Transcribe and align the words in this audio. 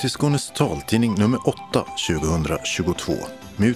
Till 0.00 0.10
Skånes 0.10 0.50
taltidning 0.50 1.14
nummer 1.14 1.48
8 1.48 1.84
2022 2.08 3.12
med 3.56 3.74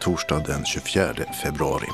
torsdag 0.00 0.38
den 0.46 0.64
24 0.64 1.14
februari. 1.42 1.86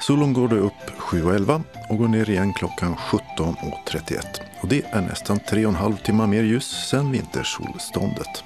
Solen 0.00 0.32
går 0.32 0.48
då 0.48 0.56
upp 0.56 0.90
7.11 0.98 1.62
och 1.90 1.98
går 1.98 2.08
ner 2.08 2.30
igen 2.30 2.52
klockan 2.52 2.96
17.31. 2.96 4.24
Och 4.62 4.68
det 4.68 4.82
är 4.84 5.00
nästan 5.00 5.38
3,5 5.38 6.02
timmar 6.02 6.26
mer 6.26 6.42
ljus 6.42 6.88
sen 6.90 7.12
vintersolståndet. 7.12 8.44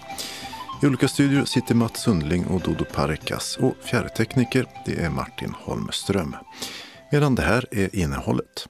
I 0.82 0.86
olika 0.86 1.08
studior 1.08 1.44
sitter 1.44 1.74
Mats 1.74 2.00
Sundling 2.00 2.46
och 2.46 2.60
Dodo 2.60 2.84
Parkas 2.84 3.56
och 3.56 3.74
fjärrtekniker 3.82 4.66
det 4.86 5.00
är 5.00 5.10
Martin 5.10 5.54
Holmström. 5.58 6.36
Medan 7.12 7.34
det 7.34 7.42
här 7.42 7.66
är 7.70 7.96
innehållet. 7.96 8.66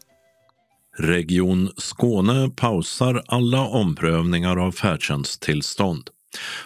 Region 0.98 1.70
Skåne 1.76 2.50
pausar 2.56 3.22
alla 3.26 3.60
omprövningar 3.60 4.56
av 4.56 4.72
färdtjänsttillstånd 4.72 6.10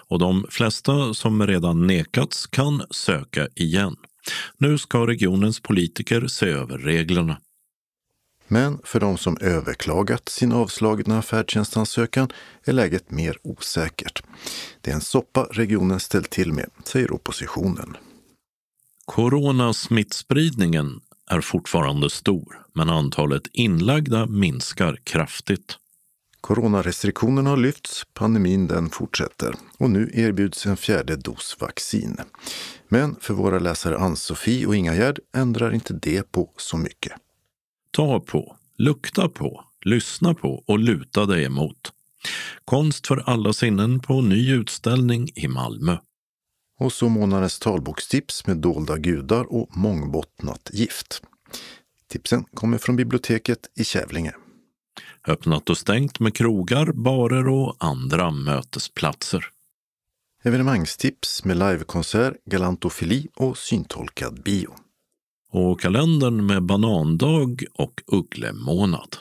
och 0.08 0.18
de 0.18 0.46
flesta 0.50 1.14
som 1.14 1.46
redan 1.46 1.86
nekats 1.86 2.46
kan 2.46 2.82
söka 2.90 3.48
igen. 3.54 3.96
Nu 4.58 4.78
ska 4.78 5.06
regionens 5.06 5.60
politiker 5.60 6.26
se 6.26 6.46
över 6.46 6.78
reglerna. 6.78 7.36
Men 8.48 8.78
för 8.84 9.00
de 9.00 9.18
som 9.18 9.36
överklagat 9.40 10.28
sin 10.28 10.52
avslagna 10.52 11.22
färdtjänstansökan 11.22 12.28
är 12.64 12.72
läget 12.72 13.10
mer 13.10 13.36
osäkert. 13.42 14.22
Det 14.80 14.90
är 14.90 14.94
en 14.94 15.00
soppa 15.00 15.48
regionen 15.50 16.00
ställt 16.00 16.30
till 16.30 16.52
med, 16.52 16.70
säger 16.84 17.12
oppositionen. 17.12 17.96
Coronasmittspridningen 19.04 21.00
är 21.30 21.40
fortfarande 21.40 22.10
stor, 22.10 22.66
men 22.74 22.90
antalet 22.90 23.42
inlagda 23.52 24.26
minskar 24.26 24.98
kraftigt. 25.04 25.78
Coronarestriktionerna 26.40 27.50
har 27.50 27.56
lyfts, 27.56 28.02
pandemin 28.14 28.66
den 28.66 28.90
fortsätter 28.90 29.54
och 29.78 29.90
nu 29.90 30.10
erbjuds 30.14 30.66
en 30.66 30.76
fjärde 30.76 31.16
dos 31.16 31.56
vaccin. 31.60 32.16
Men 32.88 33.16
för 33.20 33.34
våra 33.34 33.58
läsare 33.58 33.98
Ann-Sofie 33.98 34.66
och 34.66 34.76
Ingagärd 34.76 35.18
ändrar 35.36 35.74
inte 35.74 35.94
det 35.94 36.32
på 36.32 36.50
så 36.56 36.76
mycket. 36.76 37.12
Ta 37.90 38.20
på, 38.20 38.56
lukta 38.78 39.28
på, 39.28 39.64
lyssna 39.84 40.34
på 40.34 40.64
och 40.66 40.78
luta 40.78 41.26
dig 41.26 41.44
emot. 41.44 41.92
Konst 42.64 43.06
för 43.06 43.16
alla 43.26 43.52
sinnen 43.52 44.00
på 44.00 44.20
ny 44.20 44.52
utställning 44.52 45.28
i 45.34 45.48
Malmö. 45.48 45.96
Och 46.82 46.92
så 46.92 47.08
månadens 47.08 47.58
talbokstips 47.58 48.46
med 48.46 48.56
dolda 48.56 48.98
gudar 48.98 49.52
och 49.52 49.76
mångbottnat 49.76 50.70
gift. 50.72 51.22
Tipsen 52.08 52.44
kommer 52.54 52.78
från 52.78 52.96
biblioteket 52.96 53.58
i 53.74 53.84
Kävlinge. 53.84 54.34
Öppnat 55.26 55.70
och 55.70 55.78
stängt 55.78 56.20
med 56.20 56.34
krogar, 56.34 56.92
barer 56.92 57.48
och 57.48 57.76
andra 57.78 58.30
mötesplatser. 58.30 59.44
Evenemangstips 60.42 61.44
med 61.44 61.56
livekonsert, 61.56 62.44
galantofili 62.44 63.28
och 63.36 63.58
syntolkad 63.58 64.42
bio. 64.42 64.74
Och 65.50 65.80
kalendern 65.80 66.46
med 66.46 66.62
banandag 66.62 67.64
och 67.74 68.02
ugglemånad. 68.06 69.16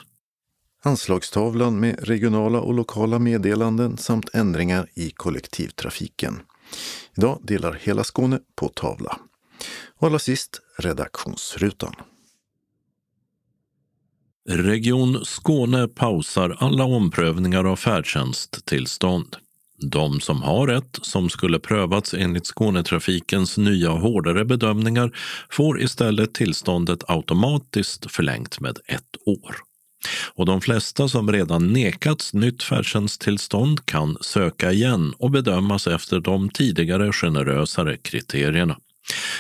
Anslagstavlan 0.84 1.80
med 1.80 2.08
regionala 2.08 2.62
och 2.62 2.74
lokala 2.74 3.20
meddelanden 3.20 3.98
samt 3.98 4.30
ändringar 4.34 4.90
i 4.94 5.10
kollektivtrafiken. 5.10 6.42
Idag 7.18 7.40
delar 7.44 7.74
hela 7.74 8.04
Skåne 8.04 8.40
på 8.56 8.70
tavla. 8.70 9.18
Och 9.98 10.08
allra 10.08 10.20
sist 10.20 10.62
redaktionsrutan. 10.78 11.96
Region 14.50 15.26
Skåne 15.26 15.88
pausar 15.88 16.58
alla 16.60 16.84
omprövningar 16.84 17.64
av 17.64 17.76
färdtjänsttillstånd. 17.76 19.36
De 19.78 20.20
som 20.20 20.44
har 20.44 20.68
ett 20.68 21.00
som 21.02 21.30
skulle 21.30 21.60
prövats 21.60 22.14
enligt 22.14 22.46
Skånetrafikens 22.46 23.58
nya 23.58 23.90
hårdare 23.90 24.46
bedömningar 24.46 25.12
får 25.50 25.82
istället 25.82 26.34
tillståndet 26.34 27.04
automatiskt 27.08 28.12
förlängt 28.12 28.60
med 28.60 28.80
ett 28.86 29.18
år. 29.26 29.56
Och 30.36 30.46
de 30.46 30.62
flesta 30.62 31.08
som 31.08 31.32
redan 31.32 31.74
nekats 31.74 32.34
nytt 32.34 32.64
färdtjänsttillstånd 32.64 33.86
kan 33.86 34.18
söka 34.22 34.72
igen 34.72 35.14
och 35.18 35.32
bedömas 35.32 35.88
efter 35.88 36.20
de 36.20 36.50
tidigare 36.50 37.12
generösare 37.12 37.98
kriterierna. 37.98 38.78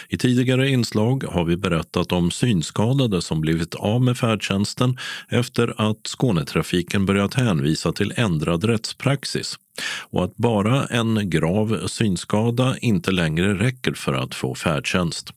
I 0.10 0.18
tidigare 0.18 0.70
inslag 0.70 1.24
har 1.24 1.46
vi 1.46 1.58
berättat 1.58 2.12
om 2.12 2.32
synskadade 2.32 3.22
som 3.22 3.42
blivit 3.42 3.76
av 3.76 4.02
med 4.02 4.18
färdtjänsten 4.18 4.98
efter 5.30 5.90
att 5.90 6.08
Skånetrafiken 6.08 7.06
börjat 7.06 7.34
hänvisa 7.34 7.92
till 7.92 8.14
ändrad 8.16 8.64
rättspraxis 8.64 9.56
och 10.10 10.24
att 10.24 10.38
bara 10.38 10.86
en 10.86 11.30
grav 11.30 11.88
synskada 11.88 12.78
inte 12.78 13.12
längre 13.12 13.54
räcker 13.54 13.94
för 13.94 14.14
att 14.14 14.36
få 14.36 14.56
färdtjänst. 14.56 15.34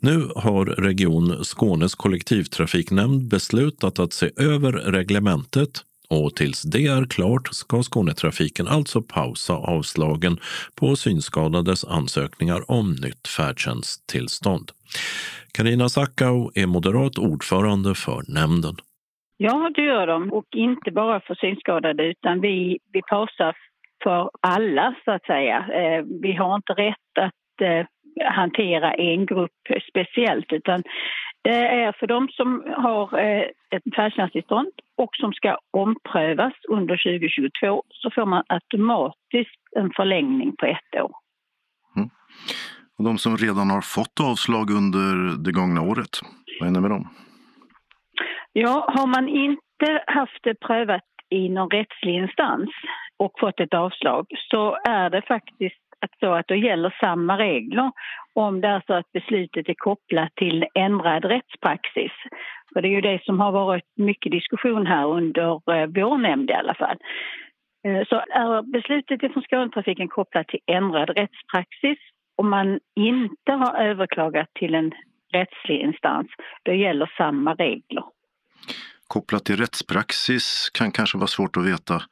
Nu 0.00 0.16
har 0.36 0.64
Region 0.64 1.44
Skånes 1.44 1.94
kollektivtrafiknämnd 1.94 3.28
beslutat 3.30 3.98
att 3.98 4.12
se 4.12 4.30
över 4.36 4.72
reglementet 4.72 5.70
och 6.10 6.36
tills 6.36 6.62
det 6.62 6.86
är 6.86 7.04
klart 7.04 7.48
ska 7.48 7.82
Skånetrafiken 7.82 8.68
alltså 8.68 9.02
pausa 9.02 9.54
avslagen 9.54 10.36
på 10.80 10.96
synskadades 10.96 11.84
ansökningar 11.84 12.70
om 12.70 12.90
nytt 12.90 13.28
färdtjänsttillstånd. 13.36 14.70
Karina 15.54 15.88
Sackau 15.88 16.50
är 16.54 16.66
moderat 16.66 17.18
ordförande 17.18 17.94
för 17.94 18.20
nämnden. 18.34 18.76
Ja, 19.36 19.70
det 19.74 19.82
gör 19.82 20.06
de. 20.06 20.32
Och 20.32 20.46
inte 20.56 20.90
bara 20.90 21.20
för 21.20 21.34
synskadade 21.34 22.02
utan 22.04 22.40
vi, 22.40 22.78
vi 22.92 23.02
pausar 23.02 23.56
för 24.04 24.30
alla 24.42 24.94
så 25.04 25.10
att 25.10 25.24
säga. 25.24 25.58
Eh, 25.58 26.04
vi 26.22 26.32
har 26.32 26.56
inte 26.56 26.72
rätt 26.72 27.14
att 27.20 27.62
eh, 27.62 27.86
hantera 28.24 28.94
en 28.94 29.26
grupp 29.26 29.60
speciellt 29.90 30.52
utan 30.52 30.82
det 31.42 31.66
är 31.84 31.92
för 31.92 32.06
de 32.06 32.28
som 32.28 32.64
har 32.76 33.18
eh, 33.18 33.42
ett 33.70 33.94
färdtjänsttillstånd 33.96 34.72
och 34.96 35.10
som 35.16 35.32
ska 35.32 35.58
omprövas 35.70 36.54
under 36.68 36.96
2022 36.96 37.82
så 37.90 38.10
får 38.10 38.26
man 38.26 38.44
automatiskt 38.48 39.62
en 39.76 39.90
förlängning 39.96 40.56
på 40.56 40.66
ett 40.66 41.00
år. 41.02 41.12
Mm. 41.96 42.10
Och 42.98 43.04
de 43.04 43.18
som 43.18 43.36
redan 43.36 43.70
har 43.70 43.80
fått 43.80 44.20
avslag 44.20 44.70
under 44.70 45.44
det 45.44 45.52
gångna 45.52 45.82
året, 45.82 46.14
vad 46.60 46.66
händer 46.66 46.80
med 46.80 46.90
dem? 46.90 47.08
Ja, 48.52 48.94
har 48.96 49.06
man 49.06 49.28
inte 49.28 50.02
haft 50.06 50.42
det 50.42 50.54
prövat 50.54 51.02
i 51.30 51.48
någon 51.48 51.70
rättslig 51.70 52.14
instans 52.14 52.70
och 53.16 53.32
fått 53.40 53.60
ett 53.60 53.74
avslag 53.74 54.26
så 54.50 54.78
är 54.88 55.10
det 55.10 55.22
faktiskt 55.22 55.87
att, 56.00 56.18
så 56.20 56.32
att 56.32 56.48
då 56.48 56.54
gäller 56.54 56.94
samma 57.00 57.38
regler 57.38 57.92
om 58.34 58.60
det 58.60 58.68
är 58.68 58.82
så 58.86 58.94
att 58.94 59.12
beslutet 59.12 59.68
är 59.68 59.74
kopplat 59.74 60.34
till 60.34 60.66
ändrad 60.74 61.24
rättspraxis. 61.24 62.12
För 62.72 62.82
det 62.82 62.88
är 62.88 62.92
ju 62.92 63.00
det 63.00 63.24
som 63.24 63.40
har 63.40 63.52
varit 63.52 63.84
mycket 63.96 64.32
diskussion 64.32 64.86
här 64.86 65.06
under 65.06 65.50
eh, 65.52 65.86
vår 65.86 66.18
nämnd 66.18 66.50
i 66.50 66.52
alla 66.52 66.74
fall. 66.74 66.96
Eh, 67.86 68.06
så 68.08 68.16
är 68.16 68.62
beslutet 68.62 69.32
från 69.32 69.42
Skånetrafiken 69.42 70.08
kopplat 70.08 70.48
till 70.48 70.60
ändrad 70.66 71.10
rättspraxis 71.10 71.98
och 72.38 72.44
man 72.44 72.80
inte 72.96 73.52
har 73.52 73.82
överklagat 73.82 74.48
till 74.54 74.74
en 74.74 74.92
rättslig 75.32 75.80
instans, 75.80 76.26
då 76.62 76.72
gäller 76.72 77.12
samma 77.16 77.54
regler 77.54 78.04
kopplat 79.08 79.44
till 79.44 79.56
rättspraxis 79.56 80.70
kan 80.74 80.92
kanske 80.92 81.18
vara 81.18 81.26
svårt 81.26 81.56
att 81.56 81.66
veta. 81.66 82.02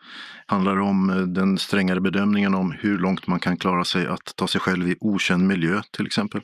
Handlar 0.46 0.76
det 0.76 0.82
om 0.82 1.10
eh, 1.10 1.16
den 1.16 1.58
strängare 1.58 2.00
bedömningen 2.00 2.54
om 2.54 2.72
hur 2.80 2.98
långt 2.98 3.26
man 3.26 3.40
kan 3.40 3.56
klara 3.56 3.84
sig 3.84 4.06
att 4.06 4.36
ta 4.36 4.46
sig 4.46 4.60
själv 4.60 4.88
i 4.88 4.96
okänd 5.00 5.48
miljö 5.48 5.80
till 5.96 6.06
exempel? 6.06 6.40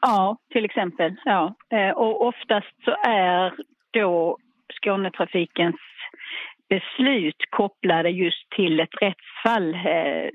Ja, 0.00 0.36
till 0.52 0.64
exempel. 0.64 1.16
Ja. 1.24 1.54
Eh, 1.70 1.90
och 1.90 2.26
oftast 2.26 2.74
så 2.84 2.90
är 3.06 3.54
då 3.92 4.38
Skånetrafikens 4.80 5.76
beslut 6.68 7.36
kopplade 7.50 8.10
just 8.10 8.50
till 8.56 8.80
ett 8.80 8.94
rättsfall. 9.00 9.74
Eh, 9.74 10.28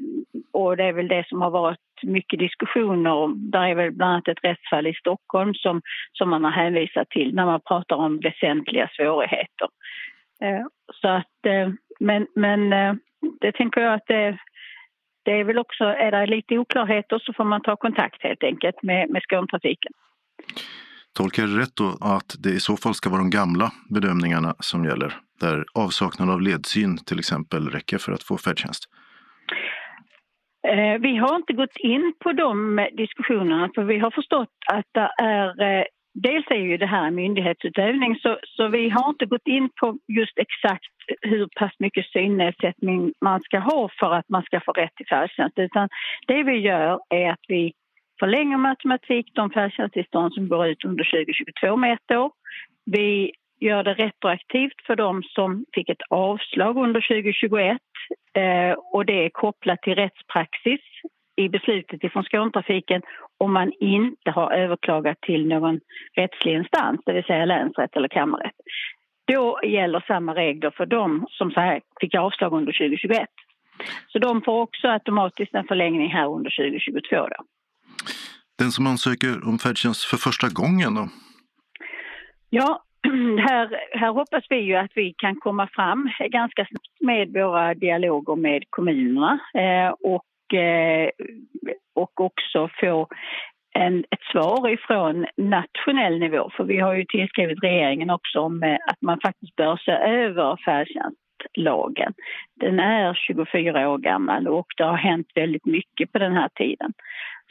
och 0.54 0.78
det 0.78 0.84
är 0.84 0.94
väl 0.94 1.08
det 1.08 1.28
som 1.28 1.42
har 1.42 1.50
varit 1.50 1.89
mycket 2.04 2.40
diskussioner 2.40 3.12
om. 3.12 3.52
Där 3.52 3.64
är 3.64 3.76
väl 3.76 3.92
bland 3.92 4.12
annat 4.12 4.28
ett 4.28 4.44
rättsfall 4.44 4.88
i 4.88 4.94
Stockholm 4.94 5.54
som, 5.54 5.82
som 6.14 6.30
man 6.30 6.44
har 6.44 6.52
hänvisat 6.52 7.10
till 7.10 7.36
när 7.36 7.46
man 7.46 7.62
pratar 7.62 7.96
om 7.96 8.20
väsentliga 8.20 8.90
svårigheter. 8.96 9.68
Eh, 10.44 10.66
så 11.02 11.08
att, 11.08 11.46
eh, 11.46 11.70
men, 12.00 12.28
men 12.36 12.74
eh, 12.74 12.94
det 13.42 13.52
tänker 13.52 13.82
jag 13.82 13.94
att 13.94 14.08
det, 14.08 14.38
det 15.26 15.32
är 15.32 15.44
väl 15.44 15.60
också, 15.60 15.84
är 15.84 16.12
det 16.12 16.26
lite 16.26 16.58
oklarheter 16.58 17.20
så 17.20 17.34
får 17.34 17.44
man 17.44 17.62
ta 17.62 17.76
kontakt 17.76 18.24
helt 18.24 18.44
enkelt 18.44 18.84
med, 18.84 19.10
med 19.10 19.22
Skånetrafiken. 19.24 19.92
Tolkar 21.14 21.44
jag 21.44 21.60
rätt 21.60 21.76
då 21.76 21.98
att 22.02 22.36
det 22.44 22.50
i 22.50 22.60
så 22.60 22.78
fall 22.78 22.94
ska 22.94 23.10
vara 23.10 23.22
de 23.22 23.30
gamla 23.30 23.72
bedömningarna 23.90 24.56
som 24.60 24.86
gäller? 24.86 25.14
Där 25.40 25.66
avsaknad 25.74 26.30
av 26.30 26.42
ledsyn 26.42 26.98
till 26.98 27.20
exempel 27.20 27.70
räcker 27.70 27.98
för 27.98 28.12
att 28.12 28.24
få 28.24 28.38
färdtjänst? 28.38 28.84
Eh, 30.68 30.98
vi 31.00 31.18
har 31.18 31.36
inte 31.36 31.54
gått 31.54 31.78
in 31.78 32.14
på 32.20 32.34
de 32.34 32.88
diskussionerna 32.94 33.70
för 33.76 33.84
vi 33.84 34.00
har 34.00 34.12
förstått 34.12 34.50
att 34.68 34.86
det 34.92 35.10
är 35.24 35.62
eh, 35.62 35.86
dels 36.14 36.46
är 36.50 36.56
ju 36.56 36.78
det 36.78 36.86
här 36.86 37.12
myndighetsutövning 37.12 38.16
så, 38.16 38.40
så 38.44 38.68
vi 38.68 38.90
har 38.90 39.10
inte 39.10 39.26
gått 39.26 39.48
in 39.48 39.70
på 39.80 39.98
just 40.08 40.38
exakt 40.38 40.86
hur 41.22 41.48
pass 41.60 41.72
mycket 41.80 42.06
synnedsättning 42.06 43.14
man 43.22 43.42
ska 43.42 43.60
ha 43.60 43.90
för 44.00 44.14
att 44.14 44.30
man 44.30 44.44
ska 44.44 44.60
få 44.60 44.72
rätt 44.72 44.96
till 44.96 45.08
färdtjänst 45.08 45.60
utan 45.60 45.90
det 46.28 46.44
vi 46.44 46.58
gör 46.58 47.00
är 47.10 47.32
att 47.32 47.46
vi 47.48 47.74
förlänger 48.20 48.58
matematik 48.58 49.32
de 49.34 49.50
färdtjänsttillstånd 49.50 50.34
som 50.34 50.48
går 50.48 50.68
ut 50.68 50.86
under 50.86 51.04
2022 51.04 51.78
med 51.78 51.94
ett 51.94 52.18
år. 52.18 52.32
Vi 52.86 53.32
gör 53.60 53.84
det 53.84 53.94
retroaktivt 53.94 54.86
för 54.88 54.96
de 54.96 55.24
som 55.24 55.66
fick 55.74 55.90
ett 55.90 56.02
avslag 56.10 56.78
under 56.78 57.02
2021 57.02 57.78
eh, 58.34 58.72
och 58.94 59.06
det 59.06 59.26
är 59.26 59.30
kopplat 59.30 59.82
till 59.82 59.96
rättspraxis 59.96 60.82
i 61.36 61.50
beslutet 61.50 62.04
ifrån 62.04 62.24
Skånetrafiken 62.24 63.02
om 63.38 63.54
man 63.54 63.72
inte 63.80 64.32
har 64.32 64.52
överklagat 64.52 65.22
till 65.22 65.48
någon 65.48 65.80
rättslig 66.16 66.54
instans, 66.54 67.02
det 67.06 67.14
vill 67.14 67.24
säga 67.24 67.46
länsrätt 67.46 67.96
eller 67.96 68.08
kammarrätt. 68.08 68.56
Då 69.28 69.60
gäller 69.64 70.04
samma 70.08 70.36
regler 70.36 70.72
för 70.78 70.86
dem 70.86 71.28
som 71.30 71.52
så 71.52 71.80
fick 72.02 72.16
avslag 72.16 72.54
under 72.54 72.72
2021. 72.72 73.30
Så 74.08 74.20
de 74.20 74.42
får 74.42 74.62
också 74.62 74.88
automatiskt 74.88 75.56
en 75.56 75.68
förlängning 75.68 76.10
här 76.10 76.28
under 76.28 76.50
2022. 76.50 77.16
Då. 77.16 77.44
Den 78.58 78.72
som 78.72 78.88
ansöker 78.88 79.48
om 79.48 79.60
färdtjänst 79.60 80.04
för 80.04 80.18
första 80.18 80.48
gången 80.50 80.96
då? 80.96 81.10
Ja, 82.50 82.84
här, 83.50 83.98
här 84.00 84.14
hoppas 84.14 84.44
vi 84.50 84.58
ju 84.58 84.76
att 84.76 84.92
vi 84.96 85.14
kan 85.18 85.36
komma 85.36 85.68
fram 85.74 86.10
ganska 86.30 86.66
snabbt 86.66 87.02
med 87.02 87.34
våra 87.34 87.74
dialoger 87.74 88.36
med 88.36 88.64
kommunerna 88.70 89.40
eh, 89.54 89.90
och, 89.90 90.60
eh, 90.60 91.10
och 91.96 92.22
också 92.22 92.70
få 92.82 93.08
en, 93.74 94.00
ett 94.00 94.24
svar 94.32 94.70
ifrån 94.70 95.26
nationell 95.38 96.20
nivå. 96.20 96.50
För 96.58 96.64
vi 96.64 96.80
har 96.80 96.94
ju 96.96 97.06
tillskrivit 97.06 97.64
regeringen 97.64 98.10
också 98.10 98.40
om 98.40 98.64
eh, 98.64 98.78
att 98.88 99.02
man 99.02 99.20
faktiskt 99.20 99.56
bör 99.56 99.78
se 99.78 99.92
över 99.92 100.58
färdtjänstlagen. 100.66 102.14
Den 102.56 102.80
är 102.80 103.14
24 103.14 103.90
år 103.90 103.98
gammal 103.98 104.48
och 104.48 104.68
det 104.78 104.84
har 104.84 104.98
hänt 104.98 105.28
väldigt 105.36 105.66
mycket 105.66 106.12
på 106.12 106.20
den 106.20 106.34
här 106.34 106.50
tiden. 106.56 106.94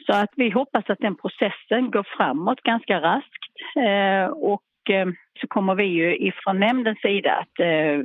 Så 0.05 0.13
att 0.13 0.29
vi 0.35 0.49
hoppas 0.49 0.89
att 0.89 0.99
den 0.99 1.15
processen 1.15 1.91
går 1.91 2.07
framåt 2.17 2.61
ganska 2.61 3.01
raskt 3.01 3.45
och 4.35 4.61
så 5.41 5.47
kommer 5.47 5.75
vi 5.75 5.83
ju 5.83 6.17
ifrån 6.17 6.59
nämndens 6.59 7.01
sida 7.01 7.31
att 7.31 7.59
eh, 7.59 8.03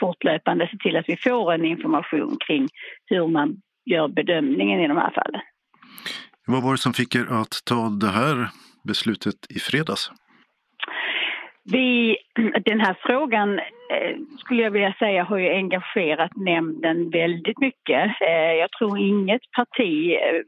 fortlöpande 0.00 0.68
se 0.70 0.76
till 0.76 0.96
att 0.96 1.08
vi 1.08 1.16
får 1.16 1.52
en 1.52 1.64
information 1.64 2.36
kring 2.46 2.68
hur 3.06 3.26
man 3.26 3.56
gör 3.84 4.08
bedömningen 4.08 4.80
i 4.80 4.88
de 4.88 4.96
här 4.96 5.10
fallen. 5.10 5.40
Vad 6.46 6.62
var 6.62 6.72
det 6.72 6.78
som 6.78 6.92
fick 6.92 7.14
er 7.14 7.26
att 7.32 7.64
ta 7.64 7.88
det 7.88 8.10
här 8.10 8.48
beslutet 8.84 9.34
i 9.50 9.58
fredags? 9.58 10.10
Vi, 11.72 12.16
den 12.64 12.80
här 12.80 12.96
frågan 13.00 13.58
eh, 13.58 14.16
skulle 14.38 14.62
jag 14.62 14.70
vilja 14.70 14.94
säga 14.98 15.24
har 15.24 15.38
ju 15.38 15.50
engagerat 15.50 16.36
nämnden 16.36 17.10
väldigt 17.10 17.58
mycket. 17.58 18.20
Eh, 18.20 18.52
jag 18.60 18.70
tror 18.72 18.98
inget 18.98 19.42
parti 19.56 20.12
eh, 20.12 20.40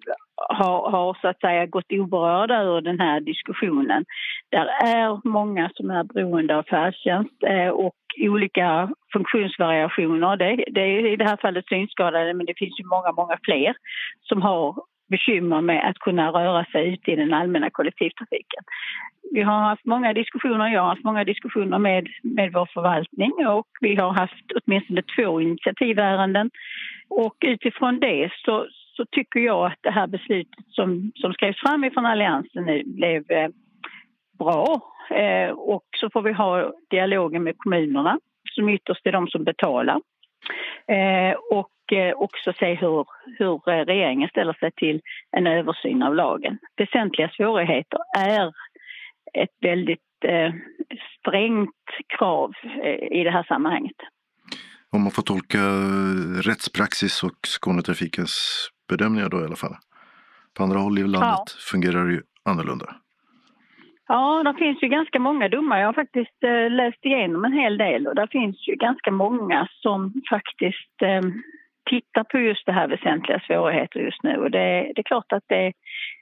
har, 0.49 0.91
har 0.91 1.19
så 1.21 1.29
att 1.29 1.41
säga 1.41 1.67
gått 1.67 1.93
oberörda 1.93 2.63
ur 2.63 2.81
den 2.81 3.01
här 3.01 3.21
diskussionen. 3.21 4.05
Där 4.51 4.67
är 4.85 5.29
många 5.29 5.71
som 5.75 5.91
är 5.91 6.05
beroende 6.05 6.57
av 6.57 6.63
färdtjänst 6.63 7.43
eh, 7.43 7.69
och 7.69 7.95
olika 8.21 8.91
funktionsvariationer. 9.13 10.37
Det, 10.37 10.65
det 10.71 10.81
är 10.81 11.07
i 11.07 11.17
det 11.17 11.25
här 11.25 11.37
fallet 11.37 11.67
synskadade 11.67 12.35
men 12.35 12.47
det 12.47 12.59
finns 12.59 12.81
ju 12.81 12.85
många, 12.85 13.13
många 13.13 13.39
fler 13.45 13.75
som 14.29 14.43
har 14.43 14.75
bekymmer 15.11 15.61
med 15.61 15.89
att 15.89 15.99
kunna 15.99 16.31
röra 16.31 16.65
sig 16.65 16.93
ute 16.93 17.11
i 17.11 17.17
den 17.17 17.35
allmänna 17.35 17.71
kollektivtrafiken. 17.71 18.63
Vi 19.33 19.43
har 19.43 19.61
haft 19.61 19.85
många 19.85 20.13
diskussioner, 20.13 20.69
jag 20.69 20.81
har 20.81 20.89
haft 20.89 21.05
många 21.05 21.25
diskussioner 21.25 21.79
med, 21.79 22.09
med 22.23 22.53
vår 22.53 22.69
förvaltning 22.75 23.33
och 23.47 23.69
vi 23.81 23.95
har 23.97 24.13
haft 24.13 24.45
åtminstone 24.55 25.03
två 25.17 25.41
initiativärenden. 25.41 26.51
Och 27.09 27.37
utifrån 27.41 28.01
det 28.01 28.31
så, 28.45 28.67
så 28.99 29.07
tycker 29.11 29.41
jag 29.41 29.67
att 29.67 29.79
det 29.81 29.91
här 29.91 30.07
beslutet 30.07 30.65
som, 30.69 31.13
som 31.15 31.33
skrevs 31.33 31.61
fram 31.61 31.85
ifrån 31.85 32.07
Alliansen 32.07 32.65
nu 32.65 32.83
blev 32.87 33.31
eh, 33.31 33.49
bra. 34.39 34.81
Eh, 35.11 35.51
och 35.51 35.87
så 36.01 36.11
får 36.11 36.23
vi 36.23 36.33
ha 36.33 36.73
dialogen 36.91 37.43
med 37.43 37.59
kommunerna 37.59 38.19
som 38.55 38.69
ytterst 38.69 39.07
är 39.07 39.13
de 39.13 39.29
som 39.29 39.45
betalar. 39.45 40.01
Eh, 40.87 41.35
och 41.51 41.71
Eh, 41.93 42.13
också 42.17 42.53
se 42.59 42.75
hur, 42.75 43.07
hur 43.39 43.69
eh, 43.69 43.85
regeringen 43.85 44.29
ställer 44.29 44.53
sig 44.53 44.71
till 44.77 45.01
en 45.37 45.47
översyn 45.47 46.03
av 46.03 46.15
lagen. 46.15 46.59
Väsentliga 46.77 47.31
svårigheter 47.37 47.99
är 48.19 48.53
ett 49.35 49.57
väldigt 49.61 50.25
eh, 50.25 50.53
strängt 51.19 51.71
krav 52.19 52.53
eh, 52.85 53.19
i 53.21 53.25
det 53.25 53.31
här 53.31 53.43
sammanhanget. 53.43 53.97
Om 54.91 55.03
man 55.03 55.11
får 55.11 55.23
tolka 55.23 55.59
eh, 55.59 56.43
rättspraxis 56.49 57.23
och 57.23 57.47
Skånetrafikens 57.47 58.69
bedömningar 58.89 59.29
då 59.29 59.41
i 59.41 59.45
alla 59.45 59.57
fall. 59.57 59.77
På 60.55 60.63
andra 60.63 60.79
håll 60.79 60.99
i 60.99 61.03
landet 61.03 61.21
ja. 61.21 61.45
fungerar 61.71 62.05
det 62.05 62.13
ju 62.13 62.23
annorlunda. 62.45 62.87
Ja, 64.09 64.43
det 64.45 64.55
finns 64.59 64.83
ju 64.83 64.89
ganska 64.89 65.19
många 65.19 65.49
domar. 65.49 65.79
Jag 65.79 65.87
har 65.87 65.93
faktiskt 65.93 66.45
eh, 66.45 66.71
läst 66.71 67.05
igenom 67.05 67.45
en 67.45 67.53
hel 67.53 67.79
del 67.79 68.07
och 68.07 68.15
det 68.15 68.29
finns 68.31 68.69
ju 68.69 68.75
ganska 68.75 69.11
många 69.11 69.69
som 69.83 70.13
faktiskt 70.31 71.03
eh, 71.03 71.23
tittar 71.91 72.25
på 72.25 72.39
just 72.39 72.67
det 72.67 72.73
här 72.73 72.89
väsentliga 72.89 73.41
svårigheter 73.47 74.01
just 74.01 74.23
nu. 74.23 74.37
Och 74.37 74.51
det, 74.51 74.93
det 74.95 75.01
är 75.01 75.03
klart 75.03 75.33
att, 75.33 75.45
det, 75.47 75.73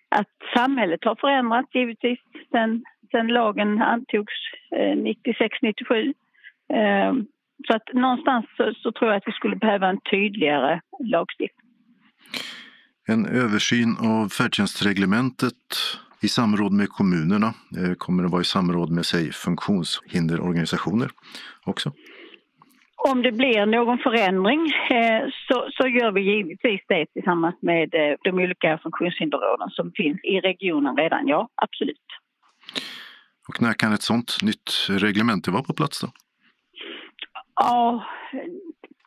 att 0.09 0.33
samhället 0.57 1.05
har 1.05 1.15
förändrats 1.15 1.75
givetvis 1.75 2.19
sen, 2.51 2.85
sen 3.11 3.27
lagen 3.27 3.83
antogs 3.83 4.39
eh, 4.71 4.97
96-97. 4.97 6.15
Eh, 6.73 7.13
så 7.67 7.77
att 7.77 7.93
någonstans 7.93 8.47
så, 8.57 8.73
så, 8.75 8.93
tror 8.93 9.11
jag 9.11 9.17
att 9.17 9.29
vi 9.29 9.33
skulle 9.33 9.57
behöva 9.57 9.89
en 9.89 10.01
tydligare 10.11 10.81
lagstiftning. 11.05 11.66
En 13.09 13.27
översyn 13.27 13.97
av 14.01 14.29
färdtjänstreglementet 14.29 15.55
i 16.21 16.29
samråd 16.29 16.73
med 16.73 16.89
kommunerna. 16.89 17.55
Eh, 17.77 17.95
kommer 17.95 18.23
det 18.23 18.29
vara 18.29 18.43
i 18.43 18.45
samråd 18.45 18.91
med 18.91 19.07
sig 19.07 19.33
funktionshinderorganisationer 19.33 21.11
också? 21.65 21.93
Om 22.97 23.23
det 23.23 23.33
blir 23.33 23.67
någon 23.67 23.99
förändring 23.99 24.61
eh, 24.91 25.23
så, 25.49 25.69
så 25.73 25.89
gör 25.89 26.13
vi 26.13 26.21
givetvis 26.21 26.81
det 26.89 27.07
tillsammans 27.07 27.55
med 27.61 27.95
eh, 27.95 28.17
de 28.25 28.31
olika 28.31 28.79
funktionshinderråden 28.83 29.71
som 29.71 29.93
finns 29.93 30.21
i 30.25 30.41
regionen 30.41 30.97
redan, 30.97 31.29
ja 31.29 31.49
absolut. 31.55 32.07
Och 33.49 33.63
när 33.63 33.73
kan 33.73 33.93
ett 33.93 34.03
sådant 34.03 34.43
nytt 34.43 34.71
reglemente 34.89 35.51
vara 35.51 35.63
på 35.63 35.75
plats 35.75 36.01
då? 36.01 36.09
Ja, 37.55 38.05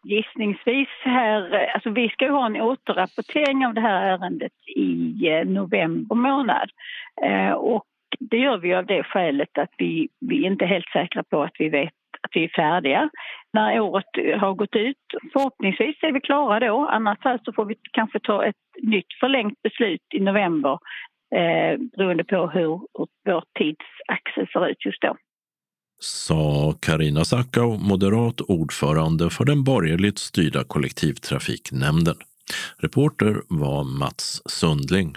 gissningsvis 0.10 0.88
här, 1.04 1.70
alltså 1.74 1.90
vi 1.90 2.10
ska 2.10 2.32
ha 2.32 2.46
en 2.46 2.62
återrapportering 2.62 3.66
av 3.66 3.74
det 3.74 3.82
här 3.82 4.02
ärendet 4.06 4.52
i 4.76 5.28
eh, 5.30 5.46
november 5.46 6.16
månad. 6.16 6.70
Eh, 7.26 7.52
och 7.52 7.86
det 8.20 8.38
gör 8.38 8.58
vi 8.58 8.74
av 8.74 8.86
det 8.86 9.04
skälet 9.04 9.58
att 9.58 9.74
vi, 9.78 10.10
vi 10.20 10.46
är 10.46 10.48
inte 10.48 10.66
helt 10.66 10.90
säkra 10.94 11.24
på 11.24 11.44
att 11.44 11.56
vi 11.60 11.70
vet 11.70 11.94
att 12.22 12.32
vi 12.34 12.44
är 12.44 12.50
färdiga 12.56 13.10
när 13.54 13.80
året 13.80 14.40
har 14.40 14.54
gått 14.54 14.76
ut. 14.76 14.98
Förhoppningsvis 15.34 15.96
är 16.02 16.12
vi 16.12 16.22
klara 16.22 16.60
då, 16.60 16.88
annars 16.88 17.18
så 17.46 17.54
får 17.54 17.66
vi 17.66 17.76
kanske 17.92 18.20
ta 18.20 18.46
ett 18.46 18.56
nytt 18.82 19.14
förlängt 19.20 19.62
beslut 19.62 20.02
i 20.14 20.20
november 20.20 20.80
eh, 21.36 21.80
beroende 21.98 22.24
på 22.24 22.48
hur, 22.48 22.70
hur 22.98 23.08
vår 23.26 23.44
tidsaxel 23.58 24.48
ser 24.54 24.68
ut 24.68 24.86
just 24.86 25.02
då. 25.02 25.16
Sa 26.00 26.74
Karina 26.80 27.26
Sackau, 27.26 27.78
moderat 27.78 28.42
ordförande 28.42 29.30
för 29.30 29.46
den 29.46 29.64
borgerligt 29.64 30.20
styrda 30.20 30.64
kollektivtrafiknämnden. 30.64 32.16
Reporter 32.78 33.42
var 33.48 33.84
Mats 33.84 34.42
Sundling. 34.46 35.16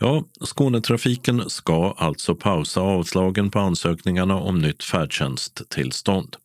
Ja, 0.00 0.24
Skånetrafiken 0.40 1.50
ska 1.50 1.94
alltså 1.98 2.34
pausa 2.34 2.80
avslagen 2.80 3.50
på 3.50 3.58
ansökningarna 3.58 4.34
om 4.34 4.58
nytt 4.58 4.84
färdtjänsttillstånd. 4.84 6.36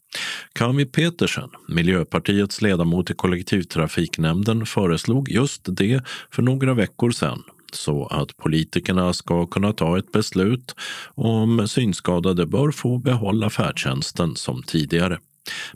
Kami 0.53 0.85
Petersen, 0.85 1.49
Miljöpartiets 1.67 2.61
ledamot 2.61 3.11
i 3.11 3.13
kollektivtrafiknämnden, 3.13 4.65
föreslog 4.65 5.29
just 5.29 5.61
det 5.65 6.01
för 6.31 6.41
några 6.41 6.73
veckor 6.73 7.11
sedan 7.11 7.43
så 7.75 8.05
att 8.05 8.37
politikerna 8.37 9.13
ska 9.13 9.45
kunna 9.45 9.73
ta 9.73 9.97
ett 9.97 10.11
beslut 10.11 10.75
om 11.15 11.67
synskadade 11.67 12.45
bör 12.45 12.71
få 12.71 12.97
behålla 12.97 13.49
färdtjänsten 13.49 14.35
som 14.35 14.63
tidigare. 14.63 15.19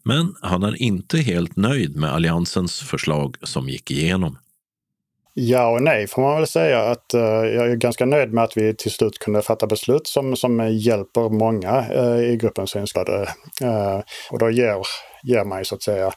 Men 0.04 0.36
han 0.42 0.64
är 0.64 0.82
inte 0.82 1.18
helt 1.18 1.56
nöjd 1.56 1.96
med 1.96 2.14
Alliansens 2.14 2.80
förslag 2.80 3.36
som 3.44 3.70
gick 3.70 3.92
igenom. 3.92 4.38
Ja 5.40 5.70
och 5.70 5.84
nej 5.84 6.08
får 6.08 6.22
man 6.22 6.36
väl 6.36 6.48
säga 6.48 6.80
att 6.80 7.14
uh, 7.14 7.22
jag 7.22 7.72
är 7.72 7.76
ganska 7.76 8.06
nöjd 8.06 8.34
med 8.34 8.44
att 8.44 8.58
vi 8.58 8.76
till 8.76 8.92
slut 8.92 9.20
kunde 9.20 9.42
fatta 9.42 9.68
beslut 9.68 10.08
som, 10.08 10.36
som 10.36 10.78
hjälper 10.78 11.30
många 11.30 11.86
uh, 11.96 12.34
i 12.34 12.38
gruppen 12.38 12.68
synskadade. 12.68 13.22
Uh, 13.64 14.02
och 14.32 14.40
då 14.40 14.52
ger, 14.52 14.76
ger 15.24 15.44
man 15.44 15.60
ju 15.60 15.66
så 15.66 15.76
att 15.76 15.84
säga 15.84 16.12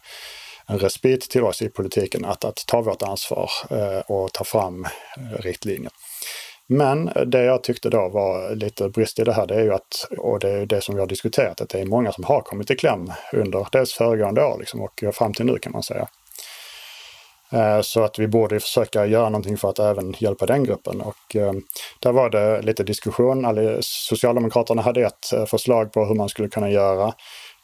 en 0.71 0.79
respit 0.79 1.31
till 1.31 1.45
oss 1.45 1.63
i 1.63 1.69
politiken 1.69 2.25
att, 2.25 2.45
att 2.45 2.65
ta 2.67 2.81
vårt 2.81 3.03
ansvar 3.03 3.51
eh, 3.71 4.01
och 4.07 4.33
ta 4.33 4.45
fram 4.45 4.85
eh, 4.85 5.43
riktlinjer. 5.43 5.93
Men 6.67 7.11
det 7.27 7.45
jag 7.45 7.63
tyckte 7.63 7.91
då 7.91 8.09
var 8.09 8.55
lite 8.55 8.89
brist 8.89 9.19
i 9.19 9.25
det 9.25 9.33
här, 9.33 9.47
det 9.47 9.55
är 9.55 9.63
ju 9.63 9.75
att, 9.75 10.09
och 10.19 10.41
det 10.41 10.51
är 10.51 10.67
det 10.67 10.81
som 10.81 10.95
vi 10.95 11.01
har 11.01 11.09
diskuterat, 11.09 11.61
att 11.61 11.69
det 11.69 11.81
är 11.81 11.87
många 11.87 12.13
som 12.13 12.25
har 12.25 12.41
kommit 12.41 12.71
i 12.71 12.77
kläm 12.77 13.13
under 13.33 13.67
dels 13.73 13.93
föregående 13.93 14.45
år 14.45 14.59
liksom, 14.59 14.81
och 14.81 15.05
fram 15.13 15.35
till 15.35 15.47
nu 15.47 15.59
kan 15.59 15.73
man 15.73 15.83
säga. 15.83 16.09
Eh, 17.53 17.81
så 17.81 18.03
att 18.05 18.19
vi 18.19 18.29
borde 18.29 18.61
försöka 18.61 19.07
göra 19.07 19.29
någonting 19.29 19.57
för 19.57 19.71
att 19.71 19.79
även 19.79 20.15
hjälpa 20.19 20.47
den 20.47 20.65
gruppen. 20.65 21.01
Och 21.01 21.37
där 22.01 22.13
var 22.13 22.31
det 22.31 22.63
lite 22.63 22.83
diskussion. 22.83 23.47
Socialdemokraterna 23.81 24.83
hade 24.83 25.01
ett 25.01 25.51
förslag 25.51 25.93
på 25.93 26.05
hur 26.05 26.15
man 26.15 26.29
skulle 26.29 26.49
kunna 26.49 26.71
göra. 26.71 27.15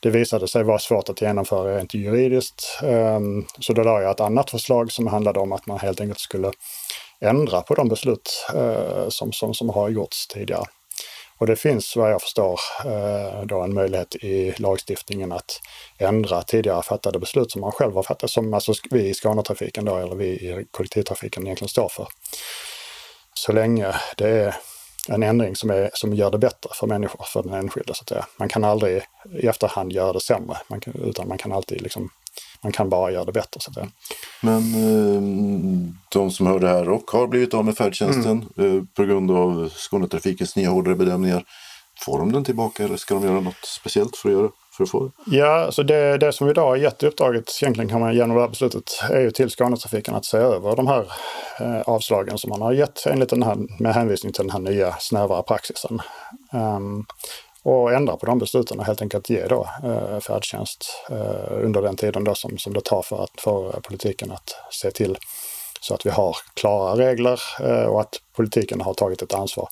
Det 0.06 0.10
visade 0.10 0.48
sig 0.48 0.64
vara 0.64 0.78
svårt 0.78 1.08
att 1.08 1.20
genomföra 1.20 1.78
rent 1.78 1.94
juridiskt. 1.94 2.78
Ehm, 2.82 3.44
så 3.60 3.72
då 3.72 3.82
la 3.82 4.02
jag 4.02 4.10
ett 4.10 4.20
annat 4.20 4.50
förslag 4.50 4.92
som 4.92 5.06
handlade 5.06 5.40
om 5.40 5.52
att 5.52 5.66
man 5.66 5.78
helt 5.78 6.00
enkelt 6.00 6.20
skulle 6.20 6.52
ändra 7.20 7.62
på 7.62 7.74
de 7.74 7.88
beslut 7.88 8.46
eh, 8.54 9.08
som, 9.08 9.32
som, 9.32 9.54
som 9.54 9.68
har 9.68 9.88
gjorts 9.88 10.26
tidigare. 10.26 10.64
Och 11.38 11.46
det 11.46 11.56
finns 11.56 11.96
vad 11.96 12.12
jag 12.12 12.22
förstår 12.22 12.60
eh, 12.84 13.42
då 13.46 13.60
en 13.60 13.74
möjlighet 13.74 14.14
i 14.14 14.54
lagstiftningen 14.58 15.32
att 15.32 15.60
ändra 15.98 16.42
tidigare 16.42 16.82
fattade 16.82 17.18
beslut 17.18 17.50
som 17.50 17.60
man 17.60 17.72
själv 17.72 17.94
har 17.94 18.02
fattat, 18.02 18.30
som 18.30 18.54
alltså 18.54 18.72
vi 18.90 19.08
i 19.08 19.14
Skånetrafiken 19.14 19.84
då, 19.84 19.96
eller 19.96 20.14
vi 20.14 20.26
i 20.26 20.66
kollektivtrafiken 20.70 21.46
egentligen 21.46 21.68
står 21.68 21.88
för. 21.88 22.06
Så 23.34 23.52
länge 23.52 23.94
det 24.16 24.28
är 24.28 24.54
en 25.06 25.22
ändring 25.22 25.56
som, 25.56 25.70
är, 25.70 25.90
som 25.94 26.14
gör 26.14 26.30
det 26.30 26.38
bättre 26.38 26.70
för 26.74 26.86
människor, 26.86 27.24
för 27.32 27.42
den 27.42 27.54
enskilde. 27.54 27.94
Så 27.94 28.02
att 28.02 28.08
säga. 28.08 28.26
Man 28.36 28.48
kan 28.48 28.64
aldrig 28.64 29.02
i 29.40 29.46
efterhand 29.46 29.92
göra 29.92 30.12
det 30.12 30.20
sämre, 30.20 30.56
man 30.68 30.80
kan, 30.80 30.94
utan 30.94 31.28
man 31.28 31.38
kan 31.38 31.52
alltid 31.52 31.82
liksom 31.82 32.10
man 32.62 32.72
kan 32.72 32.88
bara 32.88 33.10
göra 33.10 33.24
det 33.24 33.32
bättre. 33.32 33.60
Så 33.60 33.70
att 33.70 33.74
säga. 33.74 33.88
Men 34.42 34.74
eh, 34.74 35.92
de 36.08 36.30
som 36.30 36.46
hör 36.46 36.58
det 36.58 36.68
här 36.68 36.88
och 36.88 37.10
har 37.10 37.26
blivit 37.26 37.54
av 37.54 37.64
med 37.64 37.76
färdtjänsten 37.76 38.48
mm. 38.56 38.78
eh, 38.78 38.84
på 38.94 39.04
grund 39.04 39.30
av 39.30 39.68
Skånetrafikens 39.68 40.56
nya 40.56 40.70
hårdare 40.70 40.94
bedömningar. 40.94 41.44
Får 42.00 42.18
de 42.18 42.32
den 42.32 42.44
tillbaka 42.44 42.84
eller 42.84 42.96
ska 42.96 43.14
de 43.14 43.24
göra 43.24 43.40
något 43.40 43.64
speciellt 43.64 44.16
för 44.16 44.28
att 44.28 44.34
göra 44.34 44.50
för 44.76 44.84
att 44.84 44.90
få? 44.90 45.10
Ja, 45.26 45.72
så 45.72 45.82
det, 45.82 46.18
det 46.18 46.32
som 46.32 46.46
vi 46.46 46.50
idag 46.50 46.66
har 46.66 46.76
gett 46.76 47.02
uppdraget 47.02 47.58
egentligen 47.62 47.90
kan 47.90 48.00
man 48.00 48.14
genom 48.14 48.36
det 48.36 48.42
här 48.42 48.48
beslutet 48.48 49.00
är 49.10 49.20
ju 49.20 49.30
till 49.30 49.50
Skånetrafiken 49.50 50.14
att 50.14 50.24
se 50.24 50.38
över 50.38 50.76
de 50.76 50.86
här 50.86 51.06
eh, 51.60 51.80
avslagen 51.80 52.38
som 52.38 52.50
man 52.50 52.62
har 52.62 52.72
gett 52.72 53.06
enligt 53.06 53.28
den 53.28 53.42
här, 53.42 53.82
med 53.82 53.94
hänvisning 53.94 54.32
till 54.32 54.42
den 54.42 54.50
här 54.50 54.72
nya 54.72 54.94
snävare 54.98 55.42
praxisen. 55.42 56.00
Um, 56.52 57.06
och 57.62 57.92
ändra 57.92 58.16
på 58.16 58.26
de 58.26 58.38
besluten 58.38 58.78
och 58.78 58.86
helt 58.86 59.02
enkelt 59.02 59.30
ge 59.30 59.46
då 59.46 59.68
eh, 59.84 60.20
färdtjänst 60.20 61.04
eh, 61.10 61.64
under 61.64 61.82
den 61.82 61.96
tiden 61.96 62.24
då 62.24 62.34
som, 62.34 62.58
som 62.58 62.72
det 62.72 62.80
tar 62.80 63.02
för 63.02 63.24
att 63.24 63.40
för 63.40 63.80
politiken 63.80 64.32
att 64.32 64.54
se 64.70 64.90
till 64.90 65.16
så 65.80 65.94
att 65.94 66.06
vi 66.06 66.10
har 66.10 66.36
klara 66.54 66.96
regler 66.96 67.40
eh, 67.60 67.84
och 67.84 68.00
att 68.00 68.14
politiken 68.36 68.80
har 68.80 68.94
tagit 68.94 69.22
ett 69.22 69.34
ansvar. 69.34 69.68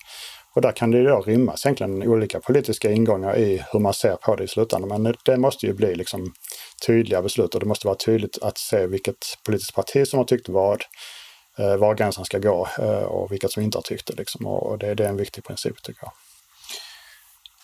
Och 0.55 0.63
där 0.63 0.73
kan 0.73 0.91
det 0.91 0.99
ju 0.99 1.05
då 1.05 1.21
rymmas 1.21 1.67
egentligen 1.67 2.03
olika 2.03 2.41
politiska 2.41 2.91
ingångar 2.91 3.39
i 3.39 3.65
hur 3.73 3.81
man 3.81 3.95
ser 3.95 4.17
på 4.17 4.37
det 4.37 4.45
i 4.45 4.49
slutändan. 4.49 5.03
Men 5.03 5.15
det 5.25 5.37
måste 5.37 5.67
ju 5.67 5.73
bli 5.73 5.95
liksom 5.95 6.33
tydliga 6.87 7.23
beslut 7.23 7.55
och 7.55 7.61
det 7.61 7.67
måste 7.67 7.87
vara 7.87 7.97
tydligt 7.97 8.43
att 8.43 8.59
se 8.59 8.87
vilket 8.87 9.17
politiskt 9.45 9.75
parti 9.75 10.09
som 10.09 10.19
har 10.19 10.25
tyckt 10.25 10.49
vad, 10.49 10.83
eh, 11.59 11.77
var 11.77 11.95
gränsen 11.95 12.25
ska 12.25 12.39
gå 12.39 12.69
eh, 12.79 13.03
och 13.03 13.33
vilka 13.33 13.49
som 13.49 13.63
inte 13.63 13.79
har 13.79 13.83
tyckt 13.83 14.07
det. 14.07 14.15
Liksom. 14.17 14.47
Och 14.47 14.79
det, 14.79 14.95
det 14.95 15.05
är 15.05 15.09
en 15.09 15.17
viktig 15.17 15.45
princip 15.45 15.83
tycker 15.83 16.03
jag. 16.03 16.13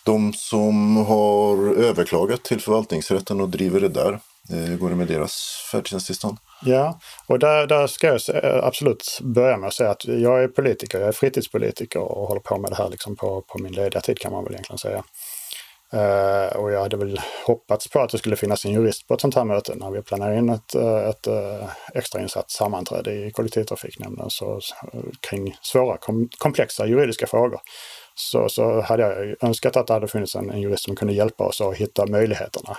De 0.05 0.33
som 0.33 0.97
har 0.97 1.75
överklagat 1.75 2.45
till 2.45 2.61
förvaltningsrätten 2.61 3.41
och 3.41 3.49
driver 3.49 3.81
det 3.81 3.89
där, 3.89 4.13
eh, 4.51 4.57
hur 4.57 4.77
går 4.77 4.91
det 4.91 4.97
med 4.97 5.09
deras 5.09 5.69
färdtjänsttillstånd? 5.73 6.39
Ja, 6.65 7.01
och 7.27 7.39
där, 7.39 7.67
där 7.67 7.87
ska 7.87 8.07
jag 8.07 8.45
eh, 8.45 8.65
absolut 8.65 9.19
börja 9.23 9.57
med 9.57 9.67
att 9.67 9.75
säga 9.75 9.91
att 9.91 10.05
jag 10.05 10.43
är 10.43 10.49
politiker, 10.49 10.99
jag 10.99 11.09
är 11.09 11.13
fritidspolitiker 11.13 12.01
och 12.01 12.29
håller 12.29 12.41
på 12.41 12.59
med 12.59 12.71
det 12.71 12.77
här 12.77 12.89
liksom 12.89 13.17
på, 13.17 13.41
på 13.41 13.59
min 13.59 13.73
lediga 13.73 14.01
tid 14.01 14.19
kan 14.19 14.33
man 14.33 14.45
väl 14.45 14.53
egentligen 14.53 14.79
säga. 14.79 15.05
Uh, 15.95 16.57
och 16.57 16.73
jag 16.73 16.81
hade 16.81 16.97
väl 16.97 17.21
hoppats 17.47 17.89
på 17.89 18.01
att 18.01 18.11
det 18.11 18.19
skulle 18.19 18.37
finnas 18.37 18.65
en 18.65 18.73
jurist 18.73 19.09
på 19.09 19.15
ett 19.15 19.21
sånt 19.21 19.35
här 19.35 19.45
möte 19.45 19.75
när 19.75 19.91
vi 19.91 20.03
planerar 20.03 20.33
in 20.39 20.49
ett, 20.49 20.75
eh, 20.75 21.09
ett, 21.09 21.27
ett 21.27 21.69
extrainsatt 21.95 22.51
sammanträde 22.51 23.13
i 23.13 23.31
kollektivtrafiknämnden 23.31 24.31
så, 24.31 24.61
kring 25.21 25.57
svåra 25.63 25.97
kom, 25.97 26.29
komplexa 26.39 26.87
juridiska 26.87 27.27
frågor 27.27 27.61
så, 28.15 28.49
så 28.49 28.81
hade 28.81 29.03
jag 29.03 29.37
önskat 29.41 29.77
att 29.77 29.87
det 29.87 29.93
hade 29.93 30.09
funnits 30.09 30.35
en, 30.35 30.51
en 30.51 30.61
jurist 30.61 30.85
som 30.85 30.97
kunde 30.97 31.15
hjälpa 31.15 31.45
oss 31.45 31.61
att 31.61 31.77
hitta 31.77 32.07
möjligheterna. 32.07 32.77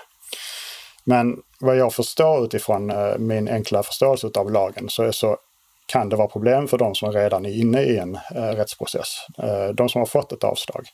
Men 1.03 1.37
vad 1.59 1.77
jag 1.77 1.93
förstår 1.93 2.43
utifrån 2.45 2.89
eh, 2.89 3.17
min 3.17 3.49
enkla 3.49 3.83
förståelse 3.83 4.29
av 4.35 4.51
lagen 4.51 4.89
så, 4.89 5.13
så 5.13 5.37
kan 5.85 6.09
det 6.09 6.15
vara 6.15 6.27
problem 6.27 6.67
för 6.67 6.77
de 6.77 6.95
som 6.95 7.11
redan 7.11 7.45
är 7.45 7.59
inne 7.59 7.81
i 7.81 7.97
en 7.97 8.15
eh, 8.15 8.41
rättsprocess. 8.41 9.17
Eh, 9.37 9.67
de 9.67 9.89
som 9.89 10.01
har 10.01 10.05
fått 10.05 10.31
ett 10.31 10.43
avslag 10.43 10.85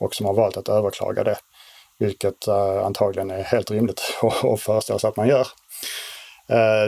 och 0.00 0.14
som 0.14 0.26
har 0.26 0.34
valt 0.34 0.56
att 0.56 0.68
överklaga 0.68 1.24
det, 1.24 1.36
vilket 1.98 2.48
antagligen 2.84 3.30
är 3.30 3.42
helt 3.42 3.70
rimligt 3.70 4.00
att 4.22 4.60
föreställa 4.60 4.98
sig 4.98 5.08
att 5.08 5.16
man 5.16 5.28
gör. 5.28 5.46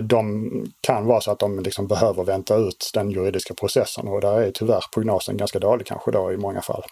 De 0.02 0.50
kan 0.80 1.06
vara 1.06 1.20
så 1.20 1.30
att 1.30 1.38
de 1.38 1.60
liksom 1.60 1.86
behöver 1.86 2.24
vänta 2.24 2.56
ut 2.56 2.90
den 2.94 3.10
juridiska 3.10 3.54
processen 3.54 4.08
och 4.08 4.20
där 4.20 4.40
är 4.40 4.50
tyvärr 4.50 4.84
prognosen 4.94 5.36
ganska 5.36 5.58
dålig 5.58 5.86
kanske 5.86 6.10
då 6.10 6.32
i 6.32 6.36
många 6.36 6.62
fall. 6.62 6.82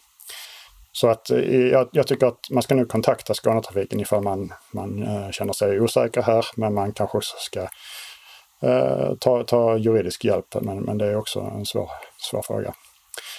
Så 0.96 1.08
att 1.08 1.30
eh, 1.30 1.66
jag, 1.66 1.88
jag 1.92 2.06
tycker 2.06 2.26
att 2.26 2.50
man 2.50 2.62
ska 2.62 2.74
nu 2.74 2.86
kontakta 2.86 3.34
Skånetrafiken 3.34 4.00
ifall 4.00 4.22
man, 4.22 4.52
man 4.70 5.02
eh, 5.02 5.30
känner 5.30 5.52
sig 5.52 5.80
osäker 5.80 6.22
här, 6.22 6.46
men 6.56 6.74
man 6.74 6.92
kanske 6.92 7.18
också 7.18 7.36
ska 7.38 7.60
eh, 8.68 9.14
ta, 9.20 9.44
ta 9.44 9.76
juridisk 9.76 10.24
hjälp. 10.24 10.54
Men, 10.60 10.82
men 10.82 10.98
det 10.98 11.06
är 11.06 11.16
också 11.16 11.40
en 11.40 11.66
svår, 11.66 11.90
svår 12.30 12.42
fråga. 12.42 12.74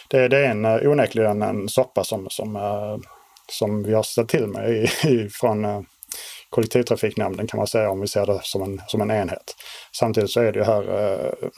Det, 0.09 0.27
det 0.27 0.37
är 0.37 0.51
en, 0.51 0.65
eh, 0.65 0.89
onekligen 0.89 1.41
en 1.41 1.69
soppa 1.69 2.03
som, 2.03 2.27
som, 2.29 2.55
eh, 2.55 2.97
som 3.51 3.83
vi 3.83 3.93
har 3.93 4.03
ställt 4.03 4.29
till 4.29 4.47
med 4.47 4.69
i, 4.69 4.89
i, 5.07 5.29
från 5.29 5.85
kollektivtrafiknämnden 6.49 7.47
kan 7.47 7.57
man 7.57 7.67
säga 7.67 7.89
om 7.89 8.01
vi 8.01 8.07
ser 8.07 8.25
det 8.25 8.39
som 8.43 8.63
en, 8.63 8.81
som 8.87 9.01
en 9.01 9.11
enhet. 9.11 9.55
Samtidigt 9.91 10.31
så 10.31 10.41
är 10.41 10.51
det 10.51 10.59
ju 10.59 10.65
här 10.65 11.13
eh, 11.13 11.49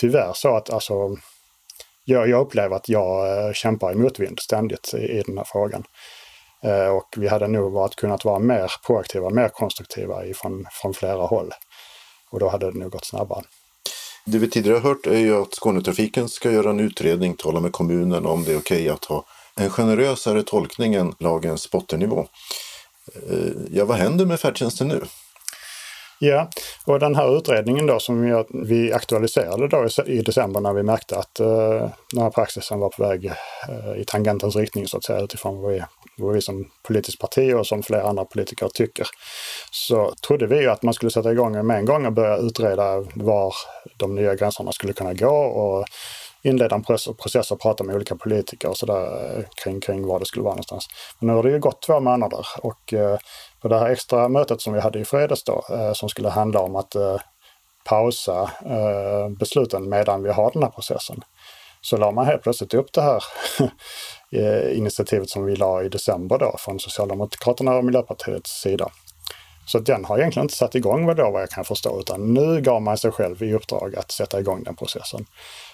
tyvärr 0.00 0.32
så 0.34 0.56
att 0.56 0.70
alltså, 0.70 1.16
jag, 2.08 2.28
jag 2.28 2.40
upplever 2.40 2.76
att 2.76 2.88
jag 2.88 3.46
eh, 3.46 3.52
kämpar 3.52 3.92
i 3.92 3.94
motvind 3.94 4.40
ständigt 4.40 4.94
i, 4.94 4.96
i 4.96 5.22
den 5.26 5.38
här 5.38 5.44
frågan. 5.52 5.84
Eh, 6.62 6.88
och 6.88 7.14
vi 7.16 7.28
hade 7.28 7.48
nog 7.48 7.72
varit, 7.72 7.96
kunnat 7.96 8.24
vara 8.24 8.38
mer 8.38 8.72
proaktiva, 8.86 9.30
mer 9.30 9.48
konstruktiva 9.48 10.26
ifrån, 10.26 10.66
från 10.70 10.94
flera 10.94 11.26
håll. 11.26 11.52
Och 12.30 12.40
då 12.40 12.48
hade 12.48 12.72
det 12.72 12.78
nog 12.78 12.90
gått 12.90 13.06
snabbare. 13.06 13.42
Det 14.24 14.38
vi 14.38 14.50
tidigare 14.50 14.78
har 14.78 14.88
hört 14.88 15.06
är 15.06 15.18
ju 15.18 15.42
att 15.42 15.54
Skånetrafiken 15.54 16.28
ska 16.28 16.50
göra 16.50 16.70
en 16.70 16.80
utredning, 16.80 17.34
tala 17.36 17.60
med 17.60 17.72
kommunen 17.72 18.26
om 18.26 18.44
det 18.44 18.52
är 18.52 18.58
okej 18.58 18.76
okay 18.76 18.88
att 18.88 19.04
ha 19.04 19.24
en 19.56 19.70
generösare 19.70 20.42
tolkning 20.42 20.94
än 20.94 21.14
lagens 21.18 21.70
bottennivå. 21.70 22.26
Eh, 23.14 23.52
ja, 23.70 23.84
vad 23.84 23.96
händer 23.96 24.26
med 24.26 24.40
färdtjänsten 24.40 24.88
nu? 24.88 25.02
Ja, 26.18 26.50
och 26.86 27.00
den 27.00 27.14
här 27.14 27.36
utredningen 27.36 27.86
då 27.86 28.00
som 28.00 28.44
vi, 28.52 28.92
aktualiserade 28.92 29.68
då 29.68 29.88
i, 30.06 30.22
december 30.22 30.60
när 30.60 30.72
vi 30.72 30.82
märkte 30.82 31.18
att 31.18 31.40
eh, 31.40 31.90
den 32.12 32.22
här 32.22 32.30
praxisen 32.30 32.80
var 32.80 32.88
på 32.88 33.02
väg 33.02 33.24
eh, 33.24 34.00
i 34.00 34.04
tangentens 34.04 34.56
riktning 34.56 34.86
så 34.86 34.96
att 34.96 35.04
säga 35.04 35.20
utifrån 35.20 35.62
vad 35.62 35.72
vi, 35.72 35.82
vad 36.16 36.34
vi 36.34 36.40
som 36.40 36.70
politiskt 36.82 37.18
parti 37.18 37.54
och 37.54 37.66
som 37.66 37.82
flera 37.82 38.02
andra 38.02 38.24
politiker 38.24 38.68
tycker. 38.74 39.06
Så 39.70 40.14
trodde 40.26 40.46
vi 40.46 40.60
ju 40.60 40.70
att 40.70 40.82
man 40.82 40.94
skulle 40.94 41.10
sätta 41.10 41.32
igång 41.32 41.66
med 41.66 41.78
en 41.78 41.84
gång 41.84 42.06
och 42.06 42.12
börja 42.12 42.36
utreda 42.36 43.04
var 43.14 43.54
de 43.96 44.14
nya 44.14 44.34
gränserna 44.34 44.72
skulle 44.72 44.92
kunna 44.92 45.14
gå 45.14 45.36
och 45.36 45.86
inleda 46.42 46.74
en 46.74 46.82
process 47.14 47.50
och 47.50 47.60
prata 47.60 47.84
med 47.84 47.96
olika 47.96 48.16
politiker 48.16 48.68
och 48.68 48.76
sådär 48.76 49.36
eh, 49.38 49.44
kring, 49.62 49.80
kring 49.80 50.06
var 50.06 50.18
det 50.18 50.26
skulle 50.26 50.42
vara 50.42 50.54
någonstans. 50.54 50.88
Men 51.18 51.26
nu 51.26 51.32
har 51.34 51.42
det 51.42 51.50
ju 51.50 51.58
gått 51.58 51.82
två 51.82 52.00
månader 52.00 52.46
och 52.62 52.92
eh, 52.92 53.18
på 53.62 53.68
det 53.68 53.78
här 53.78 53.90
extra 53.90 54.28
mötet 54.28 54.60
som 54.60 54.72
vi 54.72 54.80
hade 54.80 54.98
i 54.98 55.04
fredags 55.04 55.44
då, 55.44 55.64
eh, 55.70 55.92
som 55.92 56.08
skulle 56.08 56.28
handla 56.28 56.60
om 56.60 56.76
att 56.76 56.94
eh, 56.94 57.16
pausa 57.84 58.50
eh, 58.66 59.28
besluten 59.38 59.88
medan 59.88 60.22
vi 60.22 60.30
har 60.30 60.50
den 60.52 60.62
här 60.62 60.70
processen, 60.70 61.20
så 61.80 61.96
la 61.96 62.10
man 62.10 62.26
helt 62.26 62.42
plötsligt 62.42 62.74
upp 62.74 62.92
det 62.92 63.02
här 63.02 63.22
initiativet 64.72 65.30
som 65.30 65.44
vi 65.44 65.56
la 65.56 65.82
i 65.82 65.88
december 65.88 66.38
då 66.38 66.54
från 66.58 66.80
Socialdemokraterna 66.80 67.76
och 67.76 67.84
Miljöpartiets 67.84 68.60
sida. 68.60 68.88
Så 69.66 69.78
den 69.78 70.04
har 70.04 70.18
egentligen 70.18 70.44
inte 70.44 70.56
satt 70.56 70.74
igång 70.74 71.06
vad, 71.06 71.16
då, 71.16 71.30
vad 71.30 71.42
jag 71.42 71.50
kan 71.50 71.64
förstå, 71.64 72.00
utan 72.00 72.34
nu 72.34 72.60
gav 72.60 72.82
man 72.82 72.98
sig 72.98 73.12
själv 73.12 73.42
i 73.42 73.54
uppdrag 73.54 73.96
att 73.96 74.10
sätta 74.10 74.40
igång 74.40 74.62
den 74.64 74.76
processen. 74.76 75.26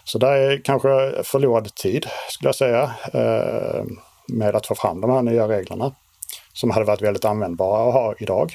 Så 0.04 0.18
det 0.18 0.28
är 0.28 0.64
kanske 0.64 1.22
förlorad 1.24 1.74
tid, 1.74 2.06
skulle 2.28 2.48
jag 2.48 2.54
säga, 2.54 2.90
med 4.28 4.56
att 4.56 4.66
få 4.66 4.74
fram 4.74 5.00
de 5.00 5.10
här 5.10 5.22
nya 5.22 5.48
reglerna 5.48 5.92
som 6.52 6.70
hade 6.70 6.84
varit 6.84 7.02
väldigt 7.02 7.24
användbara 7.24 7.88
att 7.88 7.94
ha 7.94 8.14
idag. 8.18 8.54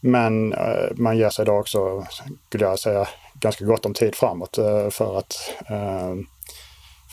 Men 0.00 0.52
eh, 0.52 0.90
man 0.96 1.18
ger 1.18 1.30
sig 1.30 1.44
då 1.44 1.52
också, 1.52 2.06
skulle 2.48 2.64
jag 2.64 2.78
säga, 2.78 3.08
ganska 3.34 3.64
gott 3.64 3.86
om 3.86 3.94
tid 3.94 4.14
framåt 4.14 4.58
eh, 4.58 4.88
för 4.90 5.18
att 5.18 5.34
eh, 5.70 6.14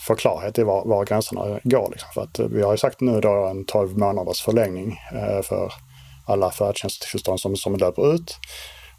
få 0.06 0.14
klarhet 0.14 0.58
i 0.58 0.62
var, 0.62 0.84
var 0.84 1.04
gränserna 1.04 1.60
går. 1.64 1.88
Liksom. 1.90 2.08
För 2.14 2.22
att 2.22 2.38
eh, 2.38 2.46
vi 2.46 2.62
har 2.62 2.72
ju 2.72 2.78
sagt 2.78 3.00
nu 3.00 3.20
då 3.20 3.46
en 3.46 3.64
12 3.64 3.98
månaders 3.98 4.42
förlängning 4.42 4.98
eh, 5.12 5.42
för 5.42 5.72
alla 6.26 6.50
färdtjänsttillstånd 6.50 7.40
som, 7.40 7.56
som 7.56 7.76
löper 7.76 8.14
ut. 8.14 8.38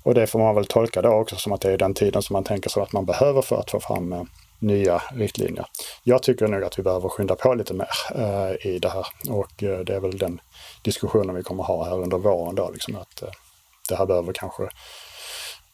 Och 0.04 0.14
det 0.14 0.28
får 0.28 0.40
man 0.40 0.56
väl 0.56 0.66
tolka 0.66 1.02
då 1.02 1.10
också 1.10 1.36
som 1.36 1.52
att 1.52 1.62
det 1.62 1.72
är 1.72 1.78
den 1.78 1.94
tiden 1.94 2.22
som 2.22 2.34
man 2.34 2.44
tänker 2.44 2.70
sig 2.70 2.84
att 2.84 2.94
man 2.94 3.06
behöver 3.06 3.42
för 3.42 3.60
att 3.60 3.72
få 3.72 3.80
fram 3.80 4.14
eh, 4.14 4.24
nya 4.62 5.02
riktlinjer. 5.16 5.66
Jag 6.04 6.24
tycker 6.24 6.48
nog 6.48 6.64
att 6.64 6.80
vi 6.80 6.84
behöver 6.84 7.10
skynda 7.10 7.36
på 7.36 7.54
lite 7.54 7.74
mer 7.74 7.90
eh, 8.16 8.68
i 8.68 8.80
det 8.80 8.90
här 8.90 9.06
och 9.30 9.64
eh, 9.64 9.80
det 9.80 9.96
är 9.96 10.00
väl 10.00 10.18
den 10.18 10.42
diskussionen 10.82 11.36
vi 11.36 11.44
kommer 11.44 11.64
ha 11.64 11.86
här 11.86 12.00
under 12.00 12.18
våren 12.18 12.56
då, 12.56 12.70
liksom 12.74 12.96
att 12.96 13.22
eh, 13.22 13.30
det 13.90 13.96
här 13.96 14.06
behöver 14.06 14.34
kanske 14.34 14.70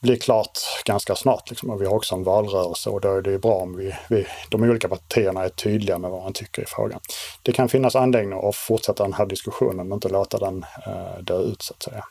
bli 0.01 0.17
klart 0.19 0.59
ganska 0.85 1.15
snart. 1.15 1.49
Liksom. 1.49 1.69
Och 1.69 1.81
vi 1.81 1.85
har 1.85 1.93
också 1.93 2.15
en 2.15 2.23
valrörelse 2.23 2.89
och 2.89 3.01
då 3.01 3.17
är 3.17 3.21
det 3.21 3.39
bra 3.39 3.53
om 3.53 3.77
vi, 3.77 3.95
vi, 4.09 4.27
de 4.49 4.63
olika 4.63 4.87
partierna 4.87 5.43
är 5.43 5.49
tydliga 5.49 5.97
med 5.97 6.11
vad 6.11 6.23
man 6.23 6.33
tycker 6.33 6.61
i 6.61 6.65
frågan. 6.67 6.99
Det 7.41 7.51
kan 7.51 7.69
finnas 7.69 7.95
anledning 7.95 8.39
att 8.49 8.55
fortsätta 8.55 9.03
den 9.03 9.13
här 9.13 9.25
diskussionen 9.25 9.87
men 9.87 9.95
inte 9.95 10.09
låta 10.09 10.37
den 10.37 10.65
eh, 10.87 11.23
dö 11.23 11.41
ut 11.41 11.61
så 11.61 11.73
att 11.73 11.83
säga. 11.83 12.03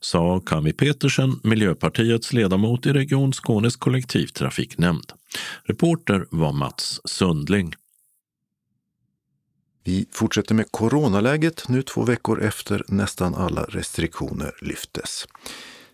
Sa 0.00 0.40
Kami 0.46 0.72
Petersen, 0.72 1.40
Miljöpartiets 1.42 2.32
ledamot 2.32 2.86
i 2.86 2.92
Region 2.92 3.32
Skånes 3.32 3.76
kollektivtrafiknämnd. 3.76 5.12
Reporter 5.64 6.26
var 6.30 6.52
Mats 6.52 7.00
Sundling. 7.04 7.74
Vi 9.84 10.06
fortsätter 10.12 10.54
med 10.54 10.72
coronaläget 10.72 11.68
nu 11.68 11.82
två 11.82 12.02
veckor 12.02 12.42
efter 12.42 12.84
nästan 12.88 13.34
alla 13.34 13.62
restriktioner 13.62 14.54
lyftes. 14.60 15.26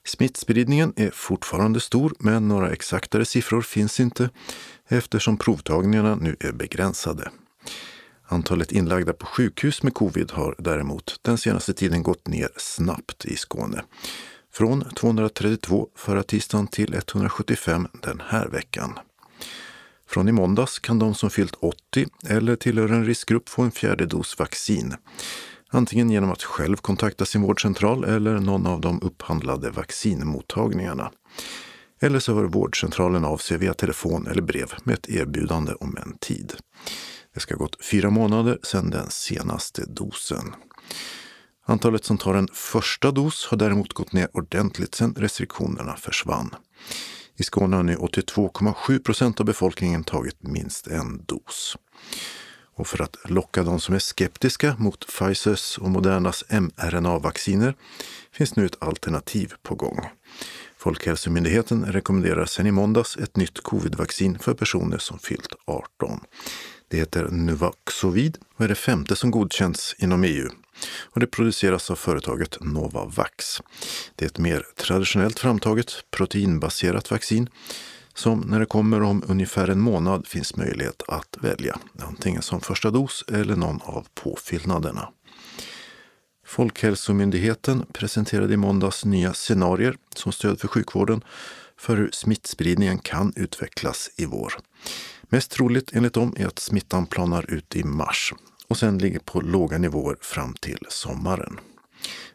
Smittspridningen 0.05 0.93
är 0.97 1.11
fortfarande 1.11 1.81
stor, 1.81 2.15
men 2.19 2.49
några 2.49 2.71
exaktare 2.71 3.25
siffror 3.25 3.63
finns 3.63 4.01
inte 4.01 4.31
eftersom 4.89 5.37
provtagningarna 5.37 6.15
nu 6.15 6.37
är 6.41 6.53
begränsade. 6.53 7.31
Antalet 8.31 8.73
inlagda 8.73 9.13
på 9.13 9.27
sjukhus 9.27 9.83
med 9.83 9.95
covid 9.95 10.31
har 10.31 10.55
däremot 10.59 11.21
den 11.23 11.39
senaste 11.39 11.75
tiden 11.75 12.03
gått 12.03 12.27
ner 12.27 12.49
snabbt 12.57 13.25
i 13.25 13.37
Skåne. 13.37 13.85
Från 14.53 14.85
232 14.95 15.89
förra 15.95 16.23
tisdagen 16.23 16.67
till 16.67 16.95
175 16.95 17.89
den 18.03 18.23
här 18.27 18.49
veckan. 18.49 18.99
Från 20.09 20.29
i 20.29 20.33
måndags 20.33 20.79
kan 20.79 20.99
de 20.99 21.15
som 21.15 21.31
fyllt 21.31 21.55
80 21.61 22.07
eller 22.29 22.57
tillhör 22.57 22.89
en 22.89 23.05
riskgrupp 23.05 23.49
få 23.49 23.63
en 23.63 23.71
fjärde 23.71 24.07
dos 24.07 24.39
vaccin. 24.39 24.95
Antingen 25.71 26.11
genom 26.11 26.31
att 26.31 26.43
själv 26.43 26.77
kontakta 26.77 27.25
sin 27.25 27.43
vårdcentral 27.43 28.05
eller 28.05 28.39
någon 28.39 28.67
av 28.67 28.81
de 28.81 29.03
upphandlade 29.03 29.71
vaccinmottagningarna. 29.71 31.11
Eller 32.01 32.19
så 32.19 32.35
hör 32.35 32.45
vårdcentralen 32.45 33.25
av 33.25 33.37
sig 33.37 33.59
via 33.59 33.75
telefon 33.75 34.27
eller 34.27 34.43
brev 34.43 34.73
med 34.85 34.95
ett 34.95 35.09
erbjudande 35.09 35.73
om 35.73 35.97
en 35.97 36.19
tid. 36.19 36.53
Det 37.35 37.41
ska 37.41 37.55
ha 37.55 37.59
gått 37.59 37.85
fyra 37.85 38.11
månader 38.11 38.59
sedan 38.63 38.91
den 38.91 39.11
senaste 39.11 39.85
dosen. 39.87 40.55
Antalet 41.67 42.05
som 42.05 42.19
tar 42.19 42.35
en 42.35 42.49
första 42.53 43.11
dos 43.11 43.47
har 43.47 43.57
däremot 43.57 43.93
gått 43.93 44.13
ner 44.13 44.29
ordentligt 44.33 44.95
sedan 44.95 45.15
restriktionerna 45.19 45.97
försvann. 45.97 46.55
I 47.41 47.43
Skåne 47.43 47.77
har 47.77 47.83
nu 47.83 47.97
82,7 47.97 48.99
procent 48.99 49.41
av 49.41 49.47
befolkningen 49.47 50.05
tagit 50.05 50.43
minst 50.43 50.87
en 50.87 51.25
dos. 51.27 51.77
Och 52.75 52.87
för 52.87 53.03
att 53.03 53.17
locka 53.25 53.63
de 53.63 53.81
som 53.81 53.95
är 53.95 53.99
skeptiska 53.99 54.77
mot 54.79 55.07
Pfizers 55.07 55.79
och 55.79 55.91
Modernas 55.91 56.45
mRNA-vacciner 56.49 57.75
finns 58.33 58.57
nu 58.57 58.67
ett 58.67 58.83
alternativ 58.83 59.53
på 59.63 59.75
gång. 59.75 60.01
Folkhälsomyndigheten 60.77 61.85
rekommenderar 61.85 62.45
sedan 62.45 62.67
i 62.67 62.71
måndags 62.71 63.17
ett 63.17 63.37
nytt 63.37 63.63
covidvaccin 63.63 64.39
för 64.39 64.55
personer 64.55 64.99
som 64.99 65.19
fyllt 65.19 65.53
18. 65.65 66.21
Det 66.89 66.97
heter 66.97 67.29
Nuvaxovid 67.29 68.39
och 68.57 68.65
är 68.65 68.69
det 68.69 68.75
femte 68.75 69.17
som 69.17 69.31
godkänts 69.31 69.95
inom 69.99 70.25
EU. 70.25 70.49
Och 71.11 71.21
det 71.21 71.27
produceras 71.27 71.91
av 71.91 71.97
företaget 71.97 72.59
Novavax. 72.61 73.63
Det 74.15 74.25
är 74.25 74.27
ett 74.27 74.39
mer 74.39 74.67
traditionellt 74.77 75.39
framtaget 75.39 75.93
proteinbaserat 76.11 77.11
vaccin 77.11 77.49
som 78.15 78.41
när 78.41 78.61
det 78.61 78.67
kommer 78.67 79.03
om 79.03 79.25
ungefär 79.27 79.69
en 79.69 79.81
månad 79.81 80.27
finns 80.27 80.57
möjlighet 80.57 81.03
att 81.09 81.37
välja, 81.41 81.79
antingen 81.99 82.43
som 82.43 82.61
första 82.61 82.91
dos 82.91 83.25
eller 83.29 83.57
någon 83.57 83.81
av 83.83 84.07
påfyllnaderna. 84.15 85.09
Folkhälsomyndigheten 86.47 87.87
presenterade 87.93 88.55
i 88.55 88.57
måndags 88.57 89.05
nya 89.05 89.35
scenarier 89.35 89.97
som 90.15 90.33
stöd 90.33 90.61
för 90.61 90.69
sjukvården 90.69 91.25
för 91.77 91.97
hur 91.97 92.11
smittspridningen 92.13 92.99
kan 92.99 93.33
utvecklas 93.37 94.11
i 94.17 94.25
vår. 94.25 94.53
Mest 95.29 95.51
troligt 95.51 95.93
enligt 95.93 96.15
dem 96.15 96.35
är 96.37 96.47
att 96.47 96.59
smittan 96.59 97.07
planar 97.07 97.51
ut 97.51 97.77
i 97.77 97.85
mars 97.85 98.35
och 98.69 98.77
sen 98.77 98.99
ligger 98.99 99.19
på 99.19 99.41
låga 99.41 99.79
nivåer 99.79 100.17
fram 100.21 100.55
till 100.55 100.87
sommaren. 100.89 101.59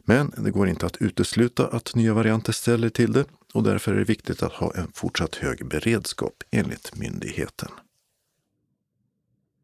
Men 0.06 0.34
det 0.38 0.52
går 0.52 0.68
inte 0.68 0.86
att 0.86 0.98
utesluta 0.98 1.68
att 1.68 1.96
nya 1.96 2.14
varianter 2.14 2.54
ställer 2.54 2.90
till 2.90 3.14
det 3.14 3.26
och 3.54 3.64
därför 3.64 3.94
är 3.94 3.98
det 3.98 4.04
viktigt 4.04 4.44
att 4.44 4.54
ha 4.54 4.74
en 4.76 4.92
fortsatt 4.94 5.36
hög 5.36 5.68
beredskap 5.68 6.44
enligt 6.52 6.96
myndigheten. 6.96 7.70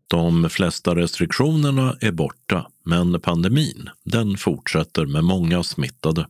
De 0.07 0.49
flesta 0.49 0.95
restriktionerna 0.95 1.97
är 2.01 2.11
borta, 2.11 2.69
men 2.85 3.21
pandemin 3.21 3.89
den 4.03 4.37
fortsätter 4.37 5.05
med 5.05 5.23
många 5.23 5.63
smittade. 5.63 6.27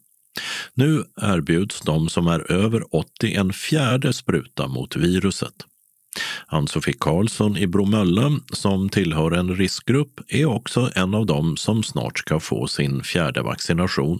Nu 0.73 1.03
erbjuds 1.21 1.81
de 1.81 2.09
som 2.09 2.27
är 2.27 2.51
över 2.51 2.95
80 2.95 3.33
en 3.33 3.53
fjärde 3.53 4.13
spruta 4.13 4.67
mot 4.67 4.95
viruset. 4.95 5.65
Ann-Sofie 6.47 6.93
Karlsson 6.99 7.57
i 7.57 7.67
Bromölla, 7.67 8.29
som 8.53 8.89
tillhör 8.89 9.31
en 9.31 9.55
riskgrupp, 9.55 10.19
är 10.27 10.45
också 10.45 10.89
en 10.95 11.15
av 11.15 11.25
dem 11.25 11.57
som 11.57 11.83
snart 11.83 12.17
ska 12.19 12.39
få 12.39 12.67
sin 12.67 13.03
fjärde 13.03 13.41
vaccination. 13.41 14.19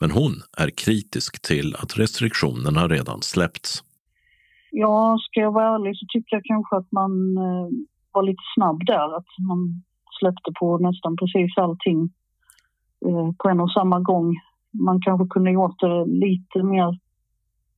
Men 0.00 0.10
hon 0.10 0.32
är 0.58 0.70
kritisk 0.70 1.42
till 1.42 1.74
att 1.78 1.98
restriktionerna 1.98 2.88
redan 2.88 3.22
släppts. 3.22 3.84
Ja, 4.70 5.18
ska 5.20 5.40
jag 5.40 5.52
vara 5.52 5.74
ärlig 5.74 5.96
så 5.96 6.06
tycker 6.08 6.36
jag 6.36 6.44
kanske 6.44 6.76
att 6.76 6.92
man 6.92 7.36
eh, 7.36 7.68
var 8.12 8.22
lite 8.22 8.42
snabb 8.54 8.86
där. 8.86 9.16
Att 9.16 9.32
man 9.48 9.82
släppte 10.20 10.52
på 10.60 10.78
nästan 10.78 11.16
precis 11.16 11.52
allting 11.56 12.00
eh, 13.06 13.28
på 13.38 13.48
en 13.48 13.60
och 13.60 13.72
samma 13.72 14.00
gång. 14.00 14.36
Man 14.72 15.00
kanske 15.00 15.26
kunde 15.30 15.50
gjort 15.50 15.80
det 15.80 16.04
lite 16.06 16.62
mer 16.62 16.98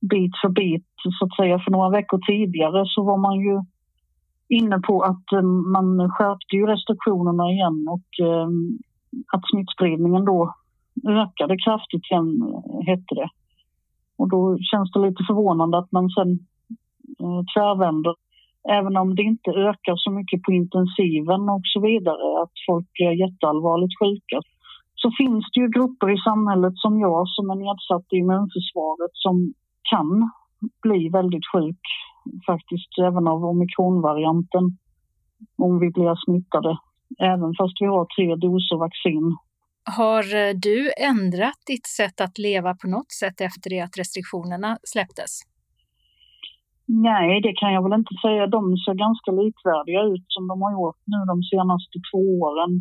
bit 0.09 0.31
för 0.41 0.49
bit 0.49 0.85
så 1.19 1.25
att 1.25 1.35
säga. 1.35 1.59
För 1.59 1.71
några 1.71 1.89
veckor 1.89 2.19
tidigare 2.27 2.83
så 2.85 3.03
var 3.03 3.17
man 3.17 3.39
ju 3.39 3.61
inne 4.49 4.79
på 4.79 5.01
att 5.01 5.31
eh, 5.33 5.41
man 5.75 6.09
skärpte 6.09 6.55
ju 6.55 6.65
restriktionerna 6.65 7.51
igen 7.51 7.87
och 7.89 8.25
eh, 8.27 8.47
att 9.33 9.49
smittspridningen 9.51 10.25
då 10.25 10.53
ökade 11.07 11.57
kraftigt 11.57 12.11
igen, 12.11 12.41
eh, 12.41 12.85
hette 12.85 13.15
det. 13.15 13.29
Och 14.17 14.29
då 14.29 14.57
känns 14.71 14.91
det 14.91 14.99
lite 14.99 15.23
förvånande 15.27 15.77
att 15.77 15.91
man 15.91 16.09
sen 16.09 16.39
tvärvänder. 17.53 18.15
Även 18.69 18.97
om 18.97 19.15
det 19.15 19.21
inte 19.21 19.51
ökar 19.51 19.95
så 19.95 20.11
mycket 20.11 20.43
på 20.43 20.51
intensiven 20.51 21.49
och 21.49 21.61
så 21.63 21.79
vidare, 21.79 22.41
att 22.43 22.55
folk 22.67 22.85
blir 22.93 23.11
jätteallvarligt 23.11 23.99
sjuka, 23.99 24.41
så 24.95 25.11
finns 25.17 25.45
det 25.53 25.59
ju 25.59 25.67
grupper 25.69 26.09
i 26.15 26.17
samhället 26.17 26.73
som 26.75 26.99
jag 26.99 27.27
som 27.27 27.49
är 27.49 27.55
nedsatt 27.55 28.13
i 28.13 28.17
immunförsvaret 28.17 29.13
som 29.13 29.53
kan 29.91 30.29
bli 30.81 31.09
väldigt 31.09 31.47
sjuk 31.53 31.83
faktiskt 32.45 32.91
även 33.07 33.27
av 33.27 33.45
omikronvarianten 33.45 34.63
om 35.57 35.79
vi 35.79 35.89
blir 35.89 36.15
smittade, 36.25 36.77
även 37.19 37.53
fast 37.59 37.75
vi 37.79 37.85
har 37.85 38.05
tre 38.15 38.35
doser 38.35 38.77
vaccin. 38.77 39.37
Har 39.97 40.25
eh, 40.35 40.53
du 40.67 40.91
ändrat 41.11 41.59
ditt 41.67 41.87
sätt 41.87 42.21
att 42.21 42.37
leva 42.37 42.75
på 42.81 42.87
något 42.87 43.11
sätt 43.11 43.41
efter 43.41 43.69
det 43.69 43.81
att 43.81 43.97
restriktionerna 43.97 44.77
släpptes? 44.83 45.31
Nej, 46.87 47.41
det 47.41 47.53
kan 47.53 47.73
jag 47.73 47.83
väl 47.83 47.99
inte 47.99 48.15
säga. 48.25 48.47
De 48.47 48.77
ser 48.77 48.93
ganska 48.93 49.31
likvärdiga 49.31 50.01
ut 50.01 50.25
som 50.27 50.47
de 50.47 50.61
har 50.61 50.71
gjort 50.71 51.01
nu 51.05 51.17
de 51.27 51.43
senaste 51.43 51.97
två 52.09 52.21
åren. 52.41 52.71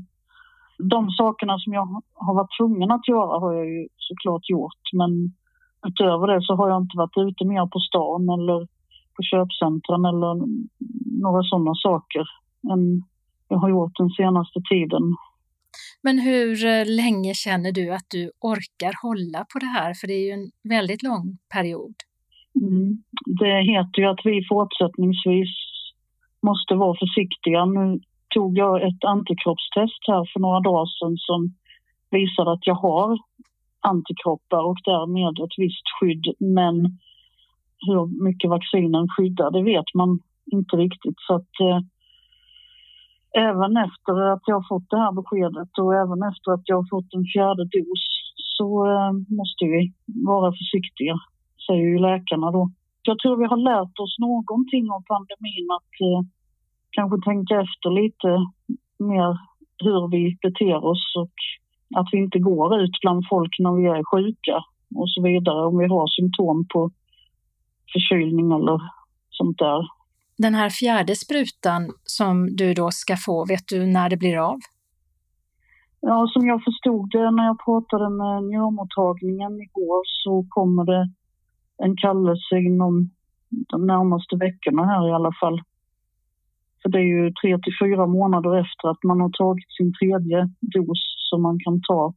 De 0.79 1.11
sakerna 1.11 1.59
som 1.59 1.73
jag 1.73 1.87
har 2.27 2.35
varit 2.35 2.57
tvungen 2.59 2.91
att 2.91 3.09
göra 3.09 3.41
har 3.41 3.53
jag 3.55 3.67
ju 3.67 3.89
såklart 3.97 4.45
gjort, 4.49 4.85
men 4.93 5.11
utöver 5.89 6.27
det 6.27 6.43
så 6.43 6.55
har 6.57 6.69
jag 6.69 6.83
inte 6.83 6.97
varit 6.97 7.17
ute 7.29 7.45
mer 7.45 7.67
på 7.67 7.79
stan 7.89 8.23
eller 8.37 8.59
på 9.17 9.23
köpcentren 9.31 10.05
eller 10.05 10.33
några 11.23 11.43
sådana 11.43 11.75
saker 11.75 12.25
än 12.73 13.03
jag 13.49 13.59
har 13.59 13.71
gjort 13.71 13.97
den 13.99 14.11
senaste 14.11 14.61
tiden. 14.71 15.05
Men 16.03 16.19
hur 16.19 16.67
eh, 16.67 16.87
länge 17.03 17.35
känner 17.35 17.73
du 17.73 17.95
att 17.95 18.09
du 18.09 18.31
orkar 18.41 18.95
hålla 19.03 19.41
på 19.53 19.59
det 19.59 19.73
här? 19.79 19.95
För 19.95 20.07
det 20.07 20.15
är 20.15 20.25
ju 20.29 20.35
en 20.41 20.51
väldigt 20.75 21.03
lång 21.03 21.39
period. 21.55 21.95
Mm. 22.61 23.03
Det 23.41 23.57
heter 23.73 23.99
ju 24.03 24.07
att 24.07 24.25
vi 24.25 24.47
fortsättningsvis 24.49 25.55
måste 26.43 26.75
vara 26.75 26.97
försiktiga. 27.05 27.65
Nu 27.65 28.01
tog 28.35 28.59
jag 28.59 28.83
ett 28.89 29.05
antikroppstest 29.05 30.01
här 30.11 30.25
för 30.33 30.41
några 30.41 30.61
dagar 30.61 30.87
sedan 30.87 31.17
som 31.17 31.41
visade 32.11 32.53
att 32.53 32.67
jag 32.67 32.75
har 32.75 33.19
antikroppar 33.93 34.63
och 34.71 34.81
därmed 34.85 35.35
ett 35.45 35.59
visst 35.65 35.87
skydd. 35.95 36.25
Men 36.39 36.77
hur 37.87 38.25
mycket 38.25 38.51
vaccinen 38.51 39.09
skyddar, 39.09 39.51
det 39.51 39.63
vet 39.63 39.91
man 39.95 40.19
inte 40.53 40.77
riktigt. 40.77 41.19
Så 41.27 41.35
att, 41.35 41.55
eh, 41.61 41.81
även 43.49 43.77
efter 43.77 44.15
att 44.33 44.43
jag 44.47 44.69
fått 44.69 44.91
det 44.91 44.99
här 45.05 45.13
beskedet 45.13 45.79
och 45.79 45.95
även 45.95 46.23
efter 46.31 46.49
att 46.53 46.67
jag 46.73 46.89
fått 46.91 47.15
en 47.15 47.27
fjärde 47.33 47.65
dos 47.65 48.03
så 48.57 48.69
eh, 48.87 49.13
måste 49.39 49.65
vi 49.65 49.93
vara 50.31 50.53
försiktiga, 50.53 51.15
säger 51.67 51.87
ju 51.93 51.99
läkarna 51.99 52.51
då. 52.51 52.71
Jag 53.03 53.19
tror 53.19 53.37
vi 53.37 53.53
har 53.53 53.63
lärt 53.73 53.99
oss 53.99 54.19
någonting 54.19 54.91
av 54.95 55.01
pandemin 55.11 55.67
att 55.79 55.95
eh, 56.09 56.21
kanske 56.91 57.31
tänka 57.31 57.55
efter 57.61 57.91
lite 58.03 58.31
mer 59.11 59.31
hur 59.85 60.09
vi 60.15 60.39
beter 60.43 60.85
oss 60.85 61.07
och 61.23 61.37
att 61.95 62.09
vi 62.13 62.19
inte 62.19 62.39
går 62.39 62.81
ut 62.81 63.01
bland 63.03 63.25
folk 63.31 63.53
när 63.59 63.73
vi 63.73 63.87
är 63.87 64.05
sjuka 64.13 64.57
och 64.95 65.11
så 65.11 65.23
vidare 65.23 65.67
om 65.67 65.79
vi 65.79 65.87
har 65.87 66.07
symptom 66.07 66.67
på 66.73 66.91
förkylning 67.93 68.53
eller 68.53 68.81
sånt 69.31 69.59
där. 69.59 69.89
Den 70.39 70.55
här 70.55 70.71
fjärde 70.71 71.17
sprutan 71.17 71.91
som 72.03 72.57
du 72.57 72.75
då 72.75 72.91
ska 72.91 73.17
få, 73.27 73.45
vet 73.45 73.69
du 73.69 73.87
när 73.87 74.11
det 74.11 74.17
blir 74.17 74.39
av? 74.51 74.59
Ja, 76.01 76.29
som 76.33 76.47
jag 76.47 76.65
förstod 76.65 77.11
det 77.11 77.31
när 77.31 77.45
jag 77.45 77.65
pratade 77.65 78.11
med 78.11 78.45
njurmottagningen 78.45 79.53
igår 79.63 80.03
så 80.25 80.47
kommer 80.49 80.85
det 80.85 81.11
en 81.85 81.97
kallelse 81.97 82.57
inom 82.57 83.11
de 83.49 83.87
närmaste 83.87 84.37
veckorna 84.37 84.85
här 84.85 85.09
i 85.09 85.13
alla 85.13 85.33
fall. 85.41 85.63
För 86.83 86.89
det 86.89 86.99
är 86.99 87.11
ju 87.17 87.33
tre 87.33 87.59
till 87.59 87.77
fyra 87.83 88.07
månader 88.07 88.61
efter 88.61 88.89
att 88.89 89.03
man 89.03 89.21
har 89.21 89.31
tagit 89.31 89.73
sin 89.73 89.93
tredje 89.99 90.49
dos 90.61 91.14
som 91.35 91.43
man 91.43 91.59
kan 91.65 91.81
ta 91.89 92.15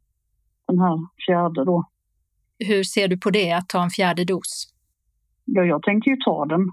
den 0.68 0.80
här 0.80 0.98
fjärde 1.26 1.66
då. 1.66 1.78
Hur 2.60 2.84
ser 2.84 3.08
du 3.08 3.18
på 3.18 3.30
det, 3.30 3.52
att 3.52 3.70
ta 3.70 3.84
en 3.84 3.90
fjärde 3.90 4.24
dos? 4.26 4.50
Ja, 5.46 5.64
jag 5.64 5.84
tänker 5.84 6.12
ju 6.12 6.18
ta 6.18 6.46
den, 6.46 6.64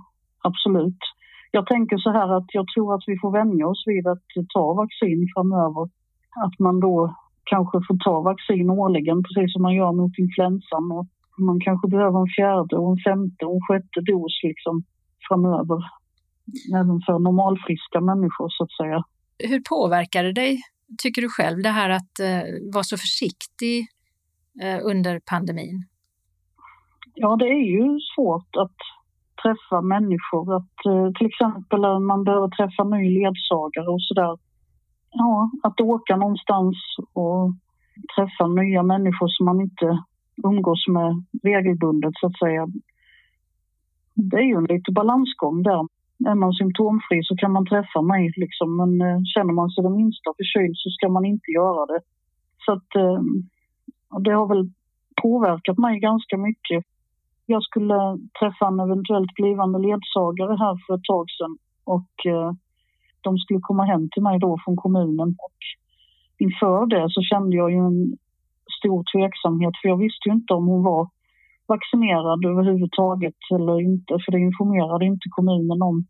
absolut. 0.49 1.03
Jag 1.51 1.67
tänker 1.67 1.97
så 1.97 2.11
här 2.11 2.37
att 2.37 2.49
jag 2.59 2.67
tror 2.75 2.95
att 2.95 3.05
vi 3.07 3.19
får 3.23 3.31
vänja 3.41 3.67
oss 3.67 3.83
vid 3.87 4.07
att 4.07 4.27
ta 4.55 4.75
vaccin 4.75 5.21
framöver. 5.35 5.85
Att 6.45 6.59
man 6.59 6.81
då 6.81 7.17
kanske 7.45 7.79
får 7.87 7.97
ta 8.05 8.21
vaccin 8.21 8.71
årligen, 8.71 9.23
precis 9.23 9.53
som 9.53 9.63
man 9.63 9.75
gör 9.75 9.93
mot 9.93 10.19
influensan. 10.19 10.85
Och 10.97 11.07
man 11.39 11.61
kanske 11.61 11.89
behöver 11.89 12.19
en 12.21 12.35
fjärde 12.37 12.77
och 12.77 12.91
en 12.93 13.03
femte 13.09 13.45
och 13.47 13.55
en 13.55 13.67
sjätte 13.69 14.01
dos 14.11 14.33
liksom 14.43 14.75
framöver. 15.29 15.79
Även 16.81 16.99
för 17.07 17.19
normalfriska 17.19 18.01
människor 18.01 18.49
så 18.49 18.65
att 18.65 18.73
säga. 18.81 18.99
Hur 19.51 19.61
påverkar 19.69 20.23
det 20.25 20.33
dig, 20.33 20.63
tycker 20.99 21.23
du 21.23 21.29
själv, 21.29 21.63
det 21.63 21.69
här 21.69 21.91
att 21.91 22.21
eh, 22.21 22.43
vara 22.75 22.85
så 22.85 22.97
försiktig 22.97 23.87
eh, 24.63 24.79
under 24.83 25.21
pandemin? 25.31 25.85
Ja, 27.15 27.37
det 27.37 27.45
är 27.45 27.65
ju 27.77 27.99
svårt 28.15 28.57
att 28.57 28.77
träffa 29.43 29.81
människor. 29.81 30.57
Att, 30.57 30.77
eh, 30.87 31.13
till 31.19 31.27
exempel 31.27 31.85
att 31.85 32.03
man 32.03 32.25
behöver 32.25 32.49
träffa 32.49 32.85
ny 32.85 33.03
ledsagare 33.19 33.89
och 33.89 34.03
sådär. 34.03 34.39
Ja, 35.11 35.51
att 35.63 35.81
åka 35.81 36.17
någonstans 36.17 36.77
och 37.13 37.53
träffa 38.17 38.47
nya 38.47 38.83
människor 38.83 39.29
som 39.29 39.47
man 39.47 39.61
inte 39.61 40.05
umgås 40.45 40.89
med 40.89 41.25
regelbundet 41.43 42.13
så 42.15 42.27
att 42.27 42.39
säga. 42.39 42.67
Det 44.15 44.37
är 44.37 44.43
ju 44.43 44.57
en 44.57 44.65
lite 44.65 44.93
balansgång 44.93 45.63
där. 45.63 45.89
Är 46.27 46.35
man 46.35 46.53
symptomfri 46.53 47.21
så 47.25 47.37
kan 47.37 47.53
man 47.53 47.67
träffa 47.67 48.03
mig 48.03 48.33
liksom, 48.37 48.77
men 48.77 49.01
eh, 49.01 49.21
känner 49.35 49.53
man 49.53 49.71
sig 49.71 49.85
det 49.85 49.91
minsta 49.91 50.31
förkyld 50.37 50.77
så 50.77 50.91
ska 50.91 51.09
man 51.09 51.25
inte 51.25 51.51
göra 51.51 51.87
det. 51.87 52.01
Så 52.65 52.73
att 52.73 52.91
eh, 52.97 53.21
det 54.25 54.33
har 54.33 54.47
väl 54.47 54.71
påverkat 55.23 55.79
mig 55.79 56.01
ganska 56.01 56.37
mycket. 56.37 56.85
Jag 57.47 57.63
skulle 57.63 57.99
träffa 58.41 58.67
en 58.67 58.81
eventuellt 58.81 59.35
blivande 59.35 59.79
ledsagare 59.79 60.57
här 60.57 60.75
för 60.87 60.95
ett 60.95 61.05
tag 61.05 61.27
sedan 61.31 61.59
och 61.85 62.15
eh, 62.27 62.53
de 63.21 63.39
skulle 63.39 63.61
komma 63.61 63.85
hem 63.85 64.09
till 64.13 64.23
mig 64.23 64.39
då 64.39 64.59
från 64.65 64.77
kommunen 64.77 65.29
och 65.47 65.59
inför 66.39 66.87
det 66.87 67.07
så 67.11 67.21
kände 67.23 67.57
jag 67.57 67.71
ju 67.71 67.77
en 67.77 68.17
stor 68.79 69.05
tveksamhet 69.13 69.75
för 69.83 69.89
jag 69.89 69.97
visste 69.97 70.29
ju 70.29 70.35
inte 70.35 70.55
om 70.55 70.67
hon 70.67 70.83
var 70.83 71.09
vaccinerad 71.67 72.45
överhuvudtaget 72.45 73.41
eller 73.55 73.81
inte 73.81 74.19
för 74.25 74.33
det 74.33 74.39
informerade 74.39 75.05
inte 75.05 75.29
kommunen 75.31 75.83
om. 75.83 76.05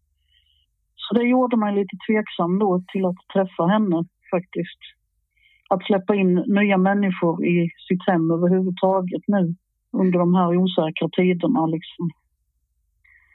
Så 1.08 1.14
det 1.14 1.22
gjorde 1.22 1.56
mig 1.56 1.74
lite 1.74 1.96
tveksam 2.06 2.58
då 2.58 2.82
till 2.92 3.04
att 3.04 3.20
träffa 3.32 3.66
henne 3.66 4.04
faktiskt. 4.30 4.80
Att 5.68 5.84
släppa 5.84 6.14
in 6.14 6.34
nya 6.46 6.78
människor 6.78 7.44
i 7.46 7.70
sitt 7.88 8.06
hem 8.06 8.30
överhuvudtaget 8.30 9.22
nu 9.26 9.54
under 9.92 10.18
de 10.18 10.34
här 10.34 10.56
osäkra 10.56 11.08
tiderna 11.16 11.66
liksom. 11.66 12.10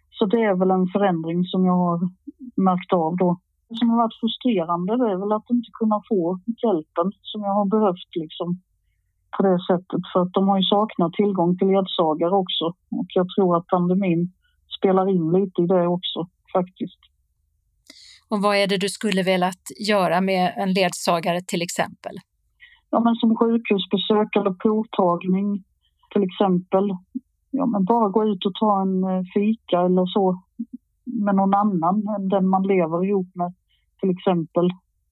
Så 0.10 0.26
det 0.26 0.44
är 0.44 0.56
väl 0.56 0.72
en 0.72 0.88
förändring 0.88 1.46
som 1.46 1.66
jag 1.66 1.78
har 1.86 2.00
märkt 2.56 2.94
av 2.94 3.18
då. 3.18 3.40
Det 3.70 3.76
som 3.76 3.90
har 3.90 3.98
varit 3.98 4.20
frustrerande 4.20 4.98
det 4.98 5.12
är 5.12 5.18
väl 5.18 5.32
att 5.32 5.50
inte 5.50 5.70
kunna 5.80 6.02
få 6.10 6.40
hjälpen 6.64 7.12
som 7.22 7.42
jag 7.42 7.54
har 7.60 7.66
behövt 7.66 8.12
liksom 8.16 8.50
på 9.38 9.44
det 9.44 9.60
sättet. 9.70 10.02
För 10.14 10.22
att 10.22 10.34
de 10.34 10.48
har 10.48 10.58
ju 10.58 10.64
saknat 10.64 11.14
tillgång 11.14 11.58
till 11.58 11.68
ledsagare 11.68 12.36
också. 12.44 12.66
Och 13.00 13.10
jag 13.20 13.28
tror 13.30 13.58
att 13.58 13.68
pandemin 13.68 14.32
spelar 14.78 15.10
in 15.10 15.32
lite 15.32 15.62
i 15.62 15.66
det 15.66 15.88
också 15.88 16.28
faktiskt. 16.54 17.00
Och 18.30 18.42
vad 18.42 18.56
är 18.56 18.68
det 18.68 18.78
du 18.78 18.90
skulle 18.90 19.24
velat 19.24 19.64
göra 19.90 20.22
med 20.22 20.54
en 20.58 20.74
ledsagare 20.74 21.42
till 21.42 21.62
exempel? 21.62 22.16
Ja, 22.90 23.00
men 23.00 23.16
som 23.16 23.36
sjukhusbesök 23.36 24.36
eller 24.36 24.54
provtagning 24.54 25.64
till 26.12 26.24
exempel. 26.24 26.90
Ja, 27.52 27.66
men 27.66 27.86
bara 27.86 28.10
gå 28.10 28.26
ut 28.26 28.46
och 28.46 28.54
ta 28.54 28.82
en 28.82 29.04
eh, 29.04 29.24
fika 29.34 29.82
eller 29.82 30.06
så 30.06 30.44
med 31.04 31.36
någon 31.36 31.54
annan 31.54 32.08
än 32.16 32.30
den 32.30 32.48
man 32.48 32.64
lever 32.64 33.06
ihop 33.06 33.28
med 33.34 33.54
till 34.00 34.10
exempel. 34.10 34.70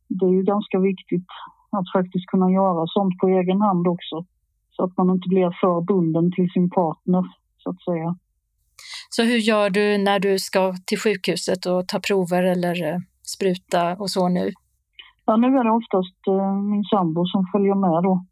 Det 0.08 0.26
är 0.26 0.30
ju 0.30 0.44
ganska 0.44 0.80
viktigt 0.80 1.28
att 1.70 1.92
faktiskt 1.94 2.26
kunna 2.26 2.52
göra 2.52 2.88
sånt 2.88 3.18
på 3.18 3.28
egen 3.28 3.62
hand 3.62 3.88
också. 3.88 4.26
Så 4.72 4.84
att 4.84 4.98
man 4.98 5.10
inte 5.10 5.30
blir 5.30 5.58
för 5.62 5.82
bunden 5.82 6.32
till 6.32 6.50
sin 6.50 6.70
partner, 6.70 7.24
så 7.58 7.70
att 7.70 7.82
säga. 7.82 8.16
Så 9.10 9.24
hur 9.24 9.38
gör 9.38 9.70
du 9.70 9.98
när 9.98 10.20
du 10.20 10.40
ska 10.40 10.74
till 10.86 11.00
sjukhuset 11.00 11.66
och 11.66 11.88
ta 11.88 12.00
prover 12.00 12.44
eller 12.44 12.84
eh, 12.84 13.00
spruta 13.24 13.96
och 13.96 14.10
så 14.10 14.30
nu? 14.30 14.52
Ja, 15.26 15.38
nu 15.38 15.48
är 15.48 15.64
det 15.64 15.72
oftast 15.72 16.28
eh, 16.28 16.54
min 16.54 16.84
sambo 16.84 17.26
som 17.26 17.46
följer 17.52 17.76
med 17.76 18.04
då. 18.04 18.26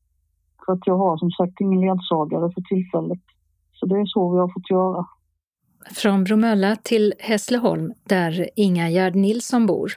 För 0.65 0.73
att 0.73 0.79
jag 0.85 0.97
har 0.97 1.17
som 1.17 1.31
sagt 1.31 1.61
ingen 1.61 1.81
ledsagare 1.81 2.51
för 2.53 2.61
tillfället. 2.61 3.23
Så 3.73 3.85
det 3.85 3.95
är 3.95 4.05
så 4.05 4.33
vi 4.33 4.39
har 4.39 4.47
fått 4.53 4.69
göra. 4.69 5.05
Från 5.95 6.23
Bromölla 6.23 6.75
till 6.75 7.13
Hässleholm, 7.19 7.93
där 8.03 8.49
Inga 8.55 8.89
Gerd 8.89 9.15
Nilsson 9.15 9.65
bor. 9.65 9.91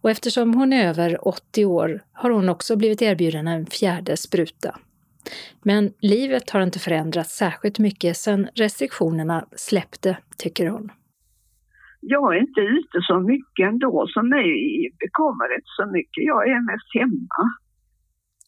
Och 0.00 0.10
eftersom 0.10 0.54
hon 0.54 0.72
är 0.72 0.88
över 0.88 1.28
80 1.28 1.64
år 1.64 2.02
har 2.12 2.30
hon 2.30 2.48
också 2.48 2.76
blivit 2.76 3.02
erbjuden 3.02 3.48
en 3.48 3.66
fjärde 3.66 4.16
spruta. 4.16 4.78
Men 5.62 5.92
livet 6.00 6.50
har 6.50 6.62
inte 6.62 6.78
förändrats 6.78 7.36
särskilt 7.36 7.78
mycket 7.78 8.16
sedan 8.16 8.48
restriktionerna 8.54 9.46
släppte, 9.56 10.18
tycker 10.38 10.66
hon. 10.66 10.92
Jag 12.00 12.36
är 12.36 12.40
inte 12.40 12.60
ute 12.60 12.98
så 13.02 13.20
mycket 13.20 13.68
ändå, 13.68 14.06
så 14.08 14.22
mig 14.22 14.50
bekommer 14.98 15.54
inte 15.54 15.72
så 15.76 15.86
mycket. 15.86 16.24
Jag 16.24 16.48
är 16.48 16.72
mest 16.72 16.94
hemma. 16.94 17.52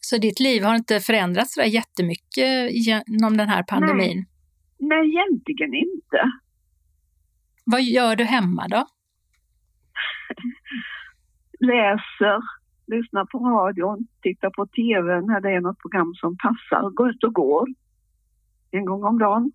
Så 0.01 0.19
ditt 0.19 0.41
liv 0.41 0.63
har 0.63 0.75
inte 0.75 1.01
förändrats 1.01 1.55
så 1.55 1.63
jättemycket 1.63 2.73
genom 2.87 3.37
den 3.37 3.49
här 3.49 3.63
pandemin? 3.63 4.27
Nej, 4.79 4.89
Nej 4.89 5.09
egentligen 5.09 5.75
inte. 5.75 6.33
Vad 7.65 7.83
gör 7.83 8.17
du 8.17 8.25
hemma 8.25 8.69
då? 8.69 8.87
läser, 11.61 12.39
lyssnar 12.87 13.25
på 13.25 13.39
radion, 13.39 14.07
tittar 14.23 14.51
på 14.51 14.67
TV 14.67 15.21
när 15.21 15.41
det 15.41 15.51
är 15.51 15.61
något 15.61 15.79
program 15.79 16.15
som 16.15 16.37
passar, 16.37 16.91
går 16.91 17.11
ut 17.11 17.25
och 17.25 17.35
går 17.35 17.67
en 18.71 18.85
gång 18.85 19.05
om 19.05 19.19
dagen. 19.19 19.53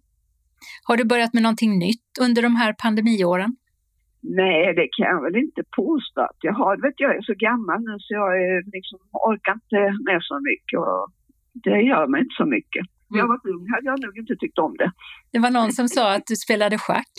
Har 0.84 0.98
du 0.98 1.06
börjat 1.06 1.34
med 1.34 1.44
någonting 1.44 1.80
nytt 1.80 2.12
under 2.22 2.42
de 2.42 2.56
här 2.56 2.74
pandemiåren? 2.74 3.56
Nej, 4.22 4.74
det 4.76 4.88
kan 4.98 5.08
jag 5.14 5.22
väl 5.22 5.36
inte 5.36 5.64
påstå 5.76 6.22
att 6.22 6.38
jag 6.42 6.54
har. 6.54 6.78
Vet, 6.78 6.94
jag 6.98 7.16
är 7.16 7.22
så 7.22 7.34
gammal 7.38 7.80
nu 7.82 7.96
så 8.00 8.14
jag 8.14 8.44
är, 8.44 8.64
liksom, 8.76 9.00
orkar 9.12 9.54
inte 9.54 9.82
med 10.08 10.20
så 10.22 10.40
mycket 10.50 10.80
och 10.80 11.12
det 11.54 11.82
gör 11.82 12.08
mig 12.08 12.22
inte 12.22 12.36
så 12.38 12.46
mycket. 12.46 12.86
När 13.10 13.20
jag 13.20 13.28
var 13.28 13.40
ung 13.54 13.70
hade 13.74 13.86
jag 13.86 14.00
nog 14.02 14.18
inte 14.18 14.36
tyckt 14.36 14.60
om 14.60 14.78
det. 14.78 14.92
Det 15.32 15.40
var 15.40 15.52
någon 15.52 15.72
som 15.72 15.88
sa 15.88 16.14
att 16.16 16.28
du 16.28 16.36
spelade 16.36 16.78
schack? 16.78 17.14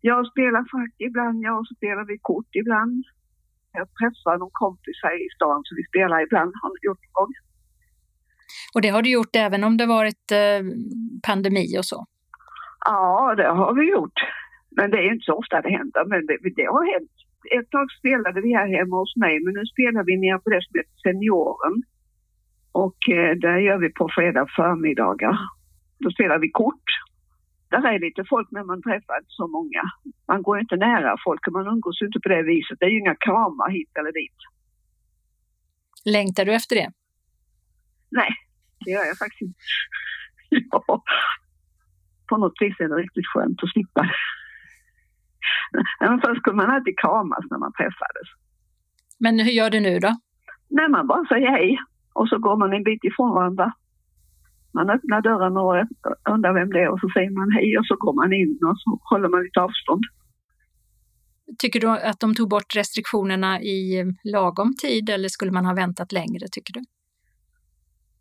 Jag 0.00 0.26
spelar 0.26 0.64
schack 0.70 0.94
ibland, 0.98 1.42
ja, 1.42 1.52
och 1.58 1.66
så 1.66 1.74
spelar 1.74 2.04
vi 2.04 2.18
kort 2.18 2.50
ibland. 2.52 3.04
Jag 3.72 3.88
träffar 3.98 4.38
någon 4.38 4.50
kompis 4.52 4.98
här 5.02 5.26
i 5.26 5.28
stan 5.36 5.60
så 5.64 5.74
vi 5.76 5.84
spelar 5.84 6.22
ibland, 6.26 6.52
har 6.62 6.70
gjort 6.82 7.04
en 7.06 7.12
gång. 7.12 7.32
Och 8.74 8.82
det 8.82 8.88
har 8.88 9.02
du 9.02 9.10
gjort 9.10 9.36
även 9.36 9.64
om 9.64 9.76
det 9.76 9.86
varit 9.86 10.26
eh, 10.32 10.62
pandemi 11.28 11.78
och 11.78 11.84
så? 11.84 12.06
Ja, 12.84 13.34
det 13.36 13.48
har 13.48 13.74
vi 13.74 13.90
gjort. 13.90 14.18
Men 14.76 14.90
det 14.90 14.98
är 14.98 15.12
inte 15.12 15.24
så 15.24 15.34
ofta 15.34 15.60
det 15.60 15.70
händer, 15.78 16.04
men 16.04 16.26
det, 16.26 16.36
det 16.56 16.68
har 16.74 16.92
hänt. 16.92 17.12
Ett 17.58 17.70
tag 17.70 17.86
spelade 17.98 18.40
vi 18.40 18.54
här 18.54 18.68
hemma 18.78 18.96
hos 18.96 19.16
mig, 19.16 19.34
men 19.44 19.54
nu 19.54 19.64
spelar 19.66 20.02
vi 20.04 20.16
nere 20.16 20.38
på 20.38 20.50
det 20.50 20.62
som 20.64 20.72
heter 20.78 20.96
Senioren. 21.02 21.76
Och 22.72 23.00
eh, 23.16 23.32
där 23.44 23.58
gör 23.66 23.78
vi 23.78 23.90
på 23.92 24.08
fredag 24.16 24.46
förmiddagar. 24.56 25.38
Då 25.98 26.10
spelar 26.10 26.38
vi 26.38 26.48
kort 26.50 26.86
där 27.80 27.92
är 27.94 27.98
lite 28.06 28.24
folk 28.28 28.48
men 28.50 28.66
man 28.66 28.82
träffar 28.82 29.16
inte 29.18 29.34
så 29.40 29.46
många. 29.56 29.82
Man 30.28 30.42
går 30.42 30.60
inte 30.60 30.76
nära 30.76 31.16
folk 31.24 31.46
och 31.46 31.52
man 31.52 31.66
umgås 31.66 32.02
inte 32.02 32.20
på 32.20 32.28
det 32.28 32.42
viset. 32.42 32.78
Det 32.78 32.86
är 32.86 32.90
ju 32.90 32.98
inga 32.98 33.16
kramar 33.26 33.70
hit 33.70 33.92
eller 33.98 34.12
dit. 34.12 34.40
Längtar 36.04 36.44
du 36.44 36.54
efter 36.54 36.76
det? 36.76 36.90
Nej, 38.10 38.30
det 38.84 38.90
gör 38.90 39.04
jag 39.04 39.18
faktiskt 39.18 39.42
inte. 39.42 39.60
ja. 40.70 41.02
på 42.28 42.36
något 42.36 42.58
vis 42.60 42.80
är 42.80 42.88
det 42.88 42.94
riktigt 42.94 43.26
skönt 43.26 43.62
att 43.62 43.70
slippa 43.70 44.02
det. 44.02 44.14
Men 46.00 46.20
först 46.20 46.40
skulle 46.40 46.56
man 46.56 46.70
alltid 46.70 46.98
kramas 46.98 47.44
när 47.50 47.58
man 47.58 47.72
träffades. 47.72 48.28
Men 49.18 49.38
hur 49.38 49.52
gör 49.52 49.70
du 49.70 49.80
nu 49.80 49.98
då? 49.98 50.16
Nej, 50.68 50.88
man 50.88 51.06
bara 51.06 51.24
säger 51.24 51.50
hej 51.50 51.78
och 52.12 52.28
så 52.28 52.38
går 52.38 52.56
man 52.56 52.72
en 52.72 52.82
bit 52.82 53.04
ifrån 53.04 53.30
varandra. 53.30 53.72
Man 54.74 54.90
öppnar 54.90 55.20
dörren 55.22 55.56
och 55.56 55.74
undrar 56.34 56.52
vem 56.54 56.70
det 56.70 56.80
är 56.80 56.88
och 56.88 57.00
så 57.00 57.08
säger 57.14 57.30
man 57.30 57.52
hej 57.52 57.78
och 57.78 57.86
så 57.86 57.96
går 57.96 58.14
man 58.22 58.32
in 58.32 58.58
och 58.68 58.78
så 58.78 58.98
håller 59.10 59.28
man 59.28 59.42
lite 59.42 59.60
avstånd. 59.60 60.04
Tycker 61.58 61.80
du 61.80 61.88
att 61.88 62.20
de 62.20 62.34
tog 62.34 62.48
bort 62.48 62.76
restriktionerna 62.76 63.60
i 63.60 64.04
lagom 64.24 64.74
tid 64.74 65.10
eller 65.10 65.28
skulle 65.28 65.52
man 65.52 65.64
ha 65.64 65.74
väntat 65.74 66.12
längre, 66.12 66.46
tycker 66.52 66.72
du? 66.72 66.80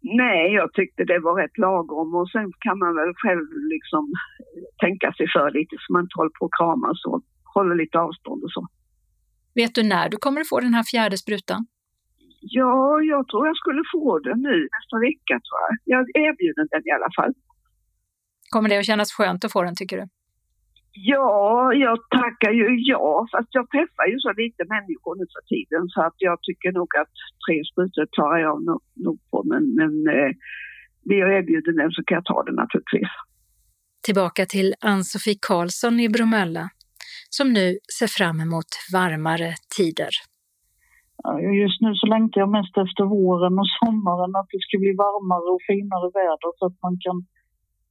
Nej, 0.04 0.54
jag 0.54 0.74
tyckte 0.74 1.04
det 1.04 1.20
var 1.20 1.36
rätt 1.42 1.58
lagom 1.58 2.16
och 2.16 2.30
sen 2.30 2.52
kan 2.60 2.80
man 2.80 2.96
väl 2.96 3.14
själv 3.16 3.46
liksom 3.74 4.14
tänka 4.84 5.14
sig 5.14 5.28
för 5.36 5.52
lite 5.52 5.76
så 5.80 5.94
man 5.94 6.02
inte 6.02 6.18
håller 6.20 6.36
på 6.40 6.46
att 6.46 6.58
kramas 6.60 7.06
och 7.06 7.22
håller 7.54 7.76
lite 7.76 7.98
avstånd 8.00 8.44
och 8.44 8.52
så. 8.52 8.68
Vet 9.56 9.76
du 9.76 9.84
när 9.84 10.10
du 10.10 10.18
kommer 10.18 10.42
att 10.42 10.50
få 10.50 10.60
den 10.60 10.74
här 10.74 10.84
fjärde 10.84 11.18
sprutan? 11.18 11.66
Ja, 12.42 13.02
jag 13.02 13.28
tror 13.28 13.48
jag 13.48 13.58
skulle 13.58 13.84
få 13.92 14.20
den 14.20 14.42
nu 14.42 14.58
nästa 14.76 14.98
vecka 15.08 15.34
tror 15.46 15.58
jag. 15.64 15.74
Jag 15.94 16.04
erbjuder 16.26 16.64
den 16.72 16.82
i 16.90 16.92
alla 16.98 17.12
fall. 17.18 17.34
Kommer 18.50 18.70
det 18.70 18.78
att 18.78 18.86
kännas 18.86 19.12
skönt 19.12 19.46
att 19.46 19.52
få 19.52 19.62
den 19.64 19.76
tycker 19.76 19.98
du? 19.98 20.06
Ja, 20.94 21.74
jag 21.74 21.98
tackar 22.20 22.52
ju 22.52 22.68
ja, 22.92 23.28
fast 23.32 23.50
jag 23.52 23.70
träffar 23.70 24.06
ju 24.12 24.18
så 24.20 24.32
lite 24.34 24.64
människor 24.76 25.14
nu 25.20 25.26
för 25.34 25.44
tiden 25.54 25.84
så 25.94 26.02
att 26.08 26.18
jag 26.18 26.38
tycker 26.42 26.72
nog 26.72 26.90
att 27.02 27.16
tre 27.46 27.58
sprutor 27.72 28.06
tar 28.20 28.38
jag 28.38 28.66
nog, 28.66 28.82
nog 29.06 29.20
på. 29.32 29.44
Men, 29.52 29.64
men 29.80 29.94
eh, 30.16 30.32
blir 31.06 31.18
jag 31.18 31.38
erbjuden 31.38 31.76
den 31.76 31.92
så 31.92 32.04
kan 32.04 32.16
jag 32.16 32.26
ta 32.26 32.44
den 32.44 32.56
naturligtvis. 32.56 33.12
Tillbaka 34.04 34.46
till 34.46 34.74
Ann-Sofie 34.80 35.38
Karlsson 35.42 36.00
i 36.00 36.10
Bromölla 36.10 36.70
som 37.30 37.54
nu 37.54 37.78
ser 38.00 38.08
fram 38.08 38.40
emot 38.40 38.66
varmare 38.94 39.56
tider. 39.78 40.10
Just 41.64 41.82
nu 41.82 41.96
så 41.96 42.08
längtar 42.08 42.42
jag 42.42 42.50
mest 42.50 42.78
efter 42.78 43.04
våren 43.04 43.60
och 43.60 43.72
sommaren, 43.80 44.36
att 44.36 44.50
det 44.52 44.62
ska 44.62 44.78
bli 44.78 44.94
varmare 45.06 45.48
och 45.56 45.62
finare 45.68 46.08
väder 46.20 46.52
så 46.58 46.66
att 46.66 46.82
man 46.82 46.98
kan 47.06 47.18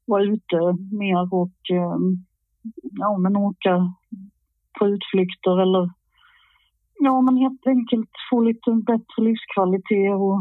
vara 0.06 0.22
ute 0.22 0.56
mer 1.02 1.34
och 1.34 1.58
ehm, 1.70 2.06
ja, 3.02 3.18
men 3.18 3.36
åka 3.36 3.94
på 4.78 4.88
utflykter 4.88 5.60
eller 5.60 5.90
ja, 6.98 7.20
men 7.20 7.36
helt 7.36 7.66
enkelt 7.66 8.10
få 8.30 8.40
lite 8.40 8.70
bättre 8.70 9.18
livskvalitet 9.28 10.14
och 10.14 10.38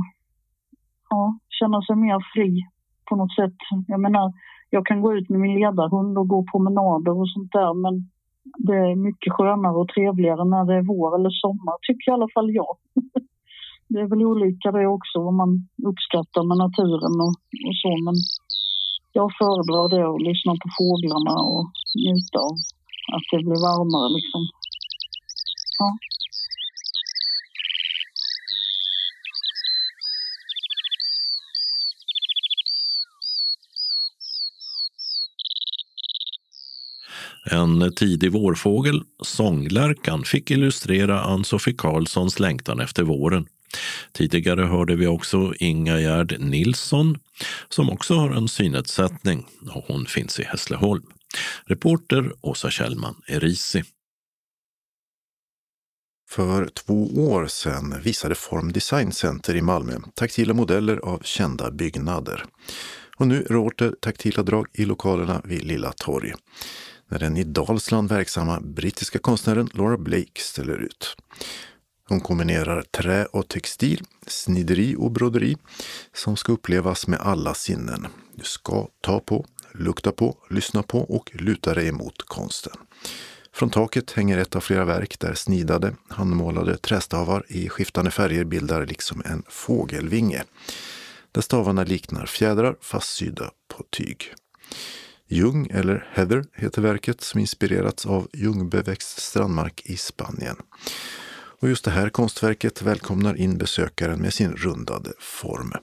ja, 1.10 1.40
känna 1.60 1.82
sig 1.82 1.96
mer 1.96 2.20
fri 2.34 2.64
på 3.10 3.16
något 3.16 3.36
sätt. 3.36 3.60
Jag 3.88 4.00
menar, 4.00 4.34
jag 4.70 4.86
kan 4.86 5.02
gå 5.02 5.14
ut 5.14 5.30
med 5.30 5.40
min 5.40 5.60
ledarhund 5.60 6.18
och 6.18 6.28
gå 6.28 6.46
promenader 6.52 7.20
och 7.20 7.30
sånt 7.30 7.52
där, 7.52 7.74
men 7.74 8.10
det 8.68 8.78
är 8.90 8.96
mycket 8.96 9.34
skönare 9.34 9.78
och 9.82 9.92
trevligare 9.94 10.44
när 10.54 10.66
det 10.66 10.76
är 10.80 10.90
vår 10.94 11.10
eller 11.16 11.34
sommar, 11.44 11.76
tycker 11.82 12.12
i 12.12 12.14
alla 12.14 12.32
fall 12.34 12.50
jag. 12.62 12.74
Det 13.92 14.00
är 14.00 14.10
väl 14.12 14.24
olika 14.32 14.72
det 14.72 14.88
också, 14.88 15.16
vad 15.28 15.34
man 15.34 15.52
uppskattar 15.90 16.44
med 16.50 16.58
naturen 16.66 17.16
och, 17.26 17.36
och 17.68 17.78
så, 17.82 17.92
men 18.06 18.16
jag 19.18 19.28
föredrar 19.40 19.86
det 19.94 20.04
att 20.12 20.28
lyssna 20.30 20.52
på 20.62 20.68
fåglarna 20.80 21.36
och 21.54 21.66
njuta 22.04 22.38
av 22.50 22.56
att 23.16 23.28
det 23.32 23.42
blir 23.48 23.62
varmare 23.70 24.10
liksom. 24.18 24.42
Ja. 25.80 25.90
En 37.46 37.96
tidig 37.96 38.32
vårfågel, 38.32 39.04
sånglärkan, 39.24 40.24
fick 40.24 40.52
illustrera 40.52 41.22
Ann-Sofie 41.22 41.76
Karlssons 41.78 42.40
längtan 42.40 42.80
efter 42.80 43.04
våren. 43.04 43.48
Tidigare 44.14 44.62
hörde 44.62 44.96
vi 44.96 45.08
också 45.08 45.54
Inga 45.60 46.00
Gerd 46.00 46.36
Nilsson 46.40 47.18
som 47.70 47.90
också 47.90 48.16
har 48.16 48.30
en 48.30 48.48
synnedsättning 48.48 49.46
och 49.72 49.84
hon 49.88 50.06
finns 50.06 50.40
i 50.40 50.44
Hässleholm. 50.44 51.04
Reporter 51.66 52.32
Åsa 52.42 52.70
Kjellman 52.70 53.16
Erisi. 53.28 53.84
För 56.30 56.66
två 56.66 57.04
år 57.32 57.48
sedan 57.48 58.02
visade 58.04 58.36
Form 58.36 58.72
Design 58.72 59.12
Center 59.12 59.56
i 59.56 59.62
Malmö 59.62 59.94
taktila 60.14 60.54
modeller 60.54 60.98
av 60.98 61.22
kända 61.24 61.72
byggnader. 61.72 62.46
Och 63.16 63.28
nu 63.28 63.46
råder 63.50 63.96
taktila 64.02 64.44
drag 64.44 64.68
i 64.74 64.86
lokalerna 64.86 65.42
vid 65.44 65.64
Lilla 65.64 65.92
Torg 65.92 66.34
när 67.10 67.20
den 67.20 67.38
i 67.38 67.44
Dalsland 67.44 68.10
verksamma 68.10 68.60
brittiska 68.60 69.20
konstnären 69.20 69.70
Laura 69.74 69.98
Blake 69.98 70.42
ställer 70.42 70.78
ut. 70.78 71.16
Hon 72.08 72.22
kombinerar 72.22 72.82
trä 72.82 73.26
och 73.26 73.48
textil, 73.48 74.04
snideri 74.28 74.96
och 74.98 75.12
broderi 75.12 75.58
som 76.14 76.38
ska 76.38 76.52
upplevas 76.52 77.08
med 77.08 77.20
alla 77.20 77.54
sinnen. 77.54 78.08
Du 78.36 78.44
ska 78.44 78.88
ta 79.02 79.20
på, 79.20 79.46
lukta 79.74 80.12
på, 80.12 80.38
lyssna 80.50 80.84
på 80.84 81.00
och 81.00 81.32
luta 81.34 81.74
dig 81.74 81.88
emot 81.88 82.22
konsten. 82.26 82.74
Från 83.54 83.70
taket 83.70 84.12
hänger 84.12 84.38
ett 84.38 84.56
av 84.56 84.60
flera 84.60 84.86
verk 84.86 85.20
där 85.20 85.34
snidade, 85.34 85.96
handmålade 86.08 86.78
trästavar 86.78 87.46
i 87.48 87.70
skiftande 87.70 88.12
färger 88.12 88.44
bildar 88.44 88.86
liksom 88.86 89.22
en 89.26 89.44
fågelvinge. 89.50 90.44
Där 91.32 91.42
stavarna 91.42 91.84
liknar 91.84 92.26
fjädrar 92.26 92.76
fastsydda 92.82 93.52
på 93.68 93.84
tyg. 93.90 94.34
Ljung, 95.32 95.68
eller 95.74 96.08
Heather, 96.14 96.44
heter 96.56 96.82
verket 96.82 97.22
som 97.22 97.40
inspirerats 97.40 98.06
av 98.06 98.28
ljungbeväxt 98.34 99.22
strandmark 99.22 99.82
i 99.86 99.98
Spanien. 99.98 100.56
Och 101.62 101.70
just 101.70 101.86
det 101.86 101.92
här 101.92 102.10
konstverket 102.10 102.82
välkomnar 102.82 103.36
in 103.36 103.58
besökaren 103.58 104.22
med 104.22 104.34
sin 104.34 104.52
rundade 104.52 105.10
form. 105.20 105.74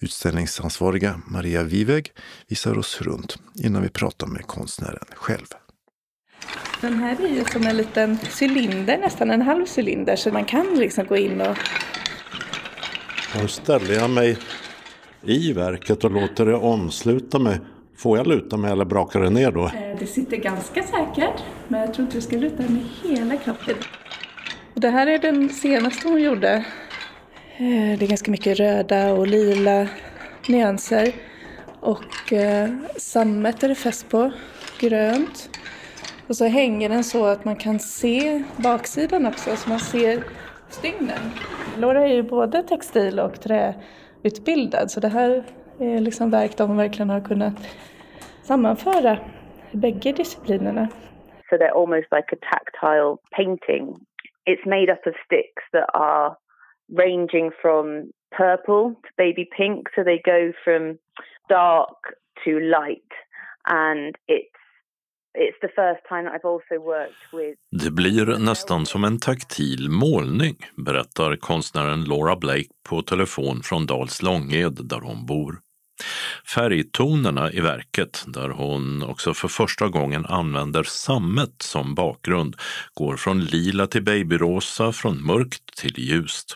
Utställningsansvariga 0.00 1.20
Maria 1.26 1.62
Viveg 1.62 2.12
visar 2.48 2.78
oss 2.78 3.00
runt 3.00 3.38
innan 3.54 3.82
vi 3.82 3.88
pratar 3.88 4.26
med 4.26 4.46
konstnären 4.46 5.06
själv. 5.14 5.46
Den 6.80 6.94
här 6.94 7.24
är 7.24 7.28
ju 7.28 7.44
som 7.44 7.66
en 7.66 7.76
liten 7.76 8.18
cylinder, 8.40 8.98
nästan 8.98 9.30
en 9.30 9.42
halv 9.42 9.66
cylinder, 9.76 10.16
så 10.16 10.32
man 10.32 10.44
kan 10.44 10.74
liksom 10.74 11.06
gå 11.06 11.16
in 11.16 11.40
och... 11.40 11.56
Nu 13.40 13.48
ställer 13.48 13.94
jag 13.94 14.10
mig 14.10 14.38
i 15.22 15.52
verket 15.52 16.04
och 16.04 16.10
låter 16.10 16.46
det 16.46 16.54
omsluta 16.54 17.38
mig. 17.38 17.60
Får 18.02 18.16
jag 18.16 18.26
luta 18.26 18.56
mig 18.56 18.72
eller 18.72 18.84
brakar 18.84 19.20
det 19.20 19.30
ner 19.30 19.50
då? 19.52 19.64
Eh, 19.64 19.98
det 19.98 20.06
sitter 20.06 20.36
ganska 20.36 20.82
säkert, 20.82 21.42
men 21.68 21.80
jag 21.80 21.94
tror 21.94 22.04
inte 22.04 22.16
du 22.16 22.20
ska 22.20 22.36
luta 22.36 22.62
med 22.62 22.82
hela 23.02 23.36
kroppen. 23.36 23.74
Det 24.74 24.88
här 24.88 25.06
är 25.06 25.18
den 25.18 25.48
senaste 25.48 26.08
hon 26.08 26.22
gjorde. 26.22 26.52
Eh, 27.56 27.98
det 27.98 28.04
är 28.04 28.08
ganska 28.08 28.30
mycket 28.30 28.58
röda 28.58 29.12
och 29.12 29.26
lila 29.26 29.88
nyanser. 30.48 31.12
Och 31.80 32.32
eh, 32.32 32.70
sammet 32.96 33.62
är 33.62 33.68
det 33.68 33.74
fäst 33.74 34.08
på, 34.08 34.32
grönt. 34.80 35.50
Och 36.26 36.36
så 36.36 36.44
hänger 36.44 36.88
den 36.88 37.04
så 37.04 37.26
att 37.26 37.44
man 37.44 37.56
kan 37.56 37.78
se 37.78 38.42
baksidan 38.56 39.26
också, 39.26 39.56
så 39.56 39.68
man 39.68 39.80
ser 39.80 40.24
stygnen. 40.70 41.30
Laura 41.78 42.02
är 42.02 42.14
ju 42.14 42.22
både 42.22 42.62
textil 42.62 43.20
och 43.20 43.40
träutbildad, 43.40 44.90
så 44.90 45.00
det 45.00 45.08
här 45.08 45.44
är 45.78 46.00
liksom 46.00 46.30
verk 46.30 46.58
hon 46.58 46.76
verkligen 46.76 47.10
har 47.10 47.20
kunnat 47.20 47.54
sammanföra 48.42 49.18
bägge 49.72 50.12
disciplinerna. 50.12 50.88
So 51.50 51.56
they're 51.58 51.74
almost 51.74 52.06
like 52.12 52.32
a 52.32 52.36
tactile 52.50 53.16
painting 53.36 54.06
It's 54.44 54.66
made 54.66 54.90
up 54.90 55.06
of 55.06 55.14
sticks 55.26 55.62
that 55.72 55.88
are 55.94 56.36
ranging 56.88 57.50
from 57.62 58.10
purple 58.36 58.94
to 59.02 59.08
baby 59.16 59.44
pink, 59.56 59.88
so 59.94 60.02
they 60.02 60.20
go 60.24 60.52
from 60.64 60.98
dark 61.48 61.98
to 62.44 62.50
light, 62.60 63.12
and 63.66 64.14
it's 64.26 64.48
It's 65.34 65.60
the 65.60 65.68
first 65.68 66.02
time 66.08 66.28
I've 66.28 66.44
also 66.44 66.74
worked 66.78 67.32
with... 67.32 67.56
Det 67.70 67.90
blir 67.90 68.38
nästan 68.38 68.86
som 68.86 69.04
en 69.04 69.18
taktil 69.18 69.90
målning, 69.90 70.56
berättar 70.76 71.36
konstnären 71.36 72.04
Laura 72.04 72.36
Blake 72.36 72.68
på 72.88 73.02
telefon 73.02 73.60
från 73.62 73.86
Dals 73.86 74.22
Långed 74.22 74.72
där 74.84 75.00
hon 75.00 75.26
bor. 75.26 75.60
Färgtonerna 76.54 77.52
i 77.52 77.60
verket, 77.60 78.24
där 78.26 78.48
hon 78.48 79.02
också 79.02 79.34
för 79.34 79.48
första 79.48 79.88
gången 79.88 80.26
använder 80.26 80.82
sammet 80.82 81.62
som 81.62 81.94
bakgrund, 81.94 82.56
går 82.94 83.16
från 83.16 83.40
lila 83.40 83.86
till 83.86 84.04
babyrosa, 84.04 84.92
från 84.92 85.26
mörkt 85.26 85.76
till 85.76 85.98
ljust. 85.98 86.54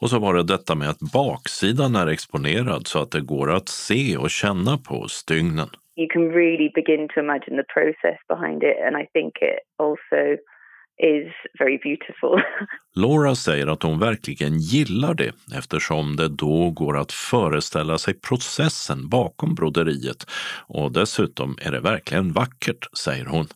Och 0.00 0.10
så 0.10 0.18
var 0.18 0.34
det 0.34 0.42
detta 0.42 0.74
med 0.74 0.88
att 0.88 1.12
baksidan 1.12 1.96
är 1.96 2.06
exponerad 2.06 2.86
så 2.86 3.02
att 3.02 3.10
det 3.10 3.20
går 3.20 3.52
att 3.52 3.68
se 3.68 4.16
och 4.16 4.30
känna 4.30 4.78
på 4.78 5.08
stygnen. 5.08 5.68
You 5.96 6.08
can 6.08 6.32
really 6.32 6.70
begin 6.74 7.08
to 7.08 7.20
imagine 7.20 7.56
the 7.56 7.68
process 7.74 8.18
behind 8.28 8.62
it 8.62 8.76
and 8.86 8.96
I 9.02 9.06
think 9.14 9.32
it 9.50 9.58
also 9.78 10.20
is 11.02 11.32
very 11.58 11.78
beautiful. 11.78 12.42
Laura 12.94 13.34
säger 13.34 13.66
att 13.66 13.82
hon 13.82 13.98
verkligen 13.98 14.58
gillar 14.58 15.14
det 15.14 15.32
eftersom 15.54 16.16
det 16.16 16.28
då 16.28 16.70
går 16.70 16.98
att 16.98 17.12
föreställa 17.12 17.98
sig 17.98 18.14
processen 18.14 19.08
bakom 19.08 19.54
broderiet 19.54 20.26
och 20.66 20.92
dessutom 20.92 21.58
är 21.62 21.72
det 21.72 21.80
verkligen 21.80 22.32
vackert, 22.32 22.98
säger 22.98 23.26
hon. 23.26 23.46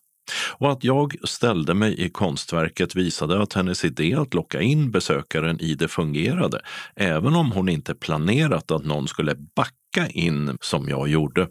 Och 0.58 0.72
att 0.72 0.84
jag 0.84 1.14
ställde 1.28 1.74
mig 1.74 2.00
i 2.00 2.10
konstverket 2.10 2.96
visade 2.96 3.42
att 3.42 3.52
hennes 3.52 3.84
idé 3.84 4.14
att 4.14 4.34
locka 4.34 4.60
in 4.60 4.90
besökaren 4.90 5.60
i 5.60 5.74
det 5.74 5.88
fungerade, 5.88 6.60
även 6.96 7.34
om 7.34 7.52
hon 7.52 7.68
inte 7.68 7.94
planerat 7.94 8.70
att 8.70 8.84
någon 8.84 9.08
skulle 9.08 9.34
backa 9.34 10.08
in 10.10 10.58
som 10.60 10.88
jag 10.88 11.08
gjorde. 11.08 11.48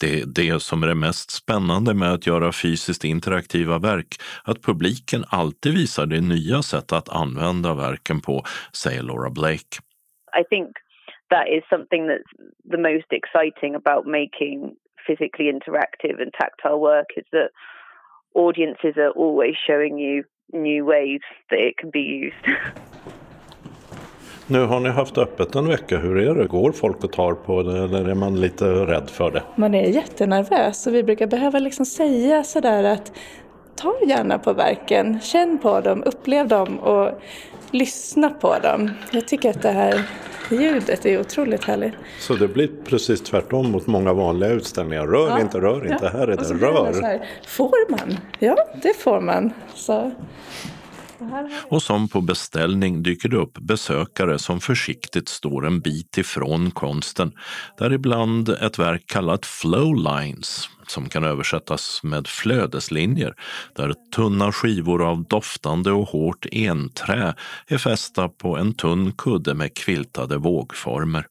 Det 0.00 0.20
är 0.20 0.26
det 0.26 0.62
som 0.62 0.82
är 0.82 0.86
det 0.86 0.94
mest 0.94 1.30
spännande 1.30 1.94
med 1.94 2.12
att 2.12 2.26
göra 2.26 2.52
fysiskt 2.52 3.04
interaktiva 3.04 3.78
verk, 3.78 4.14
att 4.44 4.62
publiken 4.62 5.24
alltid 5.28 5.72
visar 5.74 6.06
det 6.06 6.20
nya 6.20 6.62
sätt 6.62 6.92
att 6.92 7.08
använda 7.08 7.74
verken 7.74 8.20
på, 8.20 8.42
säger 8.72 9.02
Laura 9.02 9.30
Blake. 9.30 9.72
I 10.40 10.44
think 10.50 10.70
that 11.30 11.46
is 11.48 11.62
something 11.70 12.02
that's 12.10 12.30
the 12.70 12.78
most 12.78 13.10
exciting 13.20 13.74
about 13.74 14.06
making 14.06 14.76
physically 15.06 15.48
interactive 15.48 16.22
and 16.22 16.32
tactile 16.32 16.80
work 16.80 17.06
is 17.16 17.26
that 17.32 17.50
audiences 18.34 18.96
are 18.96 19.12
always 19.16 19.56
showing 19.66 19.98
you 19.98 20.24
new 20.52 20.84
ways 20.84 21.20
that 21.50 21.58
it 21.58 21.76
can 21.78 21.90
be 21.90 22.00
used. 22.00 22.44
Nu 24.48 24.66
har 24.66 24.80
ni 24.80 24.88
haft 24.88 25.18
öppet 25.18 25.54
en 25.54 25.68
vecka. 25.68 25.98
Hur 25.98 26.18
är 26.18 26.34
det? 26.34 26.46
Går 26.46 26.72
folk 26.72 27.04
och 27.04 27.12
tar 27.12 27.34
på 27.34 27.62
det 27.62 27.78
eller 27.78 28.08
är 28.08 28.14
man 28.14 28.40
lite 28.40 28.64
rädd 28.64 29.10
för 29.10 29.30
det? 29.30 29.42
Man 29.56 29.74
är 29.74 29.88
jättenervös 29.88 30.86
och 30.86 30.94
vi 30.94 31.02
brukar 31.02 31.26
behöva 31.26 31.58
liksom 31.58 31.86
säga 31.86 32.44
sådär 32.44 32.84
att 32.84 33.12
ta 33.76 33.94
gärna 34.06 34.38
på 34.38 34.52
verken, 34.52 35.20
känn 35.20 35.58
på 35.58 35.80
dem, 35.80 36.02
upplev 36.06 36.48
dem 36.48 36.78
och 36.78 37.10
lyssna 37.70 38.30
på 38.30 38.58
dem. 38.62 38.90
Jag 39.10 39.28
tycker 39.28 39.50
att 39.50 39.62
det 39.62 39.70
här 39.70 40.02
ljudet 40.50 41.06
är 41.06 41.20
otroligt 41.20 41.64
härligt. 41.64 41.94
Så 42.20 42.34
det 42.34 42.48
blir 42.48 42.70
precis 42.84 43.22
tvärtom 43.22 43.70
mot 43.70 43.86
många 43.86 44.12
vanliga 44.12 44.50
utställningar. 44.50 45.06
Rör 45.06 45.28
ja. 45.28 45.40
inte, 45.40 45.58
rör 45.58 45.92
inte, 45.92 46.04
ja. 46.04 46.18
här 46.18 46.28
är 46.28 46.36
det 46.36 46.66
rör. 46.66 47.02
Här, 47.02 47.26
får 47.46 47.90
man? 47.90 48.16
Ja, 48.38 48.56
det 48.82 48.96
får 48.96 49.20
man. 49.20 49.52
Så. 49.74 50.10
Och 51.68 51.82
som 51.82 52.08
på 52.08 52.20
beställning 52.20 53.02
dyker 53.02 53.28
det 53.28 53.36
upp 53.36 53.58
besökare 53.58 54.38
som 54.38 54.60
försiktigt 54.60 55.28
står 55.28 55.66
en 55.66 55.80
bit 55.80 56.18
ifrån 56.18 56.70
konsten, 56.70 57.32
däribland 57.78 58.48
ett 58.48 58.78
verk 58.78 59.06
kallat 59.06 59.46
Flowlines 59.46 60.68
som 60.86 61.08
kan 61.08 61.24
översättas 61.24 62.00
med 62.02 62.26
flödeslinjer, 62.26 63.34
där 63.76 63.94
tunna 64.14 64.52
skivor 64.52 65.10
av 65.10 65.24
doftande 65.24 65.92
och 65.92 66.08
hårt 66.08 66.46
enträ 66.52 67.34
är 67.66 67.78
fästa 67.78 68.28
på 68.28 68.56
en 68.56 68.74
tunn 68.74 69.12
kudde 69.12 69.54
med 69.54 69.76
kviltade 69.76 70.36
vågformer. 70.36 71.26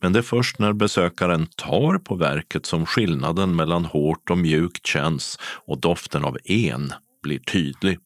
Men 0.00 0.12
det 0.12 0.18
är 0.18 0.22
först 0.22 0.58
när 0.58 0.72
besökaren 0.72 1.46
tar 1.56 1.98
på 1.98 2.14
verket 2.14 2.66
som 2.66 2.86
skillnaden 2.86 3.56
mellan 3.56 3.84
hårt 3.84 4.30
och 4.30 4.38
mjukt 4.38 4.86
känns 4.86 5.38
och 5.66 5.80
doften 5.80 6.24
av 6.24 6.38
en 6.44 6.92
blir 7.22 7.38
tydlig. 7.38 7.98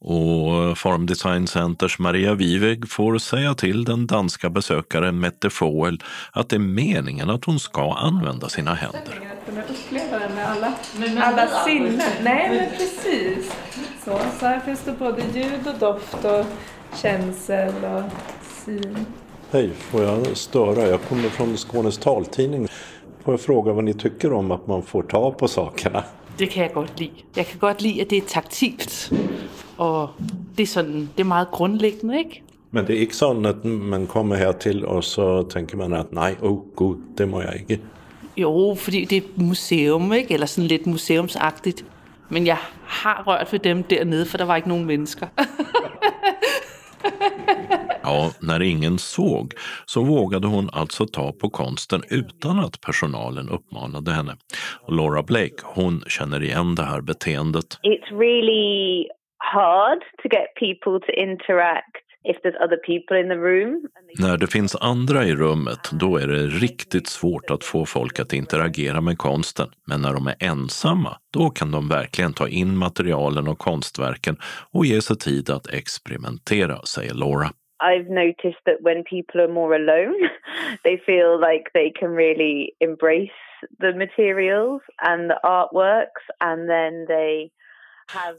Och 0.00 0.78
Farm 0.78 1.06
Design 1.06 1.46
Centers 1.46 1.98
Maria 1.98 2.34
Viveg 2.34 2.90
får 2.90 3.18
säga 3.18 3.54
till 3.54 3.84
den 3.84 4.06
danska 4.06 4.50
besökaren 4.50 5.20
Mette 5.20 5.50
Foel 5.50 6.02
att 6.32 6.48
det 6.48 6.56
är 6.56 6.60
meningen 6.60 7.30
att 7.30 7.44
hon 7.44 7.58
ska 7.58 7.94
använda 7.94 8.48
sina 8.48 8.74
händer. 8.74 9.36
Kunna 9.46 9.62
uppleva 9.62 10.18
det 10.18 10.34
med 10.34 10.48
alla, 10.50 10.74
med 10.96 11.22
alla 11.22 11.46
sinnen. 11.64 12.10
Nej, 12.22 12.50
men 12.50 12.70
precis. 12.70 13.52
Så, 14.04 14.18
så 14.40 14.46
här 14.46 14.60
finns 14.60 14.80
det 14.84 14.92
både 14.92 15.22
ljud 15.34 15.66
och 15.66 15.78
doft 15.78 16.24
och 16.24 16.46
känsel 17.02 17.74
och 17.84 18.02
syn. 18.64 19.06
Hej, 19.50 19.70
får 19.78 20.02
jag 20.02 20.36
störa? 20.36 20.88
Jag 20.88 21.02
kommer 21.02 21.28
från 21.28 21.56
Skånes 21.56 21.98
taltidning. 21.98 22.68
Får 23.24 23.34
jag 23.34 23.40
fråga 23.40 23.72
vad 23.72 23.84
ni 23.84 23.94
tycker 23.94 24.32
om 24.32 24.50
att 24.50 24.66
man 24.66 24.82
får 24.82 25.02
ta 25.02 25.30
på 25.30 25.48
sakerna? 25.48 26.04
Det 26.36 26.46
kan 26.46 26.62
jag 26.62 26.72
gott 26.72 27.00
lide. 27.00 27.14
Jag 27.34 27.48
kan 27.48 27.58
gott 27.58 27.80
lide 27.80 28.02
att 28.02 28.10
det 28.10 28.16
är 28.16 28.20
taktilt. 28.20 29.10
Och 29.76 30.10
det 30.56 30.62
är, 30.62 30.66
sådan, 30.66 31.08
det 31.16 31.22
är 31.22 31.26
meget 31.26 31.50
grundlæggende, 31.50 32.18
ikke? 32.18 32.42
Men 32.70 32.86
det 32.86 32.96
är 32.96 33.00
inte 33.00 33.14
så 33.14 33.46
att 33.46 33.64
man 33.64 34.06
kommer 34.06 34.36
här 34.36 34.52
till 34.52 34.84
och 34.84 35.04
så 35.04 35.42
tänker 35.42 35.76
man 35.76 35.92
att 35.92 36.12
nej, 36.12 36.36
oh 36.42 36.62
gud, 36.76 36.98
det 37.16 37.26
må 37.26 37.42
jag 37.42 37.56
inte. 37.56 37.78
Jo, 38.36 38.76
fordi 38.76 39.04
det 39.04 39.16
är 39.16 39.20
ett 39.20 39.36
museum, 39.36 40.12
ikke? 40.12 40.34
eller 40.34 40.46
sådan 40.46 40.68
lite 40.68 40.88
museumsagtigt. 40.88 41.84
Men 42.28 42.46
jag 42.46 42.58
har 42.84 43.24
rört 43.24 43.48
för 43.48 43.58
dem 43.58 43.84
där 43.88 44.04
nere, 44.04 44.24
för 44.24 44.38
det 44.38 44.44
var 44.44 44.56
inte 44.56 44.68
någon 44.68 44.86
människor. 44.86 45.28
Ja, 48.02 48.30
när 48.40 48.62
ingen 48.62 48.98
såg 48.98 49.54
så 49.86 50.02
vågade 50.02 50.46
hon 50.46 50.70
alltså 50.72 51.06
ta 51.06 51.32
på 51.32 51.50
konsten 51.50 52.02
utan 52.10 52.58
att 52.58 52.80
personalen 52.80 53.48
uppmanade 53.48 54.12
henne. 54.12 54.36
Och 54.80 54.92
Laura 54.92 55.22
Blake, 55.22 55.56
hon 55.64 56.02
känner 56.06 56.42
igen 56.42 56.74
det 56.74 56.82
här 56.82 57.00
beteendet. 57.00 57.78
It's 57.82 58.18
really 58.18 59.06
hard 59.38 60.00
to 60.22 60.28
get 60.28 60.54
people 60.54 61.00
to 61.00 61.12
interact 61.12 62.06
if 62.24 62.36
there's 62.42 62.56
other 62.64 62.76
people 62.76 63.20
in 63.20 63.28
the 63.28 63.36
room. 63.36 63.88
När 64.18 64.36
det 64.36 64.46
finns 64.46 64.76
andra 64.76 65.24
i 65.24 65.34
rummet, 65.34 65.90
då 65.92 66.16
är 66.16 66.26
det 66.26 66.46
riktigt 66.46 67.06
svårt 67.06 67.50
att 67.50 67.64
få 67.64 67.86
folk 67.86 68.20
att 68.20 68.32
interagera 68.32 69.00
med 69.00 69.18
konsten. 69.18 69.68
Men 69.86 70.02
när 70.02 70.12
de 70.12 70.26
är 70.26 70.34
ensamma, 70.40 71.16
då 71.32 71.50
kan 71.50 71.70
de 71.70 71.88
verkligen 71.88 72.32
ta 72.32 72.48
in 72.48 72.76
materialen 72.76 73.48
och 73.48 73.58
konstverken 73.58 74.36
och 74.72 74.86
ge 74.86 75.02
sig 75.02 75.16
tid 75.16 75.50
att 75.50 75.74
experimentera, 75.74 76.76
säger 76.76 77.14
Laura. 77.14 77.50
I've 77.78 78.08
noticed 78.08 78.64
that 78.64 78.80
when 78.80 79.04
people 79.04 79.42
are 79.42 79.52
more 79.52 79.74
alone, 79.74 80.30
they 80.84 80.96
feel 81.06 81.38
like 81.38 81.70
they 81.74 81.90
can 81.90 82.10
really 82.14 82.72
embrace 82.80 83.40
the 83.80 83.92
materials 83.92 84.82
and 84.96 85.30
the 85.30 85.38
artworks 85.44 86.24
and 86.40 86.70
then 86.70 87.06
they 87.08 87.50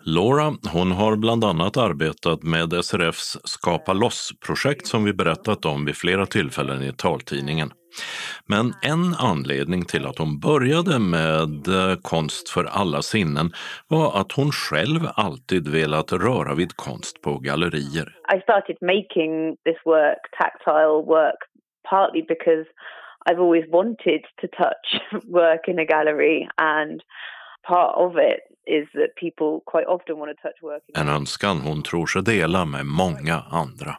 Laura 0.01 0.53
hon 0.73 0.91
har 0.91 1.15
bland 1.15 1.43
annat 1.43 1.77
arbetat 1.77 2.43
med 2.43 2.85
SRFs 2.85 3.37
Skapa 3.43 3.93
loss-projekt 3.93 4.87
som 4.87 5.05
vi 5.05 5.13
berättat 5.13 5.65
om 5.65 5.85
vid 5.85 5.95
flera 5.95 6.25
tillfällen 6.25 6.83
i 6.83 6.93
taltidningen. 6.93 7.71
Men 8.45 8.73
en 8.81 9.13
anledning 9.19 9.85
till 9.85 10.05
att 10.05 10.17
hon 10.17 10.39
började 10.39 10.99
med 10.99 11.67
eh, 11.67 11.97
konst 12.01 12.49
för 12.49 12.63
alla 12.63 13.01
sinnen 13.01 13.51
var 13.87 14.21
att 14.21 14.31
hon 14.31 14.51
själv 14.51 14.99
alltid 15.15 15.67
velat 15.67 16.11
röra 16.11 16.55
vid 16.55 16.75
konst 16.75 17.21
på 17.21 17.37
gallerier. 17.37 18.07
I 18.35 18.41
started 18.41 18.77
making 18.81 19.55
this 19.65 19.79
work, 19.85 20.21
tactile 20.39 21.01
work, 21.15 21.39
partly 21.89 22.21
because 22.21 22.65
I've 23.29 23.41
always 23.45 23.65
wanted 23.71 24.21
to 24.41 24.47
touch 24.47 24.87
work 25.23 25.67
in 25.67 25.79
a 25.79 25.85
gallery 25.85 26.47
and 26.57 27.01
part 27.67 27.95
of 27.97 28.11
it 28.15 28.46
is 28.67 28.91
that 28.91 29.15
people 29.15 29.61
quite 29.65 29.87
often 29.87 30.17
want 30.19 30.37
to 30.37 30.41
touch 30.41 30.63
work. 30.63 30.83
En 30.93 31.09
önskan 31.09 31.61
hon 31.61 31.83
tror 31.83 32.05
sig 32.05 32.23
dela 32.23 32.65
med 32.65 32.85
många 32.85 33.43
andra. 33.49 33.97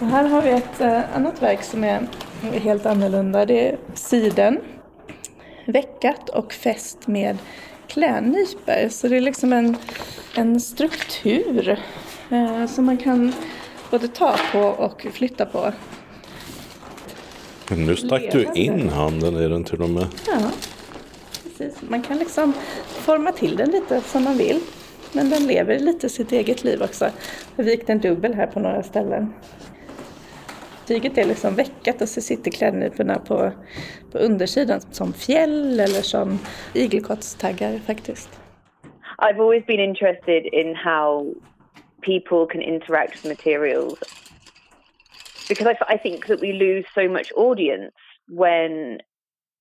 Och 0.00 0.06
här 0.06 0.28
har 0.28 0.42
vi 0.42 0.50
ett 0.50 0.80
uh, 0.80 1.16
annat 1.16 1.42
verk 1.42 1.62
som 1.62 1.84
är 1.84 2.06
helt 2.52 2.86
annorlunda. 2.86 3.46
Det 3.46 3.68
är 3.68 3.78
siden, 3.94 4.60
veckat 5.66 6.28
och 6.28 6.52
fäst 6.52 7.06
med 7.06 7.38
klädnypor. 7.88 8.88
Så 8.88 9.08
det 9.08 9.16
är 9.16 9.20
liksom 9.20 9.52
en, 9.52 9.76
en 10.36 10.60
struktur 10.60 11.78
uh, 12.32 12.66
som 12.66 12.84
man 12.84 12.96
kan 12.96 13.32
både 13.90 14.08
ta 14.08 14.36
på 14.52 14.60
och 14.60 15.06
flytta 15.12 15.46
på. 15.46 15.72
nu 17.70 17.96
stack 17.96 18.32
du 18.32 18.46
in 18.54 18.88
handen 18.88 19.36
i 19.36 19.48
den 19.48 19.64
till 19.64 19.82
och 19.82 19.90
med. 19.90 20.06
Ja, 20.26 20.50
precis. 21.58 21.90
Man 21.90 22.02
kan 22.02 22.18
liksom 22.18 22.52
forma 22.86 23.32
till 23.32 23.56
den 23.56 23.70
lite 23.70 24.00
som 24.00 24.24
man 24.24 24.38
vill. 24.38 24.60
Men 25.12 25.30
den 25.30 25.46
lever 25.46 25.78
lite 25.78 26.08
sitt 26.08 26.32
eget 26.32 26.64
liv 26.64 26.82
också. 26.82 27.04
Jag 27.04 27.64
har 27.64 27.70
vikt 27.70 27.90
en 27.90 28.00
dubbel 28.00 28.34
här 28.34 28.46
på 28.46 28.60
några 28.60 28.82
ställen. 28.82 29.34
Tyget 30.86 31.18
är 31.18 31.24
liksom 31.24 31.54
veckat 31.54 32.02
och 32.02 32.08
så 32.08 32.20
sitter 32.20 32.50
klädnyporna 32.50 33.18
på, 33.18 33.52
på 34.12 34.18
undersidan 34.18 34.80
som 34.80 35.12
fjäll 35.12 35.80
eller 35.80 36.02
som 36.02 36.38
igelkottstaggar 36.74 37.78
faktiskt. 37.78 38.28
I've 39.18 39.40
always 39.40 39.66
been 39.66 39.80
interested 39.80 40.46
in 40.46 40.74
how 40.74 41.34
people 42.02 42.46
can 42.52 42.62
interact 42.62 43.24
with 43.24 43.28
materials 43.28 43.98
because 45.48 45.66
I, 45.66 45.94
I 45.94 45.98
think 45.98 46.26
that 46.26 46.42
we 46.42 46.52
lose 46.52 46.84
so 46.94 47.08
much 47.08 47.32
audience 47.36 47.94
when 48.28 49.00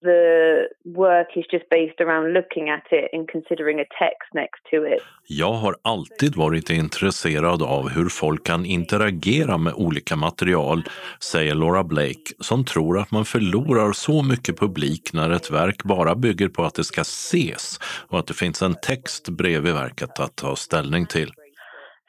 the 0.04 0.68
work 0.84 1.28
is 1.36 1.46
just 1.52 1.70
based 1.70 2.02
around 2.02 2.34
looking 2.34 2.70
at 2.70 2.86
it 2.92 3.10
and 3.14 3.28
considering 3.32 3.80
a 3.80 3.86
text 4.00 4.30
next 4.34 4.62
to 4.72 4.78
it. 4.86 5.02
Jag 5.28 5.54
har 5.54 5.76
alltid 5.82 6.36
varit 6.36 6.70
intresserad 6.70 7.62
av 7.62 7.90
hur 7.90 8.10
folk 8.10 8.44
kan 8.44 8.66
interagera 8.66 9.58
med 9.58 9.74
olika 9.74 10.16
material, 10.16 10.84
säger 11.20 11.56
Laura 11.56 11.84
Blake, 11.84 12.34
som 12.40 12.66
tror 12.66 13.00
att 13.00 13.12
man 13.12 13.26
förlorar 13.26 13.92
så 13.92 14.24
mycket 14.24 14.60
publik 14.60 15.14
när 15.14 15.30
ett 15.30 15.52
verk 15.52 15.84
bara 15.84 16.16
bygger 16.16 16.48
på 16.48 16.64
att 16.64 16.76
det 16.76 16.84
ska 16.84 17.02
ses 17.02 17.80
och 18.10 18.20
att 18.20 18.28
det 18.28 18.34
finns 18.34 18.62
en 18.62 18.76
text 18.76 19.30
bredvid 19.30 19.74
verket 19.74 20.20
att 20.20 20.36
ta 20.36 20.56
ställning 20.56 21.06
till 21.06 21.32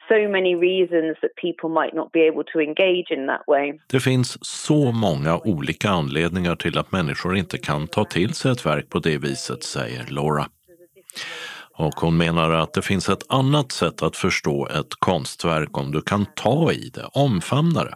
so 0.07 0.27
many 0.29 0.55
reasons 0.55 1.17
that 1.21 1.31
people 1.35 1.69
might 1.69 1.93
not 1.93 2.11
be 2.11 2.19
able 2.19 2.43
to 2.43 2.59
engage 2.59 3.11
in 3.11 3.27
that 3.27 3.43
way. 3.47 3.79
Det 3.87 3.99
finns 3.99 4.37
så 4.45 4.91
många 4.91 5.37
olika 5.37 5.89
anledningar 5.89 6.55
till 6.55 6.77
att 6.77 6.91
människor 6.91 7.37
inte 7.37 7.57
kan 7.57 7.87
ta 7.87 8.05
till 8.05 8.33
sig 8.33 8.51
ett 8.51 8.65
verk 8.65 8.89
på 8.89 8.99
det 8.99 9.17
viset, 9.17 9.63
säger 9.63 10.05
Laura. 10.07 10.45
Och 11.77 11.93
hon 11.93 12.17
menar 12.17 12.51
att 12.51 12.73
det 12.73 12.81
finns 12.81 13.09
ett 13.09 13.23
annat 13.29 13.71
sätt 13.71 14.03
att 14.03 14.15
förstå 14.15 14.67
ett 14.67 14.95
konstverk 14.99 15.77
om 15.77 15.91
du 15.91 16.01
kan 16.01 16.25
ta 16.25 16.71
i 16.71 16.89
det, 16.93 17.05
omfamna 17.13 17.83
det. 17.83 17.95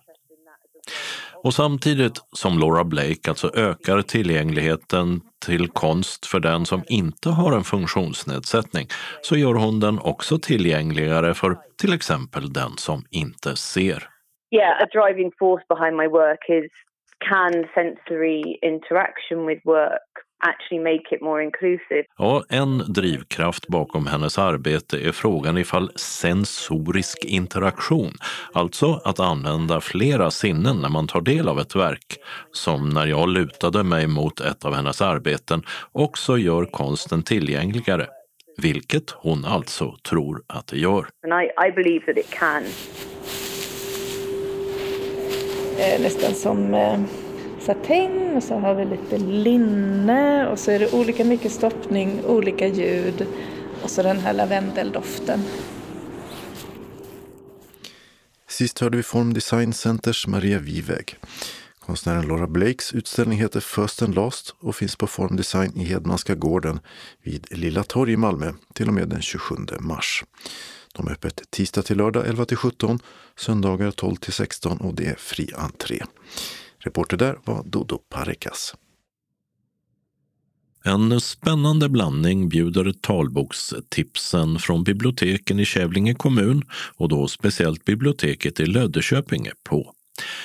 Och 1.44 1.54
samtidigt 1.54 2.18
som 2.32 2.60
Laura 2.60 2.84
Blake 2.84 3.30
alltså 3.30 3.52
ökar 3.56 4.02
tillgängligheten 4.02 5.22
till 5.46 5.68
konst 5.68 6.26
för 6.26 6.40
den 6.40 6.66
som 6.66 6.84
inte 6.88 7.30
har 7.30 7.52
en 7.52 7.64
funktionsnedsättning 7.64 8.88
så 9.22 9.36
gör 9.36 9.54
hon 9.54 9.80
den 9.80 10.00
också 10.00 10.40
tillgängligare 10.40 11.34
för 11.34 11.58
till 11.82 11.94
exempel 11.94 12.54
den 12.54 12.72
som 12.78 13.04
inte 13.12 13.56
ser. 13.56 14.04
Yeah, 14.52 14.84
a 14.84 14.88
driving 14.94 15.32
force 15.40 15.66
behind 15.70 15.98
my 15.98 16.08
work 16.08 16.50
is 16.50 16.72
can 17.30 17.54
sensory 17.76 18.58
interaction 18.62 19.46
with 19.46 19.62
work 19.66 20.00
actually 20.40 20.84
make 20.84 21.16
it 21.16 21.22
more 21.22 21.44
inclusive. 21.44 22.04
Ja, 22.18 22.44
en 22.50 22.78
drivkraft 22.78 23.68
bakom 23.68 24.08
hennes 24.08 24.38
arbete 24.38 25.08
är 25.08 25.12
frågan 25.12 25.58
ifall 25.58 25.92
sensorisk 25.96 27.26
interaktion, 27.26 28.14
alltså 28.54 29.02
att 29.04 29.20
använda 29.20 29.82
flera 29.82 30.32
sinnen 30.32 30.78
när 30.82 30.90
man 30.90 31.08
tar 31.08 31.22
del 31.22 31.48
av 31.50 31.60
ett 31.60 31.76
verk, 31.76 32.18
som 32.52 32.90
när 32.90 33.06
jag 33.06 33.30
lutade 33.30 33.84
mig 33.84 34.08
mot 34.08 34.42
ett 34.42 34.66
av 34.66 34.74
hennes 34.74 35.02
arbeten, 35.02 35.64
också 35.92 36.38
gör 36.38 36.66
konsten 36.66 37.24
tillgängligare. 37.24 38.06
Vilket 38.62 39.10
hon 39.12 39.46
alltså 39.46 39.96
tror 40.10 40.42
att 40.48 40.68
det 40.68 40.78
gör. 40.78 41.08
And 41.24 41.44
I, 41.44 41.68
I 41.68 41.72
believe 41.72 42.06
that 42.06 42.18
it 42.18 42.30
can. 42.30 42.64
Eh, 45.80 46.02
nästan 46.02 46.34
som 46.34 46.74
eh, 46.74 47.00
satäng 47.70 48.36
och 48.36 48.44
så 48.44 48.56
har 48.56 48.76
vi 48.76 48.86
lite 48.86 49.18
linne 49.18 50.48
och 50.48 50.60
så 50.60 50.72
är 50.72 50.80
det 50.80 50.94
olika 50.94 51.26
mycket 51.26 51.52
stoppning, 51.52 52.26
olika 52.26 52.68
ljud 52.68 53.28
och 53.84 53.90
så 53.90 54.04
den 54.04 54.20
här 54.20 54.34
lavendeldoften. 54.34 55.44
Sist 58.48 58.80
hörde 58.80 58.98
vi 58.98 59.04
Form 59.04 59.34
Design 59.34 59.74
Centers 59.74 60.28
Maria 60.28 60.60
Viväg. 60.60 61.16
Konstnären 61.80 62.28
Laura 62.28 62.48
Blakes 62.48 62.94
utställning 62.94 63.40
heter 63.40 63.60
First 63.60 64.02
and 64.02 64.16
Last 64.16 64.56
och 64.60 64.76
finns 64.76 64.96
på 64.96 65.08
Form 65.08 65.36
Design 65.36 65.72
i 65.76 65.84
Hedmanska 65.84 66.36
gården 66.36 66.80
vid 67.24 67.48
Lilla 67.52 67.84
torg 67.84 68.14
i 68.14 68.18
Malmö 68.18 68.54
till 68.74 68.88
och 68.88 68.94
med 68.94 69.10
den 69.10 69.22
27 69.22 69.56
mars. 69.80 70.24
De 70.96 71.08
är 71.08 71.12
öppet 71.12 71.42
tisdag 71.50 71.82
till 71.82 71.98
lördag 71.98 72.28
11 72.28 72.46
till 72.46 72.58
17, 72.58 73.00
söndagar 73.38 73.92
12 73.92 74.16
till 74.16 74.34
16 74.34 74.78
och 74.78 74.94
det 74.94 75.06
är 75.06 75.16
fri 75.16 75.50
entré. 75.56 76.02
Reporter 76.80 77.18
där 77.18 77.38
var 77.46 77.64
Dodo 77.64 77.98
Parikas. 77.98 78.76
En 80.84 81.22
spännande 81.22 81.90
blandning 81.90 82.50
bjuder 82.50 82.94
talbokstipsen 83.02 84.60
från 84.60 84.84
biblioteken 84.84 85.60
i 85.60 85.66
Kävlinge 85.66 86.14
kommun 86.14 86.64
och 86.98 87.10
då 87.10 87.28
speciellt 87.28 87.86
biblioteket 87.86 88.60
i 88.60 88.66
Löddeköpinge 88.66 89.52
på. 89.70 89.94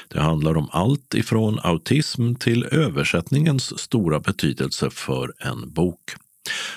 Det 0.09 0.21
handlar 0.21 0.57
om 0.57 0.69
allt 0.73 1.15
ifrån 1.15 1.59
autism 1.63 2.35
till 2.35 2.65
översättningens 2.65 3.79
stora 3.79 4.21
betydelse 4.21 4.91
för 4.91 5.33
en 5.39 5.73
bok. 5.73 6.01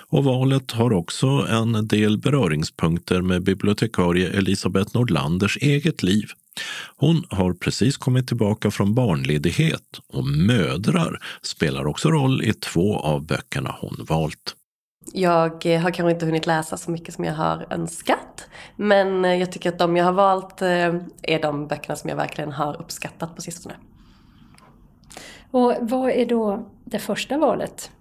Och 0.08 0.24
valet 0.24 0.72
har 0.72 0.93
också 0.93 1.28
en 1.28 1.88
del 1.88 2.18
beröringspunkter 2.18 3.22
med 3.22 3.43
bibliotekarie 3.43 4.30
Elisabeth 4.30 4.91
Nordlanders 4.93 5.58
eget 5.62 6.03
liv. 6.03 6.30
Hon 6.97 7.24
har 7.30 7.53
precis 7.53 7.97
kommit 7.97 8.28
tillbaka 8.28 8.72
från 8.72 8.93
barnledighet 8.93 9.99
och 10.14 10.26
mödrar 10.26 11.20
spelar 11.41 11.88
också 11.88 12.12
roll 12.12 12.43
i 12.43 12.53
två 12.53 12.99
av 12.99 13.26
böckerna 13.26 13.76
hon 13.80 14.05
valt. 14.10 14.55
Jag 15.14 15.66
har 15.66 15.91
kanske 15.91 16.12
inte 16.12 16.26
hunnit 16.26 16.45
läsa 16.45 16.78
så 16.78 16.91
mycket 16.91 17.14
som 17.14 17.24
jag 17.24 17.34
har 17.34 17.68
önskat. 17.70 18.47
Men 18.76 19.24
jag 19.39 19.51
tycker 19.51 19.70
att 19.70 19.80
de 19.80 19.97
jag 19.97 20.05
har 20.05 20.12
valt 20.12 20.62
eh, 20.62 20.95
är 21.22 21.41
de 21.41 21.68
böckerna 21.68 21.95
som 21.95 22.10
jag 22.10 22.18
verkligen 22.18 22.51
har 22.51 22.82
uppskattat 22.82 23.36
på 23.36 23.41
sistone. 23.41 23.76
Och 25.51 25.74
vad 25.82 26.10
är 26.10 26.26
då 26.26 26.70
det 26.86 26.99
första 26.99 27.38
valet? 27.38 27.91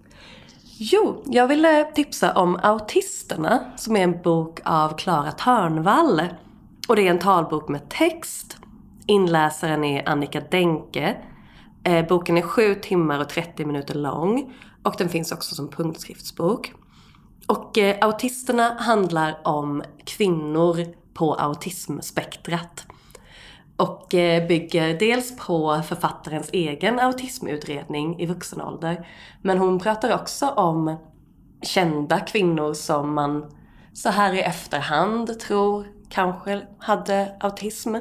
Jo, 0.79 1.23
jag 1.25 1.47
ville 1.47 1.83
tipsa 1.83 2.33
om 2.33 2.55
Autisterna 2.55 3.71
som 3.77 3.95
är 3.95 4.03
en 4.03 4.21
bok 4.21 4.59
av 4.63 4.97
Klara 4.97 5.31
Törnvall. 5.31 6.21
Och 6.87 6.95
det 6.95 7.07
är 7.07 7.11
en 7.11 7.19
talbok 7.19 7.69
med 7.69 7.89
text. 7.89 8.57
Inläsaren 9.05 9.83
är 9.83 10.09
Annika 10.09 10.41
Denke. 10.51 11.17
Eh, 11.83 12.07
boken 12.07 12.37
är 12.37 12.41
7 12.41 12.75
timmar 12.75 13.19
och 13.19 13.29
30 13.29 13.65
minuter 13.65 13.95
lång 13.95 14.53
och 14.83 14.95
den 14.97 15.09
finns 15.09 15.31
också 15.31 15.55
som 15.55 15.69
punktskriftsbok. 15.69 16.73
Och 17.47 17.77
eh, 17.77 17.97
Autisterna 18.01 18.73
handlar 18.79 19.41
om 19.43 19.83
kvinnor 20.05 20.85
på 21.13 21.33
autismspektrat. 21.33 22.85
Och 23.77 24.13
eh, 24.13 24.47
bygger 24.47 24.99
dels 24.99 25.37
på 25.37 25.81
författarens 25.87 26.49
egen 26.53 26.99
autismutredning 26.99 28.19
i 28.19 28.25
vuxen 28.25 28.61
ålder. 28.61 29.07
Men 29.41 29.57
hon 29.57 29.79
pratar 29.79 30.15
också 30.15 30.47
om 30.47 30.95
kända 31.61 32.19
kvinnor 32.19 32.73
som 32.73 33.13
man 33.13 33.51
så 33.93 34.09
här 34.09 34.33
i 34.33 34.41
efterhand 34.41 35.39
tror 35.39 35.96
kanske 36.09 36.61
hade 36.79 37.35
autism. 37.39 37.95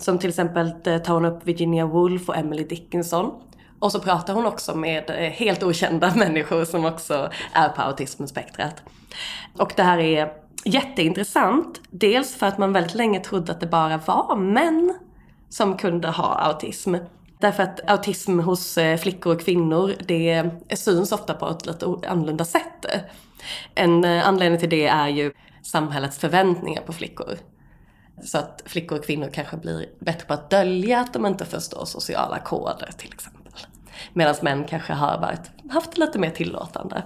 Som 0.00 0.18
till 0.18 0.28
exempel 0.28 0.72
eh, 0.84 0.98
tar 0.98 1.14
hon 1.14 1.24
upp 1.24 1.46
Virginia 1.46 1.86
Woolf 1.86 2.28
och 2.28 2.36
Emily 2.36 2.64
Dickinson. 2.64 3.32
Och 3.78 3.92
så 3.92 4.00
pratar 4.00 4.34
hon 4.34 4.46
också 4.46 4.74
med 4.74 5.10
eh, 5.10 5.16
helt 5.16 5.62
okända 5.62 6.14
människor 6.16 6.64
som 6.64 6.84
också 6.84 7.30
är 7.52 7.68
på 7.68 7.82
autismspektrat. 7.82 8.82
Och 9.58 9.72
det 9.76 9.82
här 9.82 9.98
är 9.98 10.32
jätteintressant. 10.64 11.80
Dels 11.90 12.34
för 12.34 12.46
att 12.46 12.58
man 12.58 12.72
väldigt 12.72 12.94
länge 12.94 13.20
trodde 13.20 13.52
att 13.52 13.60
det 13.60 13.66
bara 13.66 13.98
var 13.98 14.36
män 14.36 14.94
som 15.48 15.76
kunde 15.76 16.08
ha 16.08 16.34
autism. 16.34 16.94
Därför 17.38 17.62
att 17.62 17.90
autism 17.90 18.38
hos 18.38 18.78
eh, 18.78 18.96
flickor 18.98 19.34
och 19.34 19.40
kvinnor, 19.40 19.94
det 20.06 20.50
syns 20.74 21.12
ofta 21.12 21.34
på 21.34 21.48
ett 21.48 21.66
lite 21.66 21.86
annorlunda 21.86 22.44
sätt. 22.44 22.86
En 23.74 24.04
anledning 24.04 24.60
till 24.60 24.70
det 24.70 24.86
är 24.86 25.08
ju 25.08 25.32
samhällets 25.62 26.18
förväntningar 26.18 26.82
på 26.82 26.92
flickor. 26.92 27.38
Så 28.24 28.38
att 28.38 28.62
flickor 28.66 28.98
och 28.98 29.04
kvinnor 29.04 29.30
kanske 29.32 29.56
blir 29.56 29.88
bättre 29.98 30.26
på 30.26 30.34
att 30.34 30.50
dölja 30.50 31.00
att 31.00 31.12
de 31.12 31.26
inte 31.26 31.44
förstår 31.44 31.84
sociala 31.84 32.38
koder 32.38 32.90
till 32.96 33.12
exempel. 33.12 33.52
Medan 34.12 34.34
män 34.42 34.64
kanske 34.64 34.92
har 34.92 35.18
varit, 35.18 35.72
haft 35.72 35.98
lite 35.98 36.18
mer 36.18 36.30
tillåtande. 36.30 37.02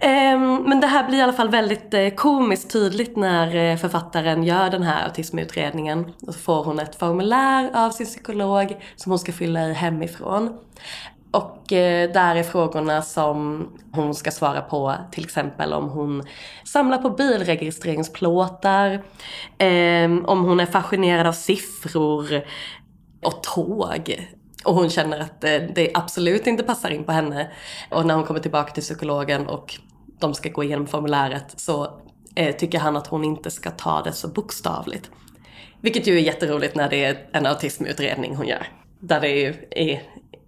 Ehm, 0.00 0.56
men 0.66 0.80
det 0.80 0.86
här 0.86 1.08
blir 1.08 1.18
i 1.18 1.22
alla 1.22 1.32
fall 1.32 1.48
väldigt 1.48 1.94
eh, 1.94 2.08
komiskt 2.08 2.70
tydligt 2.72 3.16
när 3.16 3.56
eh, 3.56 3.76
författaren 3.76 4.44
gör 4.44 4.70
den 4.70 4.82
här 4.82 5.04
autismutredningen. 5.04 6.12
Då 6.20 6.32
får 6.32 6.64
hon 6.64 6.78
ett 6.78 6.96
formulär 6.96 7.70
av 7.74 7.90
sin 7.90 8.06
psykolog 8.06 8.76
som 8.96 9.12
hon 9.12 9.18
ska 9.18 9.32
fylla 9.32 9.68
i 9.68 9.72
hemifrån. 9.72 10.58
Och 11.30 11.72
eh, 11.72 12.12
där 12.12 12.36
är 12.36 12.42
frågorna 12.42 13.02
som 13.02 13.68
hon 13.92 14.14
ska 14.14 14.30
svara 14.30 14.60
på, 14.60 14.94
till 15.12 15.24
exempel 15.24 15.72
om 15.72 15.88
hon 15.88 16.22
samlar 16.64 16.98
på 16.98 17.10
bilregistreringsplåtar, 17.10 18.92
eh, 19.58 20.10
om 20.24 20.44
hon 20.44 20.60
är 20.60 20.66
fascinerad 20.66 21.26
av 21.26 21.32
siffror 21.32 22.42
och 23.22 23.42
tåg. 23.42 24.28
Och 24.64 24.74
hon 24.74 24.90
känner 24.90 25.20
att 25.20 25.44
eh, 25.44 25.56
det 25.74 25.90
absolut 25.94 26.46
inte 26.46 26.62
passar 26.62 26.90
in 26.90 27.04
på 27.04 27.12
henne. 27.12 27.50
Och 27.90 28.06
när 28.06 28.14
hon 28.14 28.24
kommer 28.24 28.40
tillbaka 28.40 28.72
till 28.72 28.82
psykologen 28.82 29.46
och 29.46 29.78
de 30.18 30.34
ska 30.34 30.48
gå 30.48 30.64
igenom 30.64 30.86
formuläret 30.86 31.60
så 31.60 32.00
eh, 32.34 32.56
tycker 32.56 32.78
han 32.78 32.96
att 32.96 33.06
hon 33.06 33.24
inte 33.24 33.50
ska 33.50 33.70
ta 33.70 34.02
det 34.02 34.12
så 34.12 34.28
bokstavligt. 34.28 35.10
Vilket 35.80 36.06
ju 36.06 36.16
är 36.16 36.20
jätteroligt 36.20 36.74
när 36.74 36.90
det 36.90 37.04
är 37.04 37.28
en 37.32 37.46
autismutredning 37.46 38.36
hon 38.36 38.46
gör. 38.46 38.66
Där 39.00 39.20
det 39.20 39.46
är 39.70 40.02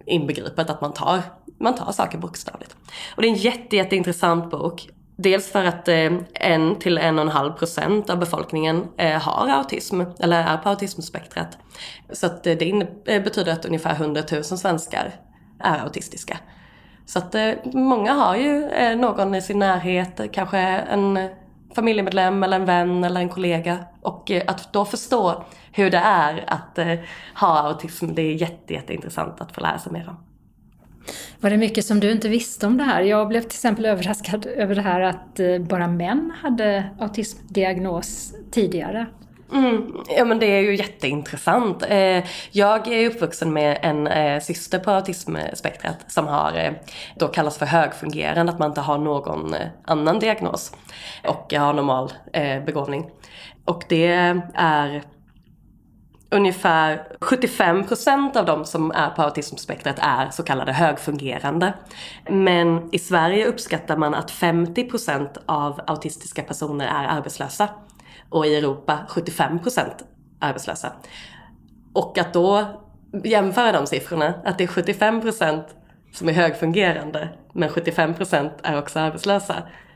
inbegripet 0.05 0.69
att 0.69 0.81
man 0.81 0.93
tar, 0.93 1.21
man 1.59 1.75
tar 1.75 1.91
saker 1.91 2.17
bokstavligt. 2.17 2.75
Och 3.15 3.21
det 3.21 3.27
är 3.27 3.31
en 3.31 3.37
jätte, 3.37 3.75
jätteintressant 3.75 4.51
bok. 4.51 4.89
Dels 5.15 5.51
för 5.51 5.65
att 5.65 5.87
eh, 5.87 6.11
en 6.33 6.75
till 6.79 6.97
en 6.97 7.19
och 7.19 7.25
en 7.25 7.31
halv 7.31 7.51
procent 7.51 8.09
av 8.09 8.19
befolkningen 8.19 8.87
eh, 8.97 9.21
har 9.21 9.47
autism, 9.47 10.01
eller 10.19 10.43
är 10.43 10.57
på 10.57 10.69
autismspektrat. 10.69 11.57
Så 12.13 12.25
att 12.25 12.47
eh, 12.47 12.57
det 12.57 12.87
eh, 13.05 13.23
betyder 13.23 13.51
att 13.51 13.65
ungefär 13.65 13.93
100 13.93 14.21
000 14.31 14.43
svenskar 14.43 15.13
är 15.59 15.79
autistiska. 15.79 16.37
Så 17.05 17.19
att 17.19 17.35
eh, 17.35 17.51
många 17.73 18.13
har 18.13 18.35
ju 18.35 18.65
eh, 18.69 18.97
någon 18.97 19.35
i 19.35 19.41
sin 19.41 19.59
närhet, 19.59 20.21
kanske 20.31 20.59
en 20.59 21.29
familjemedlem 21.75 22.43
eller 22.43 22.59
en 22.59 22.65
vän 22.65 23.03
eller 23.03 23.21
en 23.21 23.29
kollega. 23.29 23.85
Och 24.01 24.31
eh, 24.31 24.43
att 24.47 24.73
då 24.73 24.85
förstå 24.85 25.43
hur 25.71 25.89
det 25.89 25.97
är 25.97 26.43
att 26.47 26.77
eh, 26.77 26.99
ha 27.35 27.59
autism. 27.59 28.13
Det 28.13 28.21
är 28.21 28.33
jätte, 28.33 28.73
jätteintressant 28.73 29.41
att 29.41 29.51
få 29.51 29.61
lära 29.61 29.79
sig 29.79 29.91
mer 29.91 30.09
om. 30.09 30.17
Var 31.39 31.49
det 31.49 31.57
mycket 31.57 31.85
som 31.85 31.99
du 31.99 32.11
inte 32.11 32.29
visste 32.29 32.67
om 32.67 32.77
det 32.77 32.83
här? 32.83 33.01
Jag 33.01 33.27
blev 33.27 33.41
till 33.41 33.47
exempel 33.47 33.85
överraskad 33.85 34.45
över 34.45 34.75
det 34.75 34.81
här 34.81 35.01
att 35.01 35.39
eh, 35.39 35.59
bara 35.59 35.87
män 35.87 36.33
hade 36.41 36.89
autismdiagnos 36.99 38.33
tidigare. 38.51 39.07
Mm, 39.53 40.03
ja 40.17 40.25
men 40.25 40.39
det 40.39 40.45
är 40.45 40.61
ju 40.61 40.75
jätteintressant. 40.75 41.83
Eh, 41.89 42.23
jag 42.51 42.87
är 42.87 43.09
uppvuxen 43.09 43.53
med 43.53 43.79
en 43.81 44.07
eh, 44.07 44.39
syster 44.39 44.79
på 44.79 44.91
autismspektrat 44.91 45.97
som 46.07 46.27
har, 46.27 46.57
eh, 46.57 46.71
då 47.15 47.27
kallas 47.27 47.57
för 47.57 47.65
högfungerande, 47.65 48.51
att 48.51 48.59
man 48.59 48.69
inte 48.69 48.81
har 48.81 48.97
någon 48.97 49.55
annan 49.85 50.19
diagnos 50.19 50.75
och 51.27 51.53
har 51.53 51.73
normal 51.73 52.13
begåvning. 52.65 53.09
Och 53.65 53.83
det 53.89 54.07
är 54.53 55.03
ungefär 56.29 57.07
75% 57.19 58.37
av 58.37 58.45
de 58.45 58.65
som 58.65 58.91
är 58.91 59.09
på 59.09 59.21
autismspektrat 59.21 59.99
är 59.99 60.29
så 60.29 60.43
kallade 60.43 60.71
högfungerande. 60.71 61.73
Men 62.29 62.89
i 62.91 62.99
Sverige 62.99 63.45
uppskattar 63.45 63.97
man 63.97 64.13
att 64.13 64.31
50% 64.31 65.37
av 65.45 65.81
autistiska 65.87 66.43
personer 66.43 66.87
är 66.87 67.07
arbetslösa. 67.17 67.69
Och 68.33 68.45
i 68.45 68.55
Europa 68.55 68.99
75 69.09 69.59
procent 69.59 70.03
arbetslösa. 70.39 70.93
Och 71.93 72.17
att 72.17 72.33
då 72.33 72.65
jämföra 73.23 73.71
de 73.71 73.87
siffrorna, 73.87 74.33
att 74.45 74.57
det 74.57 74.63
är 74.63 74.67
75 74.67 75.21
procent 75.21 75.65
som 76.13 76.29
är 76.29 76.33
högfungerande 76.33 77.29
men 77.53 77.69
75 77.69 78.13
procent 78.13 78.53
är 78.63 78.79
också 78.79 78.99
arbetslösa. 78.99 79.55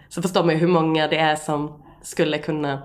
Så 0.10 0.22
förstår 0.22 0.44
man 0.44 0.54
ju 0.54 0.60
hur 0.60 0.68
många 0.68 1.08
det 1.08 1.18
är 1.18 1.36
som 1.36 1.84
skulle 2.02 2.38
kunna 2.38 2.82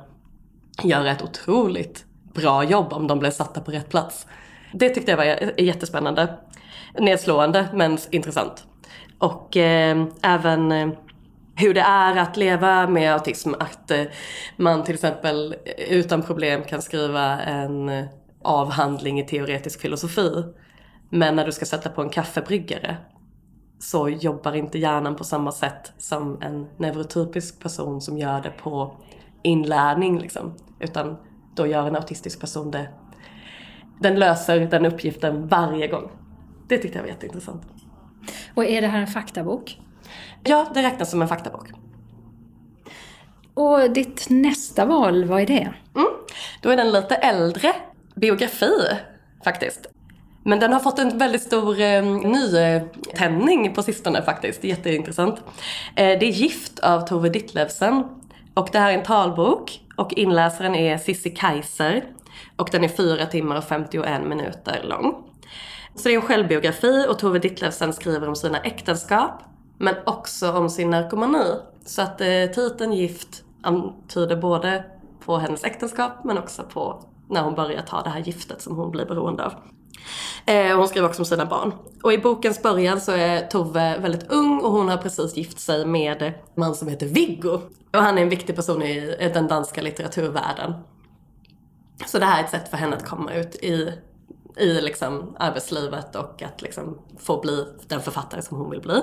göra 0.82 1.10
ett 1.10 1.22
otroligt 1.22 2.04
bra 2.34 2.64
jobb 2.64 2.92
om 2.92 3.06
de 3.06 3.18
blev 3.18 3.30
satta 3.30 3.60
på 3.60 3.70
rätt 3.70 3.88
plats. 3.88 4.26
Det 4.72 4.88
tyckte 4.88 5.10
jag 5.10 5.18
var 5.18 5.60
jättespännande. 5.60 6.38
Nedslående 6.98 7.68
men 7.72 7.98
intressant. 8.10 8.64
Och 9.18 9.56
eh, 9.56 10.04
även 10.22 10.72
eh, 10.72 10.88
hur 11.56 11.74
det 11.74 11.80
är 11.80 12.16
att 12.16 12.36
leva 12.36 12.86
med 12.86 13.12
autism. 13.12 13.54
Att 13.54 13.90
eh, 13.90 14.04
man 14.56 14.84
till 14.84 14.94
exempel 14.94 15.56
utan 15.88 16.22
problem 16.22 16.64
kan 16.64 16.82
skriva 16.82 17.40
en 17.40 17.88
eh, 17.88 18.04
avhandling 18.42 19.20
i 19.20 19.26
teoretisk 19.26 19.80
filosofi. 19.80 20.44
Men 21.10 21.36
när 21.36 21.46
du 21.46 21.52
ska 21.52 21.64
sätta 21.64 21.88
på 21.88 22.02
en 22.02 22.10
kaffebryggare 22.10 22.96
så 23.78 24.08
jobbar 24.08 24.52
inte 24.52 24.78
hjärnan 24.78 25.16
på 25.16 25.24
samma 25.24 25.52
sätt 25.52 25.92
som 25.98 26.42
en 26.42 26.66
neurotypisk 26.76 27.60
person 27.60 28.00
som 28.00 28.18
gör 28.18 28.40
det 28.40 28.50
på 28.50 28.96
inlärning. 29.42 30.18
Liksom. 30.18 30.54
Utan 30.80 31.16
då 31.56 31.66
gör 31.66 31.86
en 31.86 31.96
autistisk 31.96 32.40
person 32.40 32.70
det. 32.70 32.88
Den 34.00 34.18
löser 34.18 34.60
den 34.60 34.86
uppgiften 34.86 35.48
varje 35.48 35.88
gång. 35.88 36.10
Det 36.68 36.78
tyckte 36.78 36.98
jag 36.98 37.02
var 37.02 37.08
jätteintressant. 37.08 37.62
Och 38.54 38.64
är 38.64 38.80
det 38.80 38.86
här 38.86 39.00
en 39.00 39.06
faktabok? 39.06 39.80
Ja, 40.44 40.66
det 40.74 40.82
räknas 40.82 41.10
som 41.10 41.22
en 41.22 41.28
faktabok. 41.28 41.68
Och 43.54 43.90
ditt 43.90 44.26
nästa 44.30 44.84
val, 44.84 45.24
vad 45.24 45.40
är 45.40 45.46
det? 45.46 45.72
Mm, 45.96 46.08
då 46.60 46.70
är 46.70 46.76
den 46.76 46.92
lite 46.92 47.14
äldre 47.14 47.72
biografi 48.14 48.72
faktiskt. 49.44 49.86
Men 50.44 50.60
den 50.60 50.72
har 50.72 50.80
fått 50.80 50.98
en 50.98 51.18
väldigt 51.18 51.42
stor 51.42 51.80
eh, 51.80 52.04
nytändning 52.04 53.74
på 53.74 53.82
sistone 53.82 54.22
faktiskt. 54.22 54.64
Jätteintressant. 54.64 55.42
Eh, 55.96 56.18
det 56.18 56.26
är 56.26 56.32
Gift 56.32 56.78
av 56.78 57.00
Tove 57.00 57.28
Ditlevsen. 57.28 58.04
Och 58.54 58.68
det 58.72 58.78
här 58.78 58.90
är 58.90 58.98
en 58.98 59.04
talbok 59.04 59.80
och 59.96 60.12
inläsaren 60.12 60.74
är 60.74 60.98
Sissi 60.98 61.30
Kaiser. 61.30 62.04
Och 62.56 62.68
den 62.72 62.84
är 62.84 62.88
4 62.88 63.26
timmar 63.26 63.56
och 63.56 63.64
51 63.64 64.22
minuter 64.26 64.82
lång. 64.84 65.14
Så 65.94 66.08
det 66.08 66.14
är 66.14 66.16
en 66.16 66.22
självbiografi 66.22 67.06
och 67.08 67.18
Tove 67.18 67.38
Ditlevsen 67.38 67.92
skriver 67.92 68.28
om 68.28 68.36
sina 68.36 68.58
äktenskap 68.58 69.42
men 69.78 69.94
också 70.06 70.52
om 70.52 70.70
sin 70.70 70.90
narkomani. 70.90 71.44
Så 71.84 72.02
att 72.02 72.20
eh, 72.20 72.46
titeln 72.54 72.92
Gift 72.92 73.44
antyder 73.62 74.36
både 74.36 74.84
på 75.24 75.36
hennes 75.36 75.64
äktenskap 75.64 76.24
men 76.24 76.38
också 76.38 76.62
på 76.62 77.04
när 77.28 77.42
hon 77.42 77.54
börjar 77.54 77.82
ta 77.82 78.02
det 78.02 78.10
här 78.10 78.20
giftet 78.20 78.62
som 78.62 78.76
hon 78.76 78.90
blir 78.90 79.06
beroende 79.06 79.44
av. 79.44 79.52
Eh, 80.46 80.76
hon 80.76 80.88
skriver 80.88 81.08
också 81.08 81.22
om 81.22 81.26
sina 81.26 81.46
barn. 81.46 81.72
Och 82.02 82.12
i 82.12 82.18
bokens 82.18 82.62
början 82.62 83.00
så 83.00 83.12
är 83.12 83.46
Tove 83.46 83.98
väldigt 83.98 84.32
ung 84.32 84.60
och 84.60 84.72
hon 84.72 84.88
har 84.88 84.96
precis 84.96 85.36
gift 85.36 85.60
sig 85.60 85.86
med 85.86 86.22
en 86.22 86.32
man 86.54 86.74
som 86.74 86.88
heter 86.88 87.06
Viggo. 87.06 87.60
Och 87.92 88.02
han 88.02 88.18
är 88.18 88.22
en 88.22 88.28
viktig 88.28 88.56
person 88.56 88.82
i 88.82 89.30
den 89.34 89.48
danska 89.48 89.82
litteraturvärlden. 89.82 90.74
Så 92.06 92.18
det 92.18 92.24
här 92.24 92.40
är 92.40 92.44
ett 92.44 92.50
sätt 92.50 92.68
för 92.68 92.76
henne 92.76 92.96
att 92.96 93.04
komma 93.04 93.32
ut 93.32 93.54
i, 93.54 93.92
i 94.56 94.80
liksom 94.80 95.36
arbetslivet 95.38 96.16
och 96.16 96.42
att 96.42 96.62
liksom 96.62 96.98
få 97.18 97.40
bli 97.40 97.66
den 97.88 98.00
författare 98.00 98.42
som 98.42 98.56
hon 98.56 98.70
vill 98.70 98.80
bli. 98.80 99.00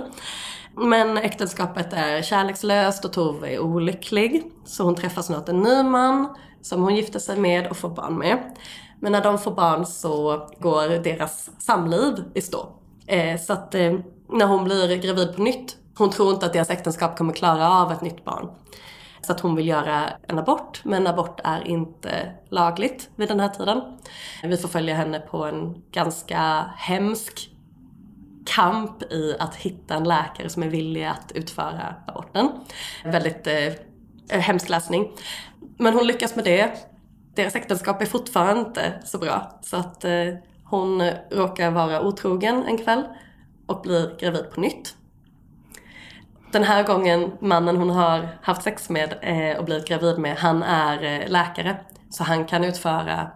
Men 0.75 1.17
äktenskapet 1.17 1.93
är 1.93 2.21
kärlekslöst 2.21 3.05
och 3.05 3.13
Tove 3.13 3.49
är 3.49 3.59
olycklig. 3.59 4.51
Så 4.65 4.83
hon 4.83 4.95
träffar 4.95 5.21
snart 5.21 5.49
en 5.49 5.61
ny 5.61 5.83
man 5.83 6.35
som 6.61 6.81
hon 6.81 6.95
gifter 6.95 7.19
sig 7.19 7.37
med 7.37 7.67
och 7.67 7.77
får 7.77 7.89
barn 7.89 8.17
med. 8.17 8.55
Men 8.99 9.11
när 9.11 9.23
de 9.23 9.39
får 9.39 9.51
barn 9.51 9.85
så 9.85 10.47
går 10.59 11.03
deras 11.03 11.49
samliv 11.59 12.13
i 12.33 12.41
stå. 12.41 12.69
Eh, 13.07 13.39
så 13.39 13.53
att 13.53 13.75
eh, 13.75 13.93
när 14.29 14.45
hon 14.45 14.63
blir 14.63 14.95
gravid 14.95 15.35
på 15.35 15.41
nytt, 15.41 15.77
hon 15.97 16.09
tror 16.09 16.33
inte 16.33 16.45
att 16.45 16.53
deras 16.53 16.69
äktenskap 16.69 17.17
kommer 17.17 17.33
klara 17.33 17.69
av 17.71 17.91
ett 17.91 18.01
nytt 18.01 18.25
barn. 18.25 18.49
Så 19.21 19.31
att 19.31 19.39
hon 19.39 19.55
vill 19.55 19.67
göra 19.67 20.09
en 20.27 20.39
abort, 20.39 20.81
men 20.83 21.07
abort 21.07 21.39
är 21.43 21.67
inte 21.67 22.31
lagligt 22.49 23.09
vid 23.15 23.27
den 23.27 23.39
här 23.39 23.49
tiden. 23.49 23.81
Vi 24.43 24.57
får 24.57 24.69
följa 24.69 24.95
henne 24.95 25.19
på 25.19 25.45
en 25.45 25.83
ganska 25.91 26.65
hemsk 26.77 27.49
kamp 28.45 29.03
i 29.03 29.35
att 29.39 29.55
hitta 29.55 29.95
en 29.95 30.03
läkare 30.03 30.49
som 30.49 30.63
är 30.63 30.67
villig 30.67 31.05
att 31.05 31.31
utföra 31.35 31.95
aborten. 32.07 32.49
Väldigt 33.03 33.47
eh, 33.47 34.39
hemsk 34.39 34.69
läsning. 34.69 35.11
Men 35.77 35.93
hon 35.93 36.07
lyckas 36.07 36.35
med 36.35 36.45
det. 36.45 36.71
Deras 37.35 37.55
äktenskap 37.55 38.01
är 38.01 38.05
fortfarande 38.05 38.59
inte 38.61 38.93
så 39.05 39.17
bra. 39.17 39.59
Så 39.61 39.77
att 39.77 40.05
eh, 40.05 40.33
hon 40.63 41.11
råkar 41.31 41.71
vara 41.71 42.01
otrogen 42.01 42.63
en 42.63 42.77
kväll 42.77 43.03
och 43.67 43.81
blir 43.81 44.19
gravid 44.19 44.51
på 44.53 44.61
nytt. 44.61 44.95
Den 46.51 46.63
här 46.63 46.83
gången, 46.83 47.31
mannen 47.39 47.77
hon 47.77 47.89
har 47.89 48.27
haft 48.41 48.63
sex 48.63 48.89
med 48.89 49.15
eh, 49.21 49.57
och 49.57 49.65
blivit 49.65 49.87
gravid 49.87 50.19
med, 50.19 50.37
han 50.37 50.63
är 50.63 51.03
eh, 51.03 51.29
läkare. 51.29 51.77
Så 52.09 52.23
han 52.23 52.45
kan 52.45 52.63
utföra 52.63 53.31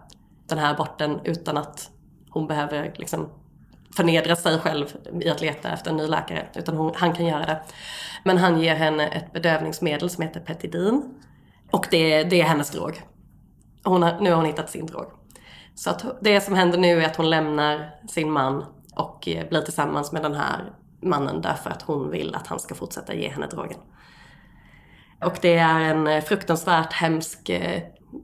den 0.48 0.58
här 0.58 0.74
aborten 0.74 1.20
utan 1.24 1.56
att 1.56 1.90
hon 2.30 2.46
behöver 2.46 2.92
liksom 2.96 3.28
förnedra 3.96 4.36
sig 4.36 4.58
själv 4.58 4.86
i 5.20 5.30
att 5.30 5.40
leta 5.40 5.72
efter 5.72 5.90
en 5.90 5.96
ny 5.96 6.06
läkare. 6.06 6.48
Utan 6.54 6.76
hon, 6.76 6.92
han 6.94 7.12
kan 7.12 7.26
göra 7.26 7.46
det. 7.46 7.62
Men 8.24 8.38
han 8.38 8.60
ger 8.60 8.74
henne 8.74 9.06
ett 9.06 9.32
bedövningsmedel 9.32 10.10
som 10.10 10.22
heter 10.22 10.40
Petidin. 10.40 11.14
Och 11.70 11.86
det, 11.90 12.24
det 12.24 12.40
är 12.40 12.44
hennes 12.44 12.70
drog. 12.70 13.02
Hon 13.84 14.02
har, 14.02 14.20
nu 14.20 14.30
har 14.30 14.36
hon 14.36 14.46
hittat 14.46 14.70
sin 14.70 14.86
drog. 14.86 15.06
Så 15.74 15.90
att 15.90 16.04
det 16.20 16.40
som 16.40 16.54
händer 16.54 16.78
nu 16.78 17.02
är 17.02 17.06
att 17.06 17.16
hon 17.16 17.30
lämnar 17.30 17.90
sin 18.08 18.30
man 18.30 18.64
och 18.96 19.28
eh, 19.28 19.48
blir 19.48 19.60
tillsammans 19.60 20.12
med 20.12 20.22
den 20.22 20.34
här 20.34 20.72
mannen 21.04 21.40
därför 21.40 21.70
att 21.70 21.82
hon 21.82 22.10
vill 22.10 22.34
att 22.34 22.46
han 22.46 22.60
ska 22.60 22.74
fortsätta 22.74 23.14
ge 23.14 23.28
henne 23.28 23.46
drogen. 23.46 23.78
Och 25.24 25.38
det 25.42 25.54
är 25.54 25.80
en 25.80 26.06
eh, 26.06 26.24
fruktansvärt 26.24 26.92
hemsk 26.92 27.48
eh, 27.48 27.82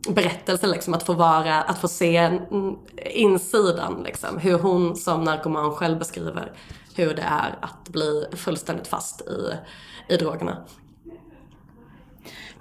berättelse 0.08 0.66
liksom, 0.66 0.94
att 0.94 1.02
få 1.02 1.12
vara, 1.12 1.62
att 1.62 1.78
få 1.78 1.88
se 1.88 2.16
mm, 2.16 2.74
insidan 3.14 4.02
liksom. 4.04 4.38
Hur 4.38 4.58
hon 4.58 4.96
som 4.96 5.24
narkoman 5.24 5.72
själv 5.72 5.98
beskriver 5.98 6.52
hur 6.96 7.14
det 7.14 7.22
är 7.22 7.58
att 7.60 7.88
bli 7.88 8.26
fullständigt 8.32 8.88
fast 8.88 9.20
i, 9.20 9.54
i 10.14 10.16
drogerna. 10.16 10.56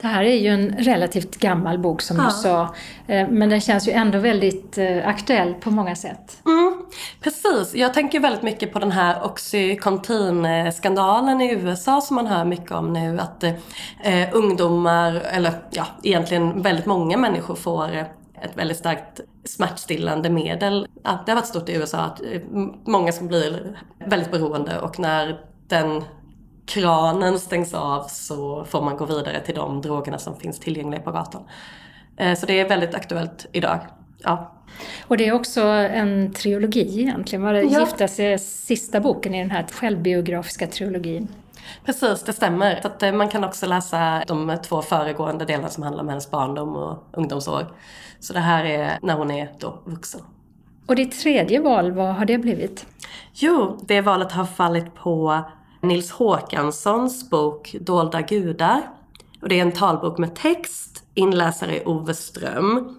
Det 0.01 0.07
här 0.07 0.23
är 0.23 0.35
ju 0.35 0.47
en 0.47 0.77
relativt 0.77 1.39
gammal 1.39 1.79
bok 1.79 2.01
som 2.01 2.17
ja. 2.17 2.23
du 2.23 2.29
sa, 2.29 2.61
eh, 3.07 3.29
men 3.29 3.49
den 3.49 3.61
känns 3.61 3.87
ju 3.87 3.91
ändå 3.91 4.19
väldigt 4.19 4.77
eh, 4.77 5.07
aktuell 5.07 5.53
på 5.53 5.71
många 5.71 5.95
sätt. 5.95 6.41
Mm, 6.45 6.83
precis, 7.21 7.75
jag 7.75 7.93
tänker 7.93 8.19
väldigt 8.19 8.41
mycket 8.41 8.73
på 8.73 8.79
den 8.79 8.91
här 8.91 9.23
Oxycontin-skandalen 9.23 11.41
i 11.41 11.53
USA 11.53 12.01
som 12.01 12.15
man 12.15 12.27
hör 12.27 12.45
mycket 12.45 12.71
om 12.71 12.93
nu. 12.93 13.19
Att 13.19 13.43
eh, 13.43 13.53
ungdomar, 14.31 15.13
eller 15.13 15.53
ja, 15.71 15.85
egentligen 16.03 16.61
väldigt 16.61 16.85
många 16.85 17.17
människor 17.17 17.55
får 17.55 18.05
ett 18.41 18.57
väldigt 18.57 18.77
starkt 18.77 19.19
smärtstillande 19.45 20.29
medel. 20.29 20.87
Ja, 21.03 21.19
det 21.25 21.31
har 21.31 21.35
varit 21.35 21.47
stort 21.47 21.69
i 21.69 21.73
USA 21.73 21.97
att 21.97 22.21
många 22.85 23.11
som 23.11 23.27
blir 23.27 23.77
väldigt 24.05 24.31
beroende 24.31 24.79
och 24.79 24.99
när 24.99 25.39
den 25.67 26.03
kranen 26.70 27.39
stängs 27.39 27.74
av 27.74 28.03
så 28.07 28.65
får 28.65 28.82
man 28.82 28.97
gå 28.97 29.05
vidare 29.05 29.39
till 29.39 29.55
de 29.55 29.82
drogerna 29.82 30.17
som 30.17 30.36
finns 30.36 30.59
tillgängliga 30.59 31.01
på 31.01 31.11
gatan. 31.11 31.43
Eh, 32.17 32.36
så 32.36 32.45
det 32.45 32.59
är 32.59 32.70
väldigt 32.70 32.95
aktuellt 32.95 33.45
idag. 33.51 33.80
Ja. 34.24 34.51
Och 35.07 35.17
det 35.17 35.28
är 35.28 35.34
också 35.34 35.61
en 35.61 36.34
trilogi 36.34 37.01
egentligen, 37.01 37.43
var 37.43 37.53
det 37.53 37.61
ja. 37.61 37.80
Gifta 37.80 38.07
sig 38.07 38.39
sista 38.39 38.99
boken 38.99 39.36
i 39.36 39.39
den 39.39 39.51
här 39.51 39.65
självbiografiska 39.72 40.67
trilogin? 40.67 41.28
Precis, 41.86 42.24
det 42.24 42.34
stämmer. 42.34 42.80
Så 42.82 42.88
att 42.88 43.03
eh, 43.03 43.11
man 43.11 43.30
kan 43.30 43.43
också 43.43 43.65
läsa 43.65 44.24
de 44.28 44.57
två 44.63 44.82
föregående 44.82 45.45
delarna 45.45 45.70
som 45.70 45.84
handlar 45.84 46.03
om 46.03 46.09
hennes 46.09 46.32
barndom 46.32 46.76
och 46.76 47.03
ungdomsår. 47.11 47.65
Så 48.20 48.34
det 48.34 48.39
här 48.39 48.65
är 48.65 48.99
när 49.01 49.13
hon 49.13 49.32
är 49.32 49.51
då 49.59 49.80
vuxen. 49.86 50.22
Och 50.86 50.95
ditt 50.95 51.20
tredje 51.20 51.61
val, 51.61 51.91
vad 51.91 52.15
har 52.15 52.26
det 52.26 52.38
blivit? 52.38 52.86
Jo, 53.34 53.80
det 53.82 54.01
valet 54.01 54.32
har 54.32 54.45
fallit 54.45 54.95
på 54.95 55.43
Nils 55.82 56.11
Håkanssons 56.11 57.30
bok 57.30 57.75
Dolda 57.82 58.21
gudar. 58.21 58.82
Och 59.41 59.49
det 59.49 59.59
är 59.59 59.61
en 59.61 59.71
talbok 59.71 60.17
med 60.17 60.36
text, 60.36 61.03
inläsare 61.13 61.80
är 61.80 61.88
Ove 61.88 62.13
Ström. 62.13 62.97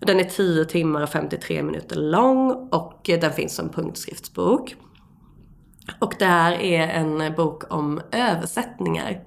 Den 0.00 0.20
är 0.20 0.24
10 0.24 0.64
timmar 0.64 1.02
och 1.02 1.08
53 1.08 1.62
minuter 1.62 1.96
lång 1.96 2.68
och 2.72 3.00
den 3.04 3.32
finns 3.32 3.54
som 3.54 3.68
punktskriftsbok. 3.68 4.76
Och 5.98 6.14
det 6.18 6.24
här 6.24 6.52
är 6.52 6.88
en 6.88 7.34
bok 7.34 7.74
om 7.74 8.00
översättningar. 8.12 9.20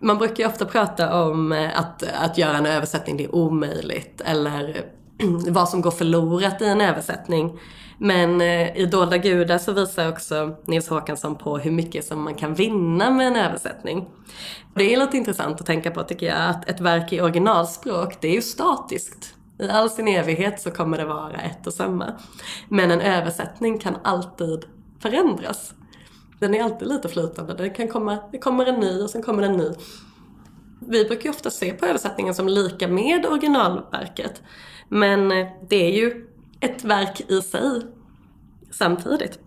Man 0.00 0.18
brukar 0.18 0.44
ju 0.44 0.46
ofta 0.46 0.64
prata 0.64 1.24
om 1.24 1.52
eh, 1.52 1.78
att, 1.78 2.02
att 2.02 2.38
göra 2.38 2.56
en 2.56 2.66
översättning, 2.66 3.16
det 3.16 3.24
är 3.24 3.34
omöjligt. 3.34 4.20
Eller 4.20 4.84
vad 5.48 5.68
som 5.68 5.80
går 5.80 5.90
förlorat 5.90 6.62
i 6.62 6.64
en 6.64 6.80
översättning. 6.80 7.58
Men 8.02 8.40
eh, 8.40 8.76
i 8.76 8.86
Dolda 8.86 9.18
gudar 9.18 9.58
så 9.58 9.72
visar 9.72 10.08
också 10.08 10.56
Nils 10.64 10.88
Håkansson 10.88 11.36
på 11.36 11.58
hur 11.58 11.70
mycket 11.70 12.04
som 12.04 12.22
man 12.22 12.34
kan 12.34 12.54
vinna 12.54 13.10
med 13.10 13.26
en 13.26 13.36
översättning. 13.36 14.08
Det 14.74 14.94
är 14.94 14.98
lite 14.98 15.16
intressant 15.16 15.60
att 15.60 15.66
tänka 15.66 15.90
på 15.90 16.02
tycker 16.02 16.26
jag, 16.26 16.50
att 16.50 16.68
ett 16.68 16.80
verk 16.80 17.12
i 17.12 17.20
originalspråk, 17.20 18.20
det 18.20 18.28
är 18.28 18.34
ju 18.34 18.42
statiskt. 18.42 19.34
I 19.58 19.68
all 19.68 19.90
sin 19.90 20.08
evighet 20.08 20.60
så 20.60 20.70
kommer 20.70 20.98
det 20.98 21.04
vara 21.04 21.36
ett 21.36 21.66
och 21.66 21.72
samma. 21.72 22.12
Men 22.68 22.90
en 22.90 23.00
översättning 23.00 23.78
kan 23.78 23.96
alltid 24.04 24.64
förändras. 25.02 25.74
Den 26.38 26.54
är 26.54 26.64
alltid 26.64 26.88
lite 26.88 27.08
flytande. 27.08 27.54
Det, 27.54 27.70
kan 27.70 27.88
komma, 27.88 28.18
det 28.32 28.38
kommer 28.38 28.66
en 28.66 28.80
ny 28.80 29.02
och 29.02 29.10
sen 29.10 29.22
kommer 29.22 29.42
en 29.42 29.56
ny. 29.56 29.70
Vi 30.88 31.04
brukar 31.04 31.24
ju 31.24 31.30
ofta 31.30 31.50
se 31.50 31.72
på 31.72 31.86
översättningen 31.86 32.34
som 32.34 32.48
lika 32.48 32.88
med 32.88 33.26
originalverket. 33.26 34.42
Men 34.88 35.32
eh, 35.32 35.46
det 35.68 35.76
är 35.76 35.92
ju 35.92 36.29
ett 36.60 36.84
verk 36.84 37.20
i 37.28 37.42
sig 37.42 37.82
samtidigt. 38.70 39.38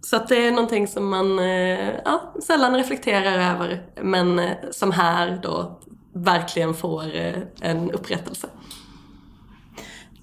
Så 0.00 0.16
att 0.16 0.28
det 0.28 0.46
är 0.46 0.50
någonting 0.50 0.88
som 0.88 1.08
man 1.08 1.38
eh, 1.38 1.90
ja, 2.04 2.34
sällan 2.42 2.76
reflekterar 2.76 3.54
över 3.54 3.82
men 4.02 4.38
eh, 4.38 4.50
som 4.70 4.92
här 4.92 5.40
då 5.42 5.80
verkligen 6.14 6.74
får 6.74 7.04
en 7.60 7.90
upprättelse. 7.90 8.48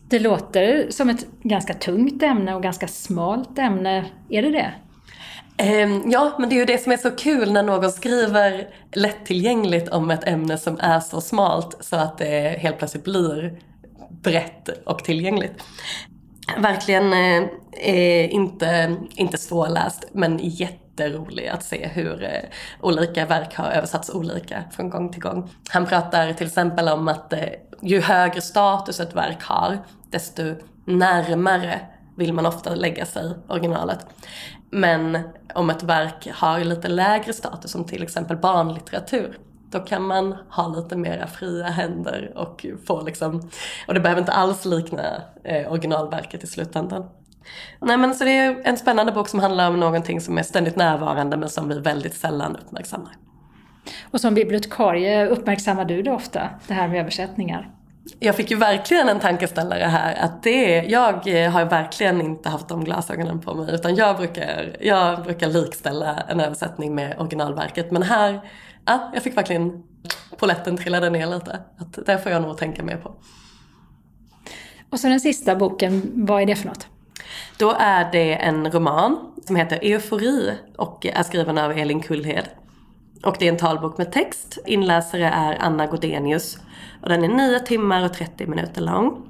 Det 0.09 0.19
låter 0.19 0.87
som 0.89 1.09
ett 1.09 1.25
ganska 1.43 1.73
tungt 1.73 2.23
ämne 2.23 2.55
och 2.55 2.63
ganska 2.63 2.87
smalt 2.87 3.59
ämne. 3.59 4.05
Är 4.29 4.41
det 4.41 4.49
det? 4.49 4.73
Ehm, 5.57 6.03
ja, 6.05 6.35
men 6.39 6.49
det 6.49 6.55
är 6.55 6.59
ju 6.59 6.65
det 6.65 6.77
som 6.83 6.91
är 6.91 6.97
så 6.97 7.11
kul 7.11 7.51
när 7.51 7.63
någon 7.63 7.91
skriver 7.91 8.67
lättillgängligt 8.93 9.89
om 9.89 10.11
ett 10.11 10.27
ämne 10.27 10.57
som 10.57 10.79
är 10.79 10.99
så 10.99 11.21
smalt 11.21 11.77
så 11.79 11.95
att 11.95 12.17
det 12.17 12.59
helt 12.59 12.77
plötsligt 12.77 13.03
blir 13.03 13.59
brett 14.23 14.69
och 14.85 15.03
tillgängligt. 15.03 15.63
Verkligen 16.57 17.13
eh, 17.13 17.49
eh, 17.71 18.33
inte, 18.33 18.95
inte 19.15 19.37
svårläst 19.37 20.05
men 20.11 20.39
jätterolig 20.41 21.47
att 21.47 21.63
se 21.63 21.87
hur 21.87 22.23
eh, 22.23 22.29
olika 22.81 23.25
verk 23.25 23.55
har 23.55 23.71
översatts 23.71 24.09
olika 24.09 24.63
från 24.71 24.89
gång 24.89 25.11
till 25.11 25.21
gång. 25.21 25.49
Han 25.69 25.85
pratar 25.85 26.33
till 26.33 26.47
exempel 26.47 26.89
om 26.89 27.07
att 27.07 27.33
eh, 27.33 27.39
ju 27.81 28.01
högre 28.01 28.41
status 28.41 28.99
ett 28.99 29.15
verk 29.15 29.43
har 29.43 29.77
desto 30.09 30.55
närmare 30.85 31.79
vill 32.17 32.33
man 32.33 32.45
ofta 32.45 32.75
lägga 32.75 33.05
sig 33.05 33.33
originalet. 33.47 34.05
Men 34.69 35.19
om 35.53 35.69
ett 35.69 35.83
verk 35.83 36.27
har 36.33 36.59
lite 36.59 36.87
lägre 36.87 37.33
status, 37.33 37.71
som 37.71 37.85
till 37.85 38.03
exempel 38.03 38.37
barnlitteratur, 38.37 39.37
då 39.71 39.79
kan 39.79 40.01
man 40.01 40.35
ha 40.49 40.67
lite 40.67 40.95
mera 40.95 41.27
fria 41.27 41.65
händer 41.65 42.31
och 42.35 42.65
få 42.85 43.01
liksom, 43.01 43.49
och 43.87 43.93
det 43.93 43.99
behöver 43.99 44.21
inte 44.21 44.31
alls 44.31 44.65
likna 44.65 45.21
eh, 45.43 45.71
originalverket 45.71 46.43
i 46.43 46.47
slutändan. 46.47 47.09
Nej 47.79 47.97
men 47.97 48.15
så 48.15 48.23
det 48.23 48.37
är 48.37 48.61
en 48.63 48.77
spännande 48.77 49.11
bok 49.11 49.27
som 49.27 49.39
handlar 49.39 49.69
om 49.69 49.79
någonting 49.79 50.21
som 50.21 50.37
är 50.37 50.43
ständigt 50.43 50.75
närvarande 50.75 51.37
men 51.37 51.49
som 51.49 51.69
vi 51.69 51.79
väldigt 51.79 52.13
sällan 52.13 52.55
uppmärksammar. 52.55 53.13
Och 54.11 54.21
som 54.21 54.33
bibliotekarie 54.33 55.27
uppmärksammar 55.27 55.85
du 55.85 56.01
det 56.01 56.11
ofta, 56.11 56.49
det 56.67 56.73
här 56.73 56.87
med 56.87 56.99
översättningar? 56.99 57.71
Jag 58.19 58.35
fick 58.35 58.51
ju 58.51 58.57
verkligen 58.57 59.09
en 59.09 59.19
tankeställare 59.19 59.83
här 59.83 60.15
att 60.25 60.43
det, 60.43 60.83
jag 60.83 61.13
har 61.49 61.65
verkligen 61.65 62.21
inte 62.21 62.49
haft 62.49 62.67
de 62.67 62.83
glasögonen 62.83 63.41
på 63.41 63.53
mig 63.53 63.75
utan 63.75 63.95
jag 63.95 64.17
brukar, 64.17 64.75
jag 64.79 65.23
brukar 65.23 65.47
likställa 65.47 66.15
en 66.27 66.39
översättning 66.39 66.95
med 66.95 67.19
originalverket 67.19 67.91
men 67.91 68.03
här, 68.03 68.41
ja, 68.89 69.11
jag 69.13 69.23
fick 69.23 69.37
verkligen 69.37 69.83
poletten 70.37 70.77
trillade 70.77 71.09
ner 71.09 71.27
lite. 71.27 71.59
Att 71.77 72.05
det 72.05 72.17
får 72.17 72.31
jag 72.31 72.41
nog 72.41 72.57
tänka 72.57 72.83
mer 72.83 72.97
på. 72.97 73.15
Och 74.89 74.99
så 74.99 75.07
den 75.07 75.19
sista 75.19 75.55
boken, 75.55 76.11
vad 76.15 76.41
är 76.41 76.45
det 76.45 76.55
för 76.55 76.67
något? 76.67 76.87
Då 77.57 77.75
är 77.79 78.11
det 78.11 78.35
en 78.35 78.71
roman 78.71 79.17
som 79.47 79.55
heter 79.55 79.79
Eufori 79.81 80.53
och 80.77 81.05
är 81.05 81.23
skriven 81.23 81.57
av 81.57 81.71
Elin 81.71 82.01
Kullhed. 82.01 82.49
Och 83.23 83.35
det 83.39 83.47
är 83.47 83.51
en 83.51 83.57
talbok 83.57 83.97
med 83.97 84.11
text. 84.11 84.57
Inläsare 84.65 85.29
är 85.29 85.57
Anna 85.59 85.87
Godenius 85.87 86.57
och 87.01 87.09
den 87.09 87.23
är 87.23 87.27
9 87.27 87.59
timmar 87.59 88.05
och 88.05 88.13
30 88.13 88.47
minuter 88.47 88.81
lång. 88.81 89.29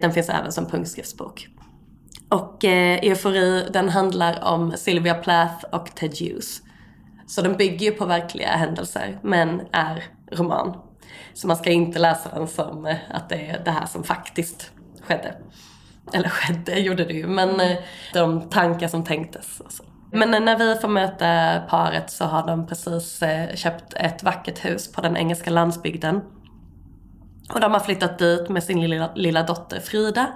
Den 0.00 0.12
finns 0.12 0.28
även 0.28 0.52
som 0.52 0.66
punktskriftsbok. 0.66 1.48
Och 2.28 2.64
eh, 2.64 2.98
Eufori, 3.02 3.68
den 3.72 3.88
handlar 3.88 4.44
om 4.44 4.72
Sylvia 4.76 5.14
Plath 5.14 5.64
och 5.72 5.94
Ted 5.94 6.18
Hughes. 6.20 6.62
Så 7.28 7.42
den 7.42 7.56
bygger 7.56 7.86
ju 7.86 7.92
på 7.92 8.04
verkliga 8.04 8.48
händelser, 8.48 9.18
men 9.22 9.60
är 9.72 10.04
roman. 10.32 10.76
Så 11.34 11.46
man 11.46 11.56
ska 11.56 11.70
inte 11.70 11.98
läsa 11.98 12.28
den 12.34 12.48
som 12.48 12.86
eh, 12.86 12.96
att 13.10 13.28
det 13.28 13.46
är 13.46 13.64
det 13.64 13.70
här 13.70 13.86
som 13.86 14.04
faktiskt 14.04 14.70
skedde. 15.02 15.34
Eller 16.12 16.28
skedde, 16.28 16.80
gjorde 16.80 17.04
det 17.04 17.12
ju, 17.12 17.26
men 17.26 17.60
eh, 17.60 17.76
de 18.12 18.48
tankar 18.48 18.88
som 18.88 19.04
tänktes. 19.04 19.60
Och 19.60 19.72
så. 19.72 19.84
Men 20.12 20.34
eh, 20.34 20.40
när 20.40 20.58
vi 20.58 20.80
får 20.80 20.88
möta 20.88 21.60
paret 21.68 22.10
så 22.10 22.24
har 22.24 22.46
de 22.46 22.66
precis 22.66 23.22
köpt 23.54 23.94
ett 23.94 24.22
vackert 24.22 24.64
hus 24.64 24.92
på 24.92 25.00
den 25.00 25.16
engelska 25.16 25.50
landsbygden. 25.50 26.20
Och 27.54 27.60
de 27.60 27.72
har 27.72 27.80
flyttat 27.80 28.18
dit 28.18 28.48
med 28.48 28.64
sin 28.64 28.80
lilla, 28.80 29.10
lilla 29.14 29.42
dotter 29.42 29.80
Frida 29.80 30.26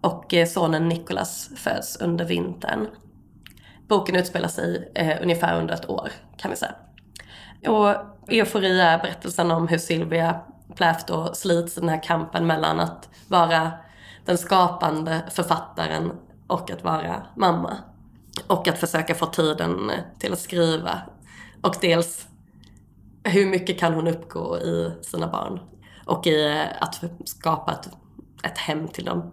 och 0.00 0.34
sonen 0.48 0.88
Nicholas 0.88 1.50
föds 1.56 1.96
under 1.96 2.24
vintern. 2.24 2.86
Boken 3.90 4.16
utspelar 4.16 4.48
sig 4.48 4.92
eh, 4.94 5.22
ungefär 5.22 5.58
under 5.58 5.74
ett 5.74 5.90
år 5.90 6.10
kan 6.36 6.50
vi 6.50 6.56
säga. 6.56 6.74
Och 7.68 7.94
Eufori 8.28 8.80
är 8.80 8.98
berättelsen 8.98 9.50
om 9.50 9.68
hur 9.68 9.78
Sylvia 9.78 10.40
Plath 10.74 11.04
då 11.06 11.34
slits 11.34 11.76
i 11.76 11.80
den 11.80 11.88
här 11.88 12.02
kampen 12.02 12.46
mellan 12.46 12.80
att 12.80 13.08
vara 13.28 13.72
den 14.24 14.38
skapande 14.38 15.22
författaren 15.30 16.12
och 16.46 16.70
att 16.70 16.84
vara 16.84 17.22
mamma. 17.36 17.76
Och 18.46 18.68
att 18.68 18.78
försöka 18.78 19.14
få 19.14 19.26
tiden 19.26 19.90
eh, 19.90 19.96
till 20.18 20.32
att 20.32 20.38
skriva. 20.38 21.00
Och 21.62 21.76
dels 21.80 22.26
hur 23.24 23.46
mycket 23.46 23.80
kan 23.80 23.94
hon 23.94 24.08
uppgå 24.08 24.58
i 24.58 24.92
sina 25.02 25.26
barn? 25.26 25.60
Och 26.06 26.26
i 26.26 26.66
att 26.80 27.04
skapa 27.24 27.72
ett, 27.72 27.88
ett 28.42 28.58
hem 28.58 28.88
till 28.88 29.04
dem. 29.04 29.32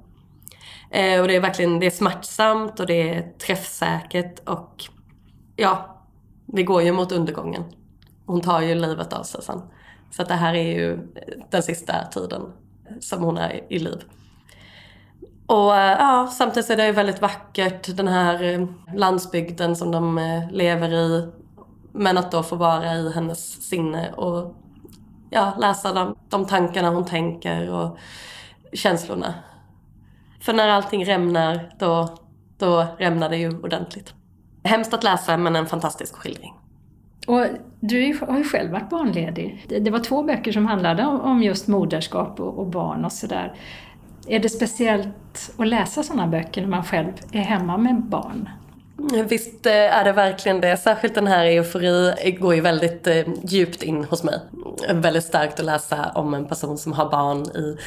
Eh, 0.92 1.22
och 1.22 1.28
det 1.28 1.36
är 1.36 1.40
verkligen 1.40 1.80
det 1.80 1.86
är 1.86 1.92
smärtsamt 1.92 2.80
och 2.80 2.86
det 2.86 3.16
är 3.16 3.32
träffsäkert 3.32 4.50
och 4.50 4.84
ja, 5.56 6.04
vi 6.46 6.64
går 6.64 6.82
ju 6.82 6.92
mot 6.92 7.12
undergången. 7.12 7.64
Hon 8.26 8.42
tar 8.42 8.62
ju 8.62 8.76
livet 8.76 9.14
av 9.14 9.24
sig 9.24 9.42
sen. 9.42 9.62
Så 10.12 10.22
att 10.22 10.28
det 10.28 10.34
här 10.34 10.54
är 10.54 10.74
ju 10.74 11.08
den 11.50 11.64
sista 11.64 12.06
tiden 12.06 12.54
som 13.00 13.24
hon 13.24 13.38
är 13.38 13.74
i 13.74 13.80
liv. 13.80 14.04
Och 15.46 15.76
eh, 15.76 15.98
ja, 16.00 16.28
samtidigt 16.28 16.70
är 16.70 16.78
det 16.78 16.92
väldigt 16.92 17.22
vackert, 17.22 17.98
den 17.98 18.08
här 18.08 18.44
eh, 18.44 18.68
landsbygden 18.96 19.76
som 19.76 19.92
de 19.92 20.18
eh, 20.18 20.52
lever 20.52 20.94
i. 20.94 21.28
Men 21.92 22.18
att 22.18 22.32
då 22.32 22.44
få 22.44 22.56
vara 22.56 22.96
i 22.96 23.14
hennes 23.14 23.70
sinne 23.70 24.12
och 24.12 24.56
ja, 25.30 25.54
läsa 25.58 25.94
de, 25.94 26.16
de 26.30 26.46
tankarna 26.46 26.90
hon 26.90 27.06
tänker 27.06 27.70
och 27.70 27.98
känslorna. 28.74 29.34
För 30.40 30.54
när 30.54 30.70
allting 30.70 31.06
rämnar, 31.06 31.70
då, 31.80 32.18
då 32.58 32.88
rämnar 32.98 33.30
det 33.30 33.38
ju 33.38 33.60
ordentligt. 33.62 34.14
Hemskt 34.64 34.94
att 34.94 35.04
läsa, 35.04 35.38
men 35.38 35.56
en 35.56 35.66
fantastisk 35.66 36.16
skildring. 36.16 36.54
Och 37.28 37.46
du 37.80 38.18
har 38.28 38.38
ju 38.38 38.44
själv 38.44 38.72
varit 38.72 38.90
barnledig. 38.90 39.66
Det 39.82 39.92
var 39.92 40.00
två 40.00 40.24
böcker 40.24 40.52
som 40.52 40.66
handlade 40.66 41.06
om 41.06 41.44
just 41.44 41.68
moderskap 41.68 42.40
och 42.40 42.68
barn 42.68 43.06
och 43.06 43.12
sådär. 43.12 43.54
Är 44.28 44.40
det 44.40 44.50
speciellt 44.50 45.52
att 45.58 45.68
läsa 45.68 46.04
sådana 46.04 46.28
böcker 46.28 46.62
när 46.62 46.70
man 46.70 46.84
själv 46.84 47.12
är 47.32 47.42
hemma 47.42 47.78
med 47.78 48.04
barn? 48.04 48.50
Visst 49.30 49.66
eh, 49.66 49.72
är 49.74 50.04
det 50.04 50.12
verkligen 50.12 50.62
det. 50.62 50.78
Särskilt 50.78 51.16
den 51.16 51.28
här 51.28 51.46
eufori 51.46 52.38
går 52.40 52.56
ju 52.56 52.62
väldigt 52.62 53.08
eh, 53.08 53.24
djupt 53.44 53.84
in 53.84 54.04
hos 54.04 54.24
mig. 54.24 54.40
Väldigt 54.93 55.23
starkt 55.23 55.59
att 55.59 55.65
läsa 55.65 56.11
om 56.15 56.34
en 56.34 56.47
person 56.47 56.78
som 56.78 56.93
har 56.93 57.09
barn 57.09 57.41
i, 57.41 57.78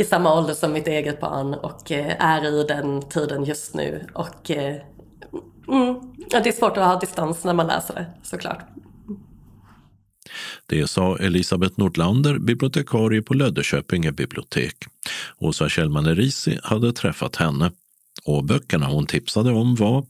i 0.00 0.04
samma 0.04 0.38
ålder 0.38 0.54
som 0.54 0.72
mitt 0.72 0.86
eget 0.86 1.20
barn 1.20 1.54
och 1.54 1.92
eh, 1.92 2.24
är 2.24 2.46
i 2.46 2.64
den 2.64 3.02
tiden 3.02 3.44
just 3.44 3.74
nu. 3.74 4.06
Och 4.14 4.50
eh, 4.50 4.76
mm, 5.68 6.00
det 6.30 6.48
är 6.48 6.52
svårt 6.52 6.76
att 6.76 6.86
ha 6.86 7.00
distans 7.00 7.44
när 7.44 7.54
man 7.54 7.66
läser 7.66 7.94
det 7.94 8.06
såklart. 8.22 8.60
Det 10.66 10.90
sa 10.90 11.16
Elisabeth 11.16 11.74
Nordlander, 11.76 12.38
bibliotekarie 12.38 13.22
på 13.22 13.34
Löddeköpinge 13.34 14.12
bibliotek. 14.12 14.76
Åsa 15.38 15.68
Kjellman 15.68 16.06
Erisi 16.06 16.58
hade 16.62 16.92
träffat 16.92 17.36
henne 17.36 17.70
och 18.24 18.44
böckerna 18.44 18.86
hon 18.86 19.06
tipsade 19.06 19.50
om 19.50 19.74
var 19.74 20.06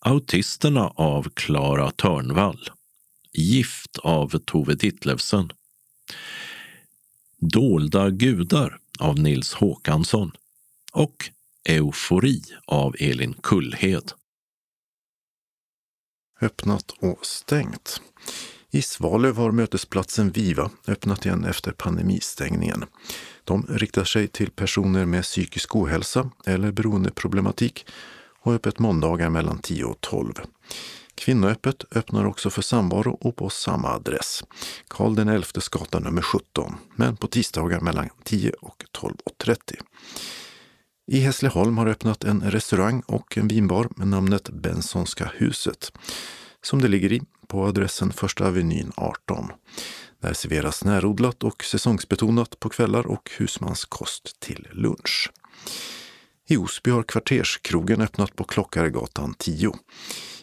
Autisterna 0.00 0.92
av 0.94 1.28
Klara 1.34 1.90
Törnvall, 1.90 2.60
Gift 3.32 3.98
av 3.98 4.38
Tove 4.38 4.74
Ditlevsen, 4.74 5.52
Dolda 7.38 8.10
gudar 8.10 8.78
av 8.98 9.18
Nils 9.18 9.54
Håkansson 9.54 10.32
och 10.92 11.30
Eufori 11.68 12.42
av 12.66 12.96
Elin 12.98 13.34
Kullhed. 13.42 14.12
Öppnat 16.40 16.94
och 16.98 17.26
stängt. 17.26 18.00
I 18.70 18.82
Svalöv 18.82 19.36
har 19.36 19.52
mötesplatsen 19.52 20.30
Viva 20.30 20.70
öppnat 20.86 21.26
igen 21.26 21.44
efter 21.44 21.72
pandemistängningen. 21.72 22.84
De 23.44 23.66
riktar 23.68 24.04
sig 24.04 24.28
till 24.28 24.50
personer 24.50 25.04
med 25.04 25.22
psykisk 25.22 25.76
ohälsa 25.76 26.30
eller 26.46 26.72
beroendeproblematik 26.72 27.86
och 28.42 28.54
öppet 28.54 28.78
måndagar 28.78 29.30
mellan 29.30 29.58
10 29.58 29.84
och 29.84 30.00
12. 30.00 30.34
Kvinnoöppet 31.14 31.84
öppnar 31.96 32.24
också 32.24 32.50
för 32.50 32.62
samvaro 32.62 33.18
och 33.20 33.36
på 33.36 33.50
samma 33.50 33.88
adress. 33.88 34.44
Karl 34.88 35.42
XI 35.42 35.60
gatan 35.70 36.02
nummer 36.02 36.22
17, 36.22 36.74
men 36.96 37.16
på 37.16 37.26
tisdagar 37.26 37.80
mellan 37.80 38.08
10 38.24 38.52
och 38.60 38.84
12.30. 38.92 39.56
I 41.06 41.20
Hässleholm 41.20 41.78
har 41.78 41.86
öppnat 41.86 42.24
en 42.24 42.50
restaurang 42.50 43.02
och 43.06 43.38
en 43.38 43.48
vinbar 43.48 43.88
med 43.96 44.08
namnet 44.08 44.50
Bensonska 44.50 45.32
huset, 45.34 45.92
som 46.62 46.82
det 46.82 46.88
ligger 46.88 47.12
i 47.12 47.22
på 47.46 47.66
adressen 47.66 48.12
Första 48.12 48.46
Avenyn 48.46 48.92
18. 48.96 49.50
Där 50.22 50.32
serveras 50.32 50.84
närodlat 50.84 51.44
och 51.44 51.64
säsongsbetonat 51.64 52.60
på 52.60 52.68
kvällar 52.68 53.06
och 53.06 53.30
husmanskost 53.38 54.40
till 54.40 54.68
lunch. 54.72 55.30
I 56.48 56.56
Osby 56.56 56.90
har 56.90 57.02
Kvarterskrogen 57.02 58.00
öppnat 58.00 58.36
på 58.36 58.44
Klockaregatan 58.44 59.34
10. 59.38 59.72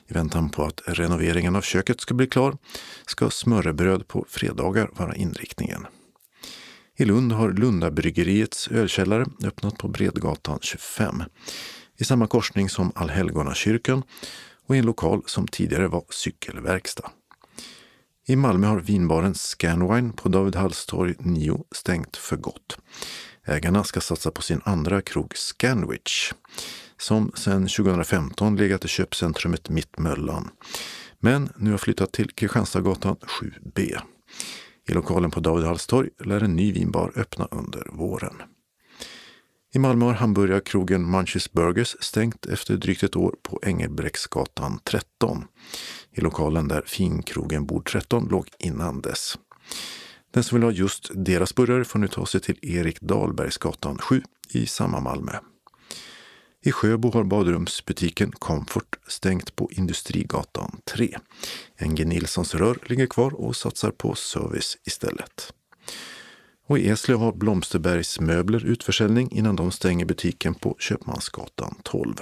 I 0.07 0.13
väntan 0.13 0.49
på 0.49 0.63
att 0.65 0.81
renoveringen 0.85 1.55
av 1.55 1.61
köket 1.61 2.01
ska 2.01 2.13
bli 2.13 2.27
klar 2.27 2.57
ska 3.05 3.29
smörrebröd 3.29 4.07
på 4.07 4.25
fredagar 4.29 4.89
vara 4.93 5.15
inriktningen. 5.15 5.87
I 6.97 7.05
Lund 7.05 7.31
har 7.31 7.51
Lundabryggeriets 7.51 8.67
ölkällare 8.67 9.25
öppnat 9.43 9.77
på 9.77 9.87
Bredgatan 9.87 10.59
25 10.61 11.23
i 11.97 12.03
samma 12.03 12.27
korsning 12.27 12.69
som 12.69 12.91
Allhelgonakyrkan 12.95 14.03
och 14.67 14.75
i 14.75 14.79
en 14.79 14.85
lokal 14.85 15.23
som 15.25 15.47
tidigare 15.47 15.87
var 15.87 16.05
cykelverkstad. 16.09 17.11
I 18.27 18.35
Malmö 18.35 18.67
har 18.67 18.79
vinbaren 18.79 19.35
Scanwine 19.35 20.13
på 20.13 20.29
David 20.29 20.55
Halls 20.55 20.85
torg 20.85 21.15
9 21.19 21.63
stängt 21.71 22.17
för 22.17 22.37
gott. 22.37 22.77
Ägarna 23.45 23.83
ska 23.83 24.01
satsa 24.01 24.31
på 24.31 24.41
sin 24.41 24.61
andra 24.65 25.01
krog 25.01 25.37
Scanwich 25.37 26.31
som 26.99 27.31
sedan 27.35 27.67
2015 27.67 28.55
legat 28.55 28.85
i 28.85 28.87
köpcentrumet 28.87 29.69
Mittmöllan 29.69 30.49
men 31.19 31.49
nu 31.57 31.71
har 31.71 31.77
flyttat 31.77 32.11
till 32.11 32.31
Kristianstadsgatan 32.31 33.15
7B. 33.15 33.99
I 34.89 34.93
lokalen 34.93 35.31
på 35.31 35.39
David 35.39 35.65
Halls 35.65 35.87
torg 35.87 36.09
lär 36.19 36.43
en 36.43 36.55
ny 36.55 36.71
vinbar 36.71 37.11
öppna 37.15 37.47
under 37.51 37.87
våren. 37.91 38.35
I 39.73 39.79
Malmö 39.79 40.05
har 40.05 40.13
hamburgarkrogen 40.13 41.11
Munchies 41.11 41.51
Burgers 41.51 41.95
stängt 41.99 42.45
efter 42.45 42.77
drygt 42.77 43.03
ett 43.03 43.15
år 43.15 43.35
på 43.43 43.59
Engelbrektsgatan 43.63 44.79
13. 44.83 45.45
I 46.11 46.21
lokalen 46.21 46.67
där 46.67 46.83
finkrogen 46.85 47.65
Bord 47.65 47.89
13 47.89 48.27
låg 48.27 48.47
innan 48.59 49.01
dess. 49.01 49.37
Den 50.33 50.43
som 50.43 50.55
vill 50.55 50.63
ha 50.63 50.71
just 50.71 51.11
deras 51.15 51.55
burgare 51.55 51.85
får 51.85 51.99
nu 51.99 52.07
ta 52.07 52.25
sig 52.25 52.41
till 52.41 52.59
Erik 52.61 53.01
Dahlbergsgatan 53.01 53.97
7 53.97 54.21
i 54.49 54.65
samma 54.65 54.99
Malmö. 54.99 55.31
I 56.67 56.71
Sjöbo 56.71 57.11
har 57.11 57.23
badrumsbutiken 57.23 58.31
Comfort 58.31 58.95
stängt 59.07 59.55
på 59.55 59.69
Industrigatan 59.71 60.81
3. 60.85 61.17
NG 61.81 62.05
Nilssons 62.05 62.55
rör 62.55 62.77
ligger 62.85 63.05
kvar 63.05 63.33
och 63.33 63.55
satsar 63.55 63.91
på 63.91 64.15
service 64.15 64.77
istället. 64.85 65.53
Och 66.67 66.79
i 66.79 66.87
Eslöv 66.87 67.19
har 67.19 67.33
Blomsterbergs 67.33 68.19
möbler 68.19 68.65
utförsäljning 68.65 69.31
innan 69.31 69.55
de 69.55 69.71
stänger 69.71 70.05
butiken 70.05 70.55
på 70.55 70.75
Köpmansgatan 70.79 71.75
12. 71.83 72.15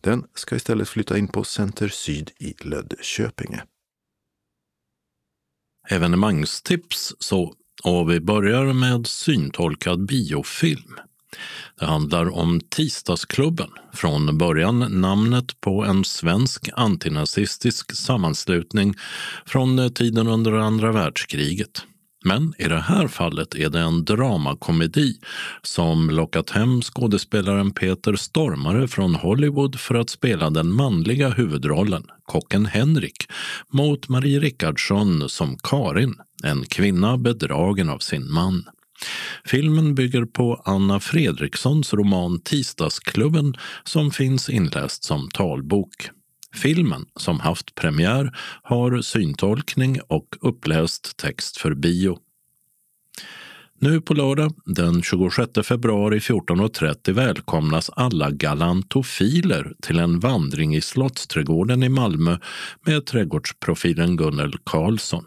Den 0.00 0.24
ska 0.34 0.56
istället 0.56 0.88
flytta 0.88 1.18
in 1.18 1.28
på 1.28 1.44
Center 1.44 1.88
Syd 1.88 2.30
i 2.38 2.54
Löddeköpinge. 2.60 3.62
Evenemangstips 5.88 7.14
så, 7.18 7.54
och 7.84 8.10
vi 8.10 8.20
börjar 8.20 8.72
med 8.72 9.06
syntolkad 9.06 10.06
biofilm. 10.06 10.94
Det 11.78 11.86
handlar 11.86 12.38
om 12.38 12.60
Tisdagsklubben, 12.60 13.70
från 13.92 14.38
början 14.38 15.00
namnet 15.00 15.60
på 15.60 15.84
en 15.84 16.04
svensk 16.04 16.68
antinazistisk 16.74 17.96
sammanslutning 17.96 18.94
från 19.46 19.94
tiden 19.94 20.28
under 20.28 20.52
andra 20.52 20.92
världskriget. 20.92 21.82
Men 22.24 22.54
i 22.58 22.64
det 22.64 22.80
här 22.80 23.08
fallet 23.08 23.54
är 23.54 23.70
det 23.70 23.80
en 23.80 24.04
dramakomedi 24.04 25.14
som 25.62 26.10
lockat 26.10 26.50
hem 26.50 26.82
skådespelaren 26.82 27.70
Peter 27.70 28.16
Stormare 28.16 28.88
från 28.88 29.14
Hollywood 29.14 29.80
för 29.80 29.94
att 29.94 30.10
spela 30.10 30.50
den 30.50 30.72
manliga 30.72 31.28
huvudrollen, 31.28 32.06
kocken 32.24 32.66
Henrik, 32.66 33.30
mot 33.68 34.08
Marie 34.08 34.40
Rickardsson 34.40 35.28
som 35.28 35.56
Karin, 35.62 36.14
en 36.42 36.64
kvinna 36.64 37.18
bedragen 37.18 37.90
av 37.90 37.98
sin 37.98 38.32
man. 38.32 38.64
Filmen 39.44 39.94
bygger 39.94 40.24
på 40.24 40.62
Anna 40.64 41.00
Fredrikssons 41.00 41.94
roman 41.94 42.40
Tisdagsklubben 42.40 43.54
som 43.84 44.10
finns 44.10 44.48
inläst 44.48 45.04
som 45.04 45.28
talbok. 45.28 46.10
Filmen, 46.54 47.06
som 47.16 47.40
haft 47.40 47.74
premiär, 47.74 48.36
har 48.62 49.02
syntolkning 49.02 50.00
och 50.08 50.36
uppläst 50.40 51.16
text 51.16 51.56
för 51.56 51.74
bio. 51.74 52.18
Nu 53.82 54.00
på 54.00 54.14
lördag 54.14 54.52
den 54.64 55.02
26 55.02 55.50
februari 55.64 56.18
14.30 56.18 57.12
välkomnas 57.12 57.90
alla 57.90 58.30
galantofiler 58.30 59.72
till 59.82 59.98
en 59.98 60.20
vandring 60.20 60.76
i 60.76 60.80
Slottsträdgården 60.80 61.82
i 61.82 61.88
Malmö 61.88 62.38
med 62.86 63.06
trädgårdsprofilen 63.06 64.16
Gunnel 64.16 64.52
Karlsson. 64.64 65.24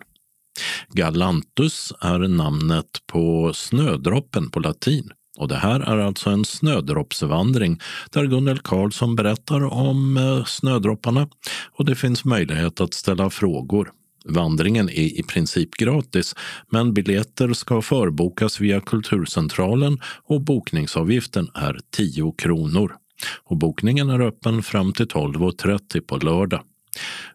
Galantus 0.90 1.94
är 2.02 2.20
namnet 2.20 2.86
på 3.08 3.52
snödroppen 3.54 4.50
på 4.50 4.60
latin. 4.60 5.12
Och 5.38 5.48
det 5.48 5.56
här 5.56 5.80
är 5.80 5.98
alltså 5.98 6.30
en 6.30 6.46
snödroppsvandring 6.46 7.80
där 8.12 8.26
Gunnel 8.26 8.60
Karlsson 8.60 9.16
berättar 9.16 9.64
om 9.74 10.18
eh, 10.18 10.46
snödropparna 10.46 11.28
och 11.72 11.86
det 11.86 11.96
finns 11.96 12.26
möjlighet 12.26 12.82
att 12.82 12.94
ställa 12.94 13.30
frågor. 13.30 13.92
Vandringen 14.26 14.90
är 14.90 15.20
i 15.20 15.24
princip 15.24 15.72
gratis, 15.72 16.36
men 16.70 16.94
biljetter 16.94 17.54
ska 17.54 17.82
förbokas 17.82 18.60
via 18.60 18.82
Kulturcentralen 18.82 20.00
och 20.24 20.42
bokningsavgiften 20.42 21.50
är 21.54 21.80
10 21.92 22.34
kronor. 22.38 22.96
Och 23.44 23.58
bokningen 23.58 24.10
är 24.10 24.22
öppen 24.22 24.64
fram 24.64 24.94
till 24.94 25.06
12.30 25.06 26.02
på 26.02 26.18
lördag. 26.18 26.62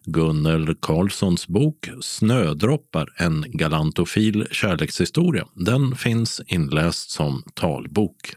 Gunnel 0.05 0.75
Karlssons 0.75 1.47
bok 1.47 1.89
Snödroppar, 2.01 3.13
en 3.17 3.45
galantofil 3.47 4.47
kärlekshistoria, 4.51 5.47
den 5.53 5.95
finns 5.95 6.41
inläst 6.47 7.09
som 7.09 7.43
talbok. 7.53 8.35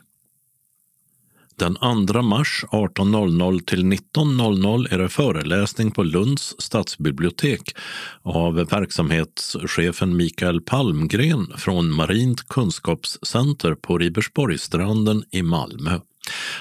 Den 1.56 2.06
2 2.06 2.22
mars 2.22 2.64
18.00 2.70 3.64
till 3.64 3.84
19.00 3.84 4.94
är 4.94 4.98
det 4.98 5.08
föreläsning 5.08 5.90
på 5.90 6.02
Lunds 6.02 6.54
stadsbibliotek 6.58 7.76
av 8.22 8.54
verksamhetschefen 8.54 10.16
Mikael 10.16 10.60
Palmgren 10.60 11.52
från 11.56 11.92
Marint 11.94 12.48
kunskapscenter 12.48 13.74
på 13.74 13.98
Ribersborgsstranden 13.98 15.24
i 15.30 15.42
Malmö. 15.42 16.00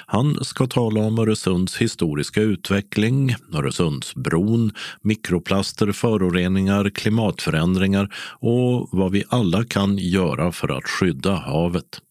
Han 0.06 0.44
ska 0.44 0.68
tala 0.68 1.00
om 1.00 1.20
Öresunds 1.20 1.78
historiska 1.78 2.42
utveckling, 2.42 3.36
Öresundsbron, 3.54 4.72
mikroplaster, 5.02 5.92
föroreningar, 5.92 6.90
klimatförändringar 6.90 8.14
och 8.40 8.90
vad 8.92 9.12
vi 9.12 9.24
alla 9.30 9.64
kan 9.64 9.98
göra 9.98 10.52
för 10.52 10.78
att 10.78 10.88
skydda 10.88 11.36
havet. 11.36 12.02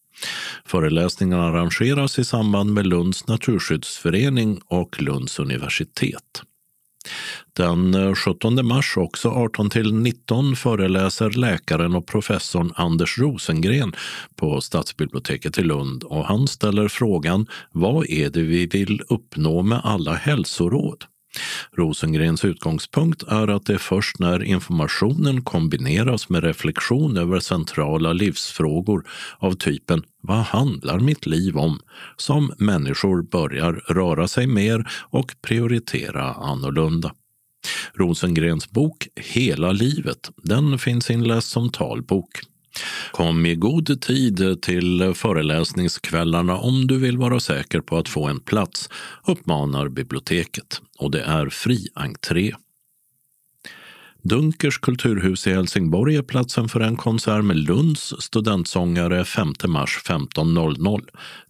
Föreläsningarna 0.64 1.44
arrangeras 1.44 2.18
i 2.18 2.24
samband 2.24 2.72
med 2.72 2.86
Lunds 2.86 3.26
naturskyddsförening 3.26 4.60
och 4.66 5.02
Lunds 5.02 5.38
universitet. 5.38 6.42
Den 7.52 7.94
eh, 7.94 8.14
17 8.14 8.66
mars 8.66 8.96
också 8.96 9.28
18 9.28 9.70
till 9.70 9.94
19 9.94 10.56
föreläser 10.56 11.30
läkaren 11.30 11.94
och 11.94 12.06
professorn 12.06 12.72
Anders 12.74 13.18
Rosengren 13.18 13.92
på 14.36 14.60
Stadsbiblioteket 14.60 15.58
i 15.58 15.62
Lund 15.62 16.02
och 16.02 16.24
han 16.24 16.48
ställer 16.48 16.88
frågan 16.88 17.46
Vad 17.72 18.06
är 18.10 18.30
det 18.30 18.42
vi 18.42 18.66
vill 18.66 19.02
uppnå 19.08 19.62
med 19.62 19.80
alla 19.84 20.14
hälsoråd? 20.14 21.04
Rosengrens 21.72 22.44
utgångspunkt 22.44 23.22
är 23.22 23.48
att 23.48 23.66
det 23.66 23.74
är 23.74 23.78
först 23.78 24.18
när 24.18 24.42
informationen 24.42 25.42
kombineras 25.42 26.28
med 26.28 26.44
reflektion 26.44 27.16
över 27.16 27.40
centrala 27.40 28.12
livsfrågor 28.12 29.06
av 29.38 29.52
typen 29.52 30.02
Vad 30.22 30.36
handlar 30.36 30.98
mitt 30.98 31.26
liv 31.26 31.56
om? 31.56 31.80
som 32.16 32.52
människor 32.58 33.22
börjar 33.22 33.72
röra 33.72 34.28
sig 34.28 34.46
mer 34.46 34.88
och 35.10 35.34
prioritera 35.42 36.34
annorlunda. 36.34 37.14
Rosengrens 37.94 38.70
bok 38.70 39.08
Hela 39.16 39.72
livet 39.72 40.30
den 40.36 40.78
finns 40.78 41.10
inläst 41.10 41.48
som 41.48 41.72
talbok. 41.72 42.49
Kom 43.12 43.46
i 43.46 43.54
god 43.54 44.00
tid 44.00 44.62
till 44.62 45.12
föreläsningskvällarna 45.14 46.56
om 46.56 46.86
du 46.86 46.98
vill 46.98 47.18
vara 47.18 47.40
säker 47.40 47.80
på 47.80 47.98
att 47.98 48.08
få 48.08 48.28
en 48.28 48.40
plats, 48.40 48.88
uppmanar 49.26 49.88
biblioteket. 49.88 50.80
Och 50.98 51.10
det 51.10 51.22
är 51.22 51.48
fri 51.48 51.88
entré. 51.94 52.52
Dunkers 54.22 54.78
kulturhus 54.78 55.46
i 55.46 55.52
Helsingborg 55.52 56.16
är 56.16 56.22
platsen 56.22 56.68
för 56.68 56.80
en 56.80 56.96
konsert 56.96 57.44
med 57.44 57.56
Lunds 57.56 58.14
studentsångare 58.18 59.24
5 59.24 59.52
mars 59.66 59.98
15.00. 60.06 61.00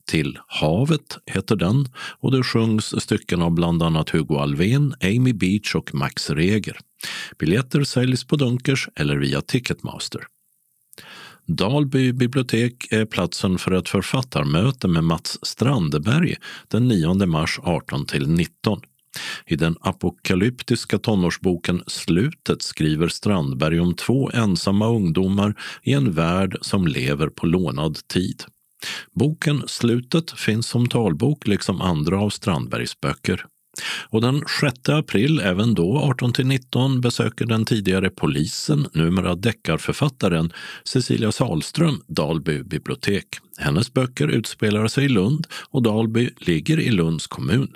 Till 0.06 0.38
havet 0.46 1.18
heter 1.26 1.56
den 1.56 1.88
och 2.20 2.32
det 2.32 2.42
sjungs 2.42 3.02
stycken 3.02 3.42
av 3.42 3.50
bland 3.50 3.82
annat 3.82 4.10
Hugo 4.10 4.38
Alvén, 4.38 4.94
Amy 5.00 5.32
Beach 5.32 5.74
och 5.74 5.94
Max 5.94 6.30
Reger. 6.30 6.78
Biljetter 7.38 7.84
säljs 7.84 8.24
på 8.24 8.36
Dunkers 8.36 8.88
eller 8.96 9.16
via 9.16 9.40
Ticketmaster. 9.40 10.20
Dalby 11.56 12.12
bibliotek 12.12 12.92
är 12.92 13.04
platsen 13.04 13.58
för 13.58 13.72
ett 13.72 13.88
författarmöte 13.88 14.88
med 14.88 15.04
Mats 15.04 15.38
Strandberg 15.42 16.36
den 16.68 16.88
9 16.88 17.26
mars 17.26 17.60
18 17.62 18.06
19. 18.26 18.80
I 19.46 19.56
den 19.56 19.76
apokalyptiska 19.80 20.98
tonårsboken 20.98 21.82
Slutet 21.86 22.62
skriver 22.62 23.08
Strandberg 23.08 23.80
om 23.80 23.94
två 23.94 24.30
ensamma 24.34 24.88
ungdomar 24.88 25.54
i 25.82 25.92
en 25.92 26.12
värld 26.12 26.58
som 26.60 26.86
lever 26.86 27.28
på 27.28 27.46
lånad 27.46 28.08
tid. 28.08 28.44
Boken 29.12 29.62
Slutet 29.66 30.30
finns 30.30 30.66
som 30.66 30.88
talbok 30.88 31.46
liksom 31.46 31.80
andra 31.80 32.20
av 32.20 32.30
Strandbergs 32.30 33.00
böcker. 33.00 33.46
Och 34.08 34.20
den 34.20 34.44
6 34.60 34.88
april, 34.88 35.40
även 35.40 35.74
då 35.74 36.14
18-19, 36.20 37.00
besöker 37.00 37.46
den 37.46 37.64
tidigare 37.64 38.10
polisen, 38.10 38.86
numera 38.92 39.34
deckarförfattaren 39.34 40.52
Cecilia 40.84 41.32
Salström 41.32 42.02
Dalby 42.06 42.62
bibliotek. 42.62 43.26
Hennes 43.58 43.92
böcker 43.92 44.28
utspelar 44.28 44.88
sig 44.88 45.04
i 45.04 45.08
Lund 45.08 45.46
och 45.70 45.82
Dalby 45.82 46.30
ligger 46.36 46.80
i 46.80 46.90
Lunds 46.90 47.26
kommun. 47.26 47.68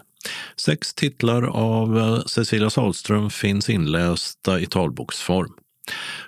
Sex 0.56 0.94
titlar 0.94 1.42
av 1.42 1.98
eh, 1.98 2.24
Cecilia 2.26 2.70
Salström 2.70 3.30
finns 3.30 3.70
inlästa 3.70 4.60
i 4.60 4.66
talboksform. 4.66 5.52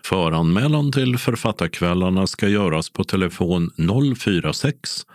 Föranmälan 0.05 0.93
till 0.93 1.18
författarkvällarna 1.18 2.27
ska 2.27 2.49
göras 2.49 2.91
på 2.91 3.05
telefon 3.05 3.70
046 4.16 5.07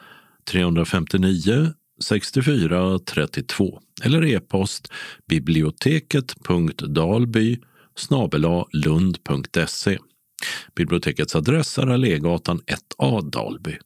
359 0.52 1.74
64 2.02 3.00
32 3.00 3.82
eller 4.04 4.26
e-post 4.26 4.92
biblioteket.dalby 5.28 7.60
lund.se. 8.72 9.98
Bibliotekets 10.76 11.36
adress 11.36 11.78
är 11.78 11.88
Allégatan 11.88 12.62
1A 13.00 13.30
Dalby. 13.30 13.78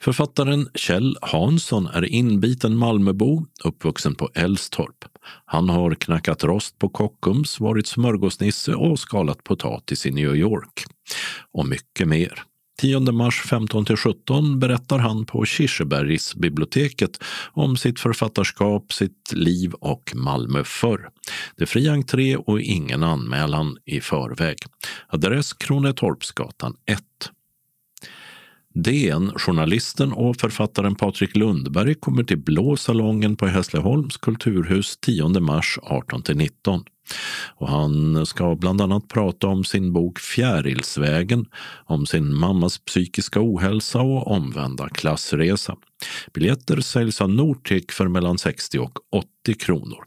Författaren 0.00 0.68
Kjell 0.74 1.16
Hansson 1.22 1.86
är 1.86 2.04
inbiten 2.04 2.76
Malmöbo, 2.76 3.46
uppvuxen 3.64 4.14
på 4.14 4.30
Älvstorp. 4.34 5.04
Han 5.44 5.68
har 5.68 5.94
knackat 5.94 6.44
rost 6.44 6.78
på 6.78 6.88
Kockums, 6.88 7.60
varit 7.60 7.86
smörgåsnisse 7.86 8.74
och 8.74 8.98
skalat 8.98 9.44
potatis 9.44 10.06
i 10.06 10.10
New 10.10 10.36
York. 10.36 10.84
Och 11.52 11.66
mycket 11.66 12.08
mer. 12.08 12.42
10 12.80 13.12
mars 13.12 13.42
15-17 13.44 14.58
berättar 14.58 14.98
han 14.98 15.26
på 15.26 15.44
Kirsebergsbiblioteket 15.44 17.22
om 17.52 17.76
sitt 17.76 18.00
författarskap, 18.00 18.92
sitt 18.92 19.32
liv 19.32 19.72
och 19.72 20.12
Malmö 20.14 20.64
förr. 20.64 21.08
Det 21.56 21.64
är 21.64 21.66
fri 21.66 21.88
entré 21.88 22.36
och 22.36 22.60
ingen 22.60 23.02
anmälan 23.02 23.78
i 23.84 24.00
förväg. 24.00 24.56
Adress 25.08 25.52
Kronetorpsgatan 25.52 26.76
1. 26.86 27.00
DN-journalisten 28.74 30.12
och 30.12 30.36
författaren 30.36 30.94
Patrik 30.94 31.36
Lundberg 31.36 31.94
kommer 31.94 32.24
till 32.24 32.38
Blå 32.38 32.76
salongen 32.76 33.36
på 33.36 33.46
Hässleholms 33.46 34.16
kulturhus 34.16 34.96
10 34.96 35.28
mars 35.28 35.78
18-19. 35.82 36.84
Och 37.56 37.68
han 37.68 38.26
ska 38.26 38.54
bland 38.54 38.80
annat 38.80 39.08
prata 39.08 39.46
om 39.46 39.64
sin 39.64 39.92
bok 39.92 40.18
Fjärilsvägen, 40.18 41.46
om 41.84 42.06
sin 42.06 42.34
mammas 42.34 42.78
psykiska 42.78 43.40
ohälsa 43.42 44.00
och 44.00 44.30
omvända 44.30 44.88
klassresa. 44.88 45.76
Biljetter 46.34 46.80
säljs 46.80 47.20
av 47.20 47.30
Nortic 47.30 47.84
för 47.90 48.08
mellan 48.08 48.38
60 48.38 48.78
och 48.78 48.98
80 49.10 49.54
kronor. 49.54 50.04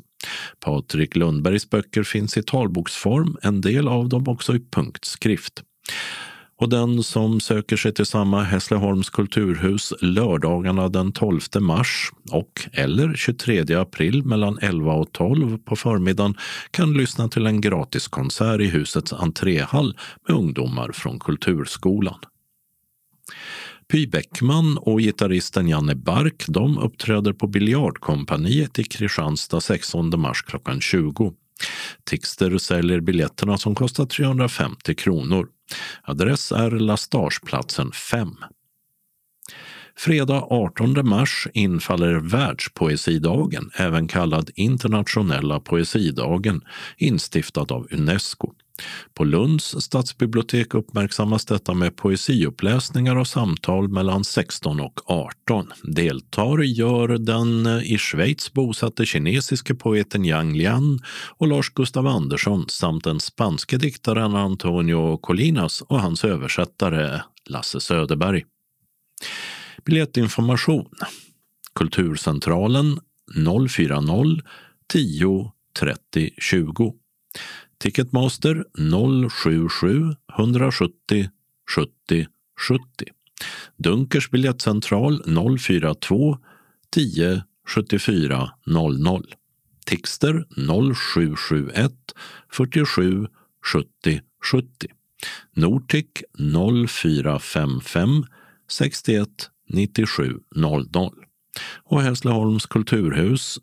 Patrik 0.60 1.16
Lundbergs 1.16 1.70
böcker 1.70 2.04
finns 2.04 2.38
i 2.38 2.44
talboksform, 2.44 3.38
en 3.42 3.62
del 3.62 3.88
av 3.88 4.10
dem 4.10 4.28
också 4.28 4.56
i 4.56 4.60
punktskrift 4.72 5.64
och 6.58 6.70
den 6.70 7.04
som 7.04 7.40
söker 7.40 7.78
sig 7.78 7.94
till 7.94 8.06
samma 8.06 8.44
Hässleholms 8.44 9.10
kulturhus 9.10 9.94
lördagarna 10.02 10.90
den 10.90 11.12
12 11.12 11.42
mars 11.60 12.12
och 12.32 12.68
eller 12.74 13.14
23 13.16 13.76
april 13.76 14.26
mellan 14.26 14.58
11 14.62 14.94
och 14.94 15.12
12 15.12 15.58
på 15.58 15.76
förmiddagen 15.76 16.36
kan 16.72 16.94
lyssna 16.94 17.30
till 17.30 17.46
en 17.46 17.62
gratiskonsert 17.62 18.62
i 18.62 18.66
husets 18.66 19.14
entréhall 19.14 19.98
med 20.28 20.38
ungdomar 20.38 20.92
från 20.92 21.20
Kulturskolan. 21.20 22.20
Py 23.92 24.08
Bäckman 24.08 24.78
och 24.78 25.00
gitarristen 25.00 25.68
Janne 25.68 25.96
Bark 25.96 26.46
de 26.48 26.78
uppträder 26.78 27.34
på 27.34 27.48
Biljardkompaniet 27.48 28.80
i 28.80 28.84
Kristianstad 28.84 29.62
16 29.62 30.20
mars 30.20 30.42
klockan 30.42 30.82
20. 30.82 31.34
Tixter 32.04 32.58
säljer 32.58 33.00
biljetterna 33.00 33.58
som 33.58 33.76
kostar 33.76 34.06
350 34.06 34.96
kronor. 34.96 35.48
Adress 36.04 36.52
är 36.52 36.72
Lastageplatsen 36.72 37.92
5. 37.92 38.36
Fredag 39.98 40.44
18 40.50 41.08
mars 41.10 41.48
infaller 41.54 42.14
Världspoesidagen, 42.14 43.72
även 43.76 44.08
kallad 44.08 44.50
Internationella 44.56 45.60
poesidagen, 45.60 46.62
instiftad 46.98 47.66
av 47.70 47.88
Unesco. 47.92 48.54
På 49.14 49.24
Lunds 49.24 49.82
stadsbibliotek 49.84 50.74
uppmärksammas 50.74 51.46
detta 51.46 51.74
med 51.74 51.96
poesiuppläsningar 51.96 53.16
och 53.16 53.28
samtal 53.28 53.88
mellan 53.88 54.24
16 54.24 54.80
och 54.80 55.12
18. 55.12 55.72
Deltar 55.84 56.60
gör 56.60 57.08
den 57.08 57.66
eh, 57.66 57.94
i 57.94 57.98
Schweiz 57.98 58.54
bosatte 58.54 59.06
kinesiske 59.06 59.76
poeten 59.76 60.26
Yang 60.26 60.58
Lian 60.58 61.00
och 61.38 61.48
Lars 61.48 61.70
Gustav 61.70 62.08
Andersson 62.08 62.66
samt 62.70 63.04
den 63.04 63.20
spanske 63.20 63.78
diktaren 63.78 64.36
Antonio 64.36 65.18
Colinas 65.18 65.82
och 65.82 66.02
hans 66.02 66.24
översättare 66.24 67.22
Lasse 67.46 67.80
Söderberg. 67.80 68.46
Biljettinformation 69.86 70.86
Kulturcentralen 71.76 73.00
040 73.70 74.42
10 74.88 75.52
30 75.80 76.30
20 76.38 76.94
Ticketmaster 77.80 78.66
077 78.76 80.16
170 80.38 81.30
70 81.76 82.28
70. 82.70 82.84
Dunkers 83.78 84.32
biljettcentral 84.32 85.22
042 85.26 86.38
10 86.90 87.42
74 87.68 88.52
00. 88.66 89.36
Tixter 89.86 90.46
0771 90.56 91.92
47 92.50 93.28
70 93.74 94.22
70. 94.52 94.88
Nortic 95.54 96.24
0455 96.38 98.26
61 98.68 99.50
97 99.70 100.40
00. 100.56 101.12
Och 101.84 102.02
Hässleholms 102.02 102.66
kulturhus 102.66 103.60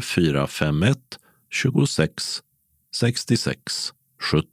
0451 0.00 0.98
26 1.50 2.42
66 3.00 3.92
70. 4.32 4.46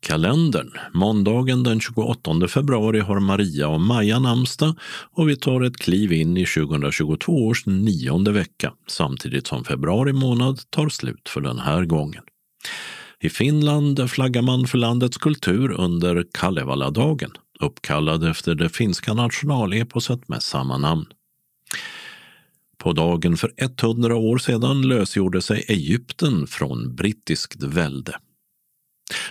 Kalendern. 0.00 0.70
Måndagen 0.94 1.62
den 1.62 1.80
28 1.80 2.48
februari 2.48 3.00
har 3.00 3.20
Maria 3.20 3.68
och 3.68 3.80
Maja 3.80 4.18
namnsdag 4.18 4.74
och 5.12 5.28
vi 5.28 5.36
tar 5.36 5.60
ett 5.60 5.76
kliv 5.76 6.12
in 6.12 6.36
i 6.36 6.46
2022 6.46 7.46
års 7.46 7.66
nionde 7.66 8.32
vecka 8.32 8.72
samtidigt 8.86 9.46
som 9.46 9.64
februari 9.64 10.12
månad 10.12 10.70
tar 10.70 10.88
slut 10.88 11.28
för 11.28 11.40
den 11.40 11.58
här 11.58 11.84
gången. 11.84 12.22
I 13.20 13.28
Finland 13.28 14.10
flaggar 14.10 14.42
man 14.42 14.66
för 14.66 14.78
landets 14.78 15.16
kultur 15.16 15.72
under 15.72 16.24
Kalevaladagen, 16.32 17.30
uppkallad 17.60 18.24
efter 18.24 18.54
det 18.54 18.68
finska 18.68 19.14
nationaleposet 19.14 20.28
med 20.28 20.42
samma 20.42 20.78
namn. 20.78 21.06
På 22.86 22.92
dagen 22.92 23.36
för 23.36 23.52
100 23.56 24.16
år 24.16 24.38
sedan 24.38 24.82
lösgjorde 24.82 25.42
sig 25.42 25.64
Egypten 25.68 26.46
från 26.46 26.94
brittiskt 26.94 27.62
välde. 27.62 28.16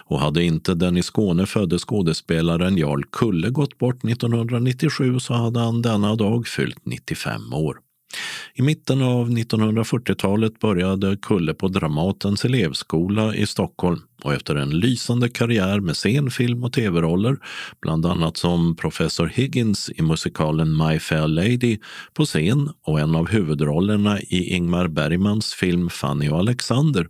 Och 0.03 0.19
hade 0.19 0.43
inte 0.43 0.73
den 0.73 0.97
i 0.97 1.03
Skåne 1.03 1.45
födde 1.45 1.79
skådespelaren 1.79 2.77
Jarl 2.77 3.03
Kulle 3.11 3.49
gått 3.49 3.77
bort 3.77 4.05
1997 4.05 5.19
så 5.19 5.33
hade 5.33 5.59
han 5.59 5.81
denna 5.81 6.15
dag 6.15 6.47
fyllt 6.47 6.85
95 6.85 7.53
år. 7.53 7.77
I 8.53 8.61
mitten 8.61 9.01
av 9.01 9.29
1940-talet 9.29 10.59
började 10.59 11.17
Kulle 11.17 11.53
på 11.53 11.67
Dramatens 11.67 12.45
elevskola 12.45 13.35
i 13.35 13.47
Stockholm 13.47 13.99
och 14.23 14.33
efter 14.33 14.55
en 14.55 14.69
lysande 14.69 15.29
karriär 15.29 15.79
med 15.79 15.95
scen, 15.95 16.31
film 16.31 16.63
och 16.63 16.73
tv-roller, 16.73 17.37
bland 17.81 18.05
annat 18.05 18.37
som 18.37 18.75
professor 18.75 19.27
Higgins 19.27 19.91
i 19.95 20.01
musikalen 20.01 20.77
My 20.77 20.99
Fair 20.99 21.27
Lady 21.27 21.77
på 22.13 22.25
scen 22.25 22.69
och 22.85 22.99
en 22.99 23.15
av 23.15 23.27
huvudrollerna 23.27 24.21
i 24.21 24.55
Ingmar 24.55 24.87
Bergmans 24.87 25.53
film 25.53 25.89
Fanny 25.89 26.29
och 26.29 26.39
Alexander, 26.39 27.07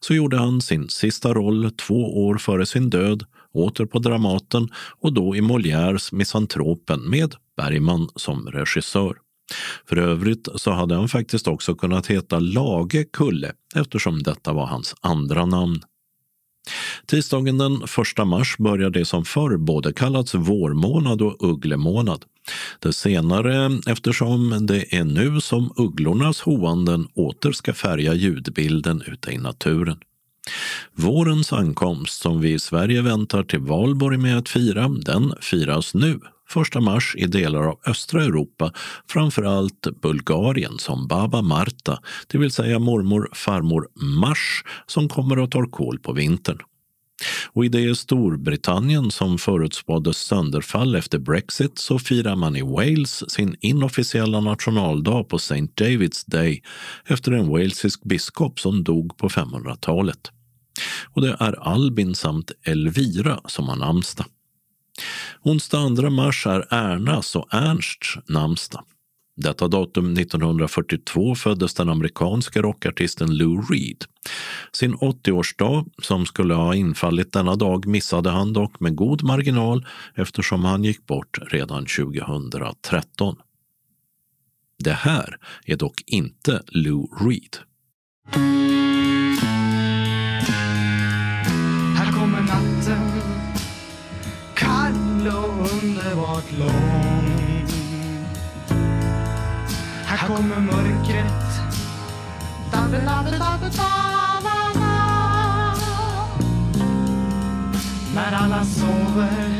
så 0.00 0.14
gjorde 0.14 0.36
han 0.38 0.60
sin 0.60 0.88
sista 0.88 1.34
roll 1.34 1.70
två 1.70 2.26
år 2.26 2.38
före 2.38 2.66
sin 2.66 2.90
död 2.90 3.24
åter 3.54 3.86
på 3.86 3.98
Dramaten 3.98 4.68
och 5.00 5.12
då 5.12 5.36
i 5.36 5.40
Molières 5.40 6.14
Misantropen 6.14 7.10
med 7.10 7.34
Bergman 7.56 8.08
som 8.16 8.46
regissör. 8.46 9.16
För 9.88 9.96
övrigt 9.96 10.48
så 10.54 10.70
hade 10.70 10.94
han 10.94 11.08
faktiskt 11.08 11.48
också 11.48 11.74
kunnat 11.74 12.06
heta 12.06 12.38
Lage 12.38 13.04
Kulle 13.12 13.52
eftersom 13.74 14.22
detta 14.22 14.52
var 14.52 14.66
hans 14.66 14.94
andra 15.00 15.46
namn. 15.46 15.82
Tisdagen 17.06 17.58
den 17.58 17.82
1 18.18 18.26
mars 18.26 18.56
börjar 18.58 18.90
det 18.90 19.04
som 19.04 19.24
förr 19.24 19.56
både 19.56 19.92
kallats 19.92 20.34
vårmånad 20.34 21.22
och 21.22 21.36
ugglemånad. 21.40 22.24
Det 22.80 22.92
senare 22.92 23.80
eftersom 23.86 24.66
det 24.66 24.94
är 24.94 25.04
nu 25.04 25.40
som 25.40 25.72
ugglornas 25.76 26.40
hoanden 26.40 27.08
åter 27.14 27.52
ska 27.52 27.74
färga 27.74 28.14
ljudbilden 28.14 29.02
ute 29.06 29.30
i 29.30 29.38
naturen. 29.38 29.98
Vårens 30.94 31.52
ankomst 31.52 32.20
som 32.22 32.40
vi 32.40 32.52
i 32.52 32.58
Sverige 32.58 33.02
väntar 33.02 33.42
till 33.42 33.60
valborg 33.60 34.18
med 34.18 34.38
att 34.38 34.48
fira, 34.48 34.88
den 34.88 35.34
firas 35.40 35.94
nu 35.94 36.20
1 36.56 36.82
mars 36.82 37.14
i 37.18 37.26
delar 37.26 37.62
av 37.62 37.78
östra 37.86 38.24
Europa, 38.24 38.72
framför 39.08 39.42
allt 39.42 40.00
Bulgarien 40.02 40.78
som 40.78 41.08
Baba 41.08 41.42
Marta, 41.42 41.98
det 42.26 42.38
vill 42.38 42.50
säga 42.50 42.78
mormor 42.78 43.30
farmor 43.32 43.88
Mars 43.94 44.64
som 44.86 45.08
kommer 45.08 45.38
och 45.38 45.50
tar 45.50 45.64
kål 45.64 45.98
på 45.98 46.12
vintern. 46.12 46.58
Och 47.52 47.64
i 47.64 47.68
det 47.68 47.98
Storbritannien 47.98 49.10
som 49.10 49.38
förutspåddes 49.38 50.16
sönderfall 50.16 50.94
efter 50.94 51.18
Brexit 51.18 51.78
så 51.78 51.98
firar 51.98 52.36
man 52.36 52.56
i 52.56 52.62
Wales 52.62 53.30
sin 53.30 53.56
inofficiella 53.60 54.40
nationaldag 54.40 55.24
på 55.24 55.36
St. 55.36 55.54
David's 55.60 56.24
Day 56.26 56.62
efter 57.06 57.32
en 57.32 57.48
walesisk 57.48 58.04
biskop 58.04 58.60
som 58.60 58.84
dog 58.84 59.16
på 59.16 59.28
500-talet. 59.28 60.30
Och 61.14 61.22
det 61.22 61.36
är 61.40 61.68
Albin 61.68 62.14
samt 62.14 62.52
Elvira 62.62 63.40
som 63.46 63.68
har 63.68 63.76
namnsdag. 63.76 64.26
Onsdag 65.42 65.96
2 65.96 66.10
mars 66.10 66.46
är 66.46 66.66
Ernas 66.70 67.36
och 67.36 67.54
Ernsts 67.54 68.16
namnsdag. 68.28 68.84
Detta 69.36 69.68
datum 69.68 70.12
1942 70.12 71.34
föddes 71.34 71.74
den 71.74 71.88
amerikanske 71.88 72.62
rockartisten 72.62 73.36
Lou 73.36 73.62
Reed. 73.70 74.04
Sin 74.72 74.94
80-årsdag, 74.94 75.86
som 76.02 76.26
skulle 76.26 76.54
ha 76.54 76.74
infallit 76.74 77.32
denna 77.32 77.56
dag, 77.56 77.86
missade 77.86 78.30
han 78.30 78.52
dock 78.52 78.80
med 78.80 78.96
god 78.96 79.22
marginal 79.22 79.86
eftersom 80.14 80.64
han 80.64 80.84
gick 80.84 81.06
bort 81.06 81.38
redan 81.50 81.86
2013. 81.86 83.36
Det 84.84 84.92
här 84.92 85.36
är 85.64 85.76
dock 85.76 86.02
inte 86.06 86.62
Lou 86.68 87.06
Reed. 87.20 87.56
Underbart 96.38 96.58
lång. 96.58 97.66
Här 100.04 100.28
kommer 100.28 100.60
mörkret. 100.60 101.32
Da, 102.72 102.78
da, 102.78 102.98
da, 102.98 103.38
da, 103.38 103.68
da, 103.76 103.88
När 108.14 108.32
alla 108.32 108.64
sover. 108.64 109.57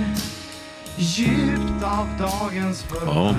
Ja, 3.06 3.34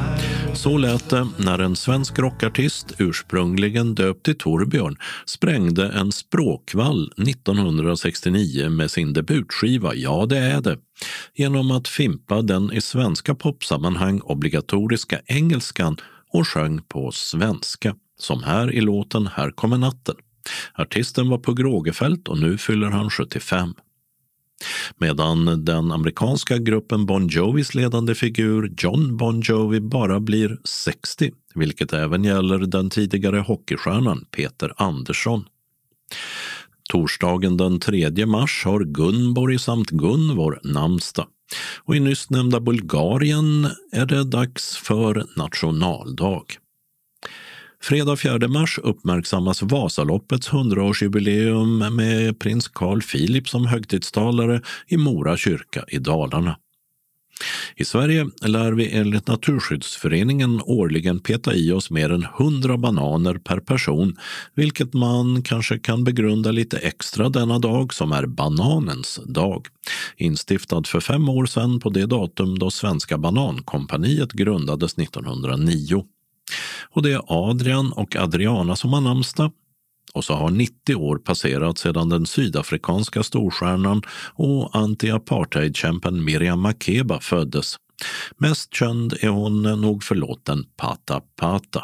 så 0.54 0.78
lät 0.78 1.10
det 1.10 1.28
när 1.38 1.60
en 1.60 1.76
svensk 1.76 2.20
rockartist, 2.20 2.94
ursprungligen 2.98 3.96
döpt 3.96 4.26
till 4.26 4.38
Torbjörn, 4.38 4.98
sprängde 5.26 5.90
en 5.90 6.12
språkvall 6.12 7.14
1969 7.18 8.70
med 8.70 8.92
sin 8.92 9.14
debutskiva 9.14 9.96
Ja, 9.96 10.26
det 10.26 10.38
är 10.38 10.62
det, 10.62 10.78
genom 11.36 11.72
att 11.72 11.88
fimpa 11.88 12.42
den 12.42 12.72
i 12.74 12.82
svenska 12.82 13.36
popsammanhang 13.36 14.22
obligatoriska 14.22 15.20
engelskan 15.26 15.98
och 16.34 16.48
sjöng 16.48 16.82
på 16.82 17.12
svenska, 17.12 17.96
som 18.20 18.44
här 18.44 18.72
i 18.72 18.82
låten 18.82 19.28
Här 19.28 19.52
kommer 19.52 19.78
natten. 19.78 20.16
Artisten 20.74 21.30
var 21.30 21.38
Pugh 21.38 21.64
Rogefeldt 21.64 22.28
och 22.28 22.40
nu 22.40 22.58
fyller 22.58 22.88
han 22.88 23.10
75 23.10 23.74
medan 24.98 25.66
den 25.66 25.92
amerikanska 25.92 26.58
gruppen 26.58 27.06
Bon 27.06 27.28
Jovis 27.28 27.76
ledande 27.76 28.16
figur 28.16 28.74
John 28.78 29.18
Bon 29.18 29.42
Jovi 29.42 29.80
bara 29.80 30.20
blir 30.20 30.58
60, 30.64 31.32
vilket 31.56 31.94
även 31.94 32.24
gäller 32.24 32.60
den 32.60 32.90
tidigare 32.90 33.40
hockeystjärnan 33.40 34.26
Peter 34.32 34.74
Andersson. 34.78 35.46
Torsdagen 36.90 37.58
den 37.58 37.80
3 37.80 38.26
mars 38.26 38.62
har 38.66 38.80
Gunborg 38.80 39.60
samt 39.60 39.90
Gunvor 39.90 40.60
namnsdag. 40.64 41.28
Och 41.84 41.96
i 41.96 42.00
nyss 42.00 42.30
nämnda 42.30 42.60
Bulgarien 42.60 43.68
är 43.92 44.06
det 44.06 44.24
dags 44.24 44.78
för 44.78 45.26
nationaldag. 45.36 46.44
Fredag 47.82 48.16
4 48.16 48.48
mars 48.48 48.80
uppmärksammas 48.84 49.62
Vasaloppets 49.62 50.50
100-årsjubileum 50.50 51.90
med 51.90 52.40
prins 52.40 52.68
Carl 52.68 53.02
Philip 53.02 53.50
som 53.50 53.66
högtidstalare 53.66 54.62
i 54.88 54.98
Mora 54.98 55.38
kyrka 55.38 55.86
i 55.88 55.98
Dalarna. 55.98 56.56
I 57.76 57.86
Sverige 57.86 58.28
lär 58.42 58.72
vi 58.72 58.92
enligt 58.92 59.28
Naturskyddsföreningen 59.28 60.62
årligen 60.62 61.20
peta 61.20 61.54
i 61.54 61.72
oss 61.72 61.90
mer 61.92 62.12
än 62.12 62.26
100 62.40 62.78
bananer 62.78 63.34
per 63.34 63.60
person, 63.60 64.18
vilket 64.56 64.94
man 64.94 65.44
kanske 65.44 65.80
kan 65.80 66.04
begrunda 66.04 66.52
lite 66.52 66.78
extra 66.78 67.30
denna 67.30 67.60
dag 67.60 67.94
som 67.94 68.12
är 68.12 68.26
bananens 68.26 69.20
dag. 69.26 69.68
Instiftad 70.18 70.84
för 70.88 71.00
fem 71.00 71.30
år 71.30 71.46
sedan 71.46 71.80
på 71.80 71.90
det 71.90 72.06
datum 72.06 72.60
då 72.60 72.72
Svenska 72.72 73.18
Banankompaniet 73.18 74.32
grundades 74.32 74.98
1909. 74.98 76.06
Och 76.90 77.04
det 77.04 77.12
är 77.12 77.22
Adrian 77.28 77.92
och 77.92 78.16
Adriana 78.16 78.76
som 78.76 78.94
har 78.94 79.02
namnsdag. 79.02 79.52
Och 80.14 80.24
så 80.24 80.34
har 80.34 80.50
90 80.50 80.96
år 80.96 81.18
passerat 81.18 81.78
sedan 81.78 82.10
den 82.10 82.26
sydafrikanska 82.26 83.24
storstjärnan 83.24 84.02
och 84.34 84.76
anti-apartheidkämpen 84.76 86.24
Miriam 86.24 86.60
Makeba 86.60 87.20
föddes. 87.20 87.76
Mest 88.38 88.74
känd 88.74 89.14
är 89.22 89.28
hon 89.28 89.64
nog 89.64 90.04
för 90.04 90.16
låten 90.16 90.64
Pata 90.78 91.22
Pata. 91.36 91.84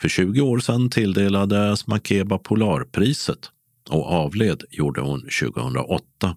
För 0.00 0.08
20 0.08 0.40
år 0.40 0.58
sedan 0.58 0.90
tilldelades 0.90 1.86
Makeba 1.86 2.38
Polarpriset 2.38 3.50
och 3.90 4.06
avled 4.06 4.62
gjorde 4.70 5.00
hon 5.00 5.20
2008. 5.20 6.36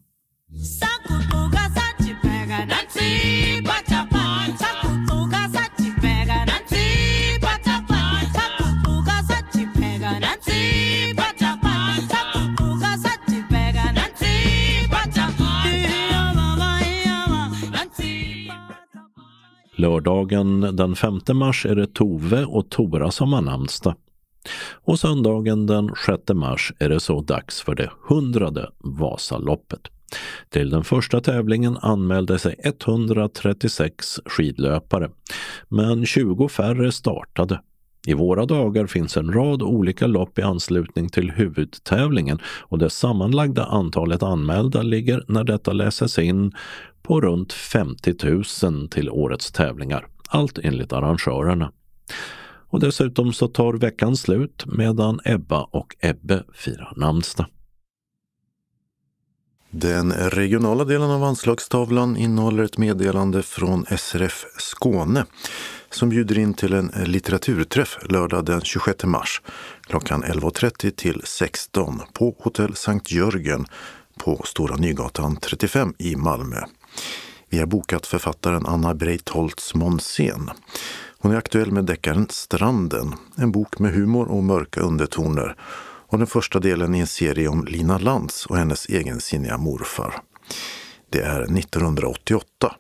Lördagen 19.84 20.62
den 20.62 20.96
5 20.96 21.20
mars 21.34 21.66
är 21.66 21.76
det 21.76 21.94
Tove 21.94 22.46
och 22.46 22.70
Tora 22.70 23.12
som 23.12 23.34
har 23.34 23.42
namnsdag. 23.42 23.96
Och 24.74 25.00
söndagen 25.00 25.66
den 25.68 25.92
6 26.06 26.22
mars 26.34 26.74
är 26.80 26.90
det 26.90 27.00
så 27.00 27.22
dags 27.22 27.62
för 27.62 27.76
det 27.76 27.90
hundrade 28.10 28.70
Vasaloppet. 28.80 29.82
Till 30.50 30.70
den 30.70 30.84
första 30.84 31.22
tävlingen 31.22 31.78
anmälde 31.78 32.40
sig 32.40 32.56
136 32.64 34.20
skidlöpare, 34.26 35.10
men 35.70 36.06
20 36.06 36.48
färre 36.48 36.92
startade. 36.92 37.60
I 38.08 38.14
våra 38.14 38.46
dagar 38.46 38.88
finns 38.88 39.18
en 39.18 39.34
rad 39.34 39.62
olika 39.62 40.08
lopp 40.08 40.40
i 40.40 40.42
anslutning 40.42 41.10
till 41.10 41.32
huvudtävlingen 41.32 42.40
och 42.46 42.80
det 42.80 42.90
sammanlagda 42.90 43.66
antalet 43.66 44.24
anmälda 44.24 44.82
ligger 44.82 45.26
när 45.28 45.44
detta 45.44 45.74
läses 45.74 46.20
in 46.20 46.52
på 47.04 47.22
runt 47.22 47.54
50 47.54 48.16
000 48.64 48.88
till 48.90 49.10
årets 49.10 49.52
tävlingar. 49.52 50.08
Allt 50.30 50.58
enligt 50.58 50.94
arrangörerna. 50.94 51.72
Och 52.70 52.80
dessutom 52.80 53.34
så 53.34 53.48
tar 53.48 53.74
veckan 53.74 54.18
slut 54.18 54.64
medan 54.66 55.20
Ebba 55.26 55.64
och 55.64 55.96
Ebbe 56.00 56.44
firar 56.54 56.94
namnsdag. 56.96 57.46
Den 59.70 60.12
regionala 60.14 60.86
delen 60.86 61.12
av 61.12 61.24
anslagstavlan 61.24 62.18
innehåller 62.18 62.64
ett 62.64 62.78
meddelande 62.78 63.44
från 63.44 63.86
SRF 63.98 64.46
Skåne 64.58 65.26
som 65.96 66.10
bjuder 66.10 66.40
in 66.40 66.54
till 66.54 66.74
en 66.74 66.90
eh, 66.90 67.06
litteraturträff 67.06 67.98
lördag 68.10 68.46
den 68.46 68.62
26 68.62 69.04
mars 69.04 69.42
klockan 69.82 70.24
11.30 70.24 70.92
till 70.92 71.22
16 71.24 72.02
på 72.14 72.36
Hotell 72.40 72.76
Sankt 72.76 73.12
Jörgen 73.12 73.66
på 74.20 74.42
Stora 74.46 74.76
Nygatan 74.76 75.36
35 75.36 75.94
i 75.98 76.16
Malmö. 76.16 76.62
Vi 77.50 77.60
har 77.60 77.66
bokat 77.66 78.08
författaren 78.08 78.66
Anna 78.66 78.94
Breitholtz 78.94 79.76
Monsén. 79.76 80.50
Hon 81.20 81.32
är 81.32 81.36
aktuell 81.36 81.72
med 81.72 81.86
deckaren 81.86 82.28
Stranden, 82.30 83.14
en 83.36 83.52
bok 83.52 83.80
med 83.80 83.94
humor 83.94 84.28
och 84.28 84.44
mörka 84.44 84.82
undertoner 84.82 85.56
och 86.08 86.18
den 86.18 86.28
första 86.28 86.60
delen 86.60 86.96
i 86.96 87.00
en 87.00 87.08
serie 87.08 87.48
om 87.48 87.66
Lina 87.66 87.98
Lantz 87.98 88.46
och 88.46 88.58
hennes 88.58 88.86
egensinniga 88.86 89.58
morfar. 89.58 90.22
Det 91.10 91.22
är 91.22 91.42
1988. 91.42 92.76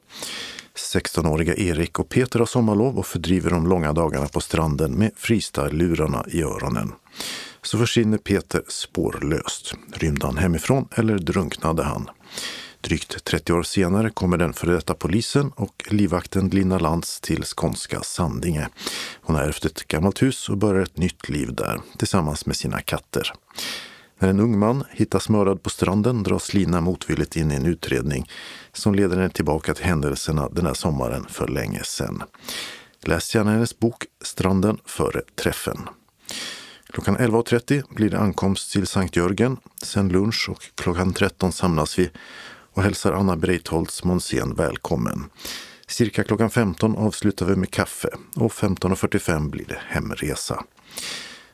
16-åriga 0.77 1.55
Erik 1.55 1.99
och 1.99 2.09
Peter 2.09 2.39
har 2.39 2.45
sommarlov 2.45 2.99
och 2.99 3.05
fördriver 3.05 3.49
de 3.49 3.67
långa 3.67 3.93
dagarna 3.93 4.27
på 4.27 4.41
stranden 4.41 4.91
med 4.91 5.11
freestyle-lurarna 5.17 6.25
i 6.27 6.41
öronen. 6.41 6.91
Så 7.61 7.77
försvinner 7.77 8.17
Peter 8.17 8.63
spårlöst. 8.67 9.73
Rymde 9.93 10.25
han 10.25 10.37
hemifrån 10.37 10.87
eller 10.91 11.17
drunknade 11.17 11.83
han? 11.83 12.09
Drygt 12.81 13.23
30 13.23 13.53
år 13.53 13.63
senare 13.63 14.09
kommer 14.09 14.37
den 14.37 14.53
före 14.53 14.71
detta 14.71 14.93
polisen 14.93 15.51
och 15.55 15.83
livvakten 15.89 16.49
Lina 16.49 16.79
Lantz 16.79 17.19
till 17.19 17.43
skånska 17.43 18.01
Sandinge. 18.01 18.67
Hon 19.21 19.35
har 19.35 19.43
ärvt 19.43 19.65
ett 19.65 19.87
gammalt 19.87 20.21
hus 20.21 20.49
och 20.49 20.57
börjar 20.57 20.81
ett 20.83 20.97
nytt 20.97 21.29
liv 21.29 21.53
där 21.53 21.81
tillsammans 21.97 22.45
med 22.45 22.55
sina 22.55 22.81
katter. 22.81 23.33
När 24.23 24.29
en 24.29 24.39
ung 24.39 24.59
man 24.59 24.83
hittas 24.91 25.29
mördad 25.29 25.63
på 25.63 25.69
stranden 25.69 26.23
dras 26.23 26.53
Lina 26.53 26.81
motvilligt 26.81 27.35
in 27.35 27.51
i 27.51 27.55
en 27.55 27.65
utredning 27.65 28.29
som 28.73 28.95
leder 28.95 29.17
henne 29.17 29.29
tillbaka 29.29 29.73
till 29.73 29.85
händelserna 29.85 30.49
den 30.49 30.65
här 30.65 30.73
sommaren 30.73 31.25
för 31.29 31.47
länge 31.47 31.83
sedan. 31.83 32.23
Läs 33.01 33.35
gärna 33.35 33.51
hennes 33.51 33.79
bok 33.79 34.05
Stranden 34.21 34.77
före 34.85 35.21
träffen. 35.35 35.77
Klockan 36.89 37.17
11.30 37.17 37.83
blir 37.89 38.09
det 38.09 38.19
ankomst 38.19 38.71
till 38.71 38.87
Sankt 38.87 39.15
Jörgen. 39.15 39.57
Sen 39.81 40.09
lunch 40.09 40.49
och 40.49 40.63
klockan 40.75 41.13
13 41.13 41.51
samlas 41.51 41.99
vi 41.99 42.09
och 42.73 42.83
hälsar 42.83 43.13
Anna 43.13 43.35
Breitholtz 43.35 44.03
Monsén 44.03 44.55
välkommen. 44.55 45.29
Cirka 45.87 46.23
klockan 46.23 46.49
15 46.49 46.97
avslutar 46.97 47.45
vi 47.45 47.55
med 47.55 47.71
kaffe 47.71 48.09
och 48.35 48.51
15.45 48.51 49.49
blir 49.49 49.65
det 49.65 49.79
hemresa. 49.87 50.63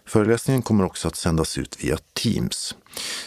Föreläsningen 0.09 0.61
kommer 0.61 0.83
också 0.85 1.07
att 1.07 1.15
sändas 1.15 1.57
ut 1.57 1.83
via 1.83 1.97
Teams. 2.13 2.75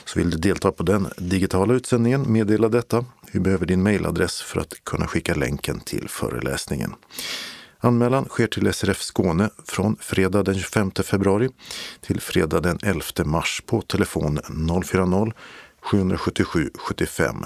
Så 0.04 0.18
vill 0.18 0.30
du 0.30 0.36
delta 0.36 0.72
på 0.72 0.82
den 0.82 1.08
digitala 1.16 1.74
utsändningen, 1.74 2.32
meddela 2.32 2.68
detta. 2.68 3.04
Vi 3.32 3.40
behöver 3.40 3.66
din 3.66 3.82
mejladress 3.82 4.42
för 4.42 4.60
att 4.60 4.84
kunna 4.84 5.06
skicka 5.06 5.34
länken 5.34 5.80
till 5.80 6.08
föreläsningen. 6.08 6.94
Anmälan 7.78 8.24
sker 8.24 8.46
till 8.46 8.72
SRF 8.72 9.02
Skåne 9.02 9.50
från 9.66 9.96
fredag 10.00 10.42
den 10.42 10.58
25 10.58 10.90
februari 10.90 11.48
till 12.00 12.20
fredag 12.20 12.60
den 12.60 12.78
11 12.82 13.02
mars 13.24 13.62
på 13.66 13.82
telefon 13.82 14.38
040 14.84 15.32
777 15.82 16.70
75 16.78 17.44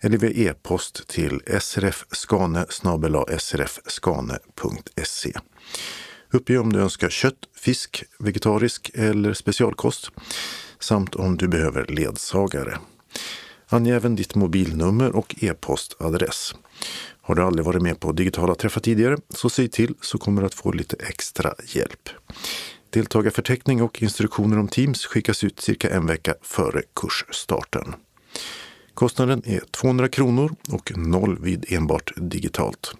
eller 0.00 0.18
via 0.18 0.50
e-post 0.50 1.08
till 1.08 1.40
srfskane 1.60 2.66
srfskane.se. 3.38 5.32
Uppge 6.30 6.58
om 6.58 6.72
du 6.72 6.80
önskar 6.80 7.08
kött, 7.08 7.48
fisk, 7.56 8.04
vegetarisk 8.18 8.90
eller 8.94 9.32
specialkost 9.32 10.10
samt 10.80 11.14
om 11.14 11.36
du 11.36 11.48
behöver 11.48 11.86
ledsagare. 11.86 12.78
Ange 13.68 13.94
även 13.94 14.16
ditt 14.16 14.34
mobilnummer 14.34 15.16
och 15.16 15.34
e-postadress. 15.40 16.54
Har 17.22 17.34
du 17.34 17.42
aldrig 17.42 17.66
varit 17.66 17.82
med 17.82 18.00
på 18.00 18.12
digitala 18.12 18.54
träffar 18.54 18.80
tidigare 18.80 19.16
så 19.28 19.50
säg 19.50 19.68
till 19.68 19.94
så 20.00 20.18
kommer 20.18 20.42
du 20.42 20.46
att 20.46 20.54
få 20.54 20.72
lite 20.72 20.96
extra 20.96 21.54
hjälp. 21.66 22.08
Deltagarförteckning 22.90 23.82
och 23.82 24.02
instruktioner 24.02 24.58
om 24.58 24.68
Teams 24.68 25.06
skickas 25.06 25.44
ut 25.44 25.60
cirka 25.60 25.90
en 25.90 26.06
vecka 26.06 26.34
före 26.42 26.82
kursstarten. 26.94 27.94
Kostnaden 28.94 29.42
är 29.44 29.60
200 29.70 30.08
kronor 30.08 30.54
och 30.72 30.92
noll 30.96 31.38
vid 31.40 31.72
enbart 31.72 32.12
digitalt. 32.16 32.94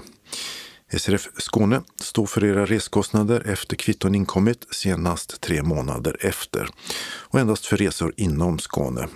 SRF 0.92 1.28
Skåne 1.38 1.82
står 1.96 2.26
för 2.26 2.44
era 2.44 2.66
reskostnader 2.66 3.42
efter 3.46 3.76
kvitton 3.76 4.14
inkommit 4.14 4.66
senast 4.70 5.40
tre 5.40 5.62
månader 5.62 6.16
efter 6.20 6.68
och 7.04 7.40
endast 7.40 7.66
för 7.66 7.76
resor 7.76 8.14
inom 8.16 8.58
Skåne. 8.58 9.08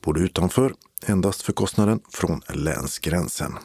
Både 0.00 0.20
utanför, 0.20 0.74
endast 1.06 1.42
för 1.42 1.52
kostnaden 1.52 2.00
från 2.12 2.42
länsgränsen. 2.48 3.58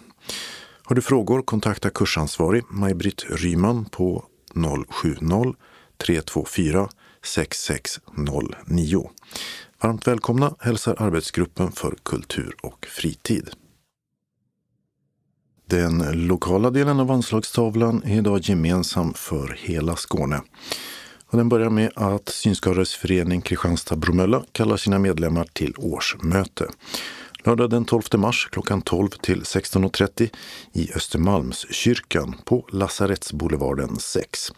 Har 0.87 0.95
du 0.95 1.01
frågor 1.01 1.41
kontakta 1.41 1.89
kursansvarig 1.89 2.63
Maj-Britt 2.69 3.25
Ryman 3.29 3.85
på 3.85 4.25
070 4.89 5.55
324 5.97 6.89
6609. 7.23 9.09
Varmt 9.81 10.07
välkomna 10.07 10.55
hälsar 10.59 10.95
arbetsgruppen 10.99 11.71
för 11.71 11.95
kultur 12.03 12.55
och 12.63 12.85
fritid. 12.89 13.49
Den 15.69 16.27
lokala 16.27 16.69
delen 16.69 16.99
av 16.99 17.11
anslagstavlan 17.11 18.03
är 18.03 18.17
idag 18.17 18.39
gemensam 18.41 19.13
för 19.13 19.57
hela 19.59 19.95
Skåne. 19.95 20.41
Och 21.27 21.37
den 21.37 21.49
börjar 21.49 21.69
med 21.69 21.91
att 21.95 22.29
Synskadades 22.29 22.93
förening 22.93 23.41
Kristianstad-Bromölla 23.41 24.43
kallar 24.51 24.77
sina 24.77 24.99
medlemmar 24.99 25.47
till 25.53 25.73
årsmöte. 25.77 26.67
Lördag 27.45 27.69
den 27.69 27.85
12 27.85 28.01
mars 28.17 28.49
klockan 28.51 28.81
12 28.81 29.09
till 29.09 29.41
16.30 29.41 30.29
i 30.73 30.91
Östermalmskyrkan 30.95 32.35
på 32.45 32.67
Lasarettsboulevarden 32.71 33.99
6. 33.99 34.51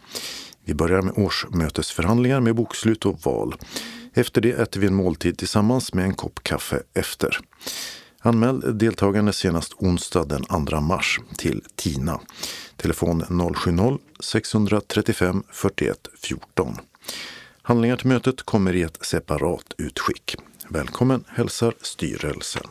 Vi 0.64 0.74
börjar 0.74 1.02
med 1.02 1.18
årsmötesförhandlingar 1.18 2.40
med 2.40 2.54
bokslut 2.54 3.06
och 3.06 3.20
val. 3.24 3.54
Efter 4.14 4.40
det 4.40 4.50
äter 4.50 4.80
vi 4.80 4.86
en 4.86 4.94
måltid 4.94 5.38
tillsammans 5.38 5.94
med 5.94 6.04
en 6.04 6.14
kopp 6.14 6.42
kaffe 6.42 6.82
efter. 6.94 7.38
Anmäl 8.20 8.78
deltagande 8.78 9.32
senast 9.32 9.74
onsdag 9.76 10.24
den 10.24 10.66
2 10.66 10.80
mars 10.80 11.20
till 11.36 11.64
TINA. 11.76 12.20
Telefon 12.76 13.22
070-635 13.22 15.42
41 15.52 16.08
14. 16.22 16.76
Handlingar 17.62 17.96
till 17.96 18.08
mötet 18.08 18.42
kommer 18.42 18.76
i 18.76 18.82
ett 18.82 19.06
separat 19.06 19.74
utskick. 19.78 20.36
Välkommen 20.68 21.24
hälsar 21.28 21.74
styrelsen. 21.82 22.62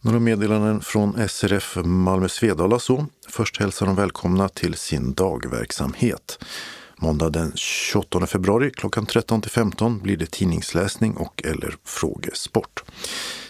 Några 0.00 0.18
meddelanden 0.18 0.80
från 0.80 1.28
SRF 1.28 1.76
Malmö 1.84 2.28
Svedala 2.28 2.78
så. 2.78 3.06
Först 3.28 3.60
hälsar 3.60 3.86
de 3.86 3.94
välkomna 3.94 4.48
till 4.48 4.74
sin 4.74 5.12
dagverksamhet. 5.12 6.44
Måndag 6.96 7.30
den 7.30 7.52
28 7.54 8.26
februari 8.26 8.70
klockan 8.70 9.06
13 9.06 9.42
till 9.42 9.50
15 9.50 9.98
blir 9.98 10.16
det 10.16 10.30
tidningsläsning 10.30 11.16
och 11.16 11.42
eller 11.44 11.76
frågesport. 11.84 12.84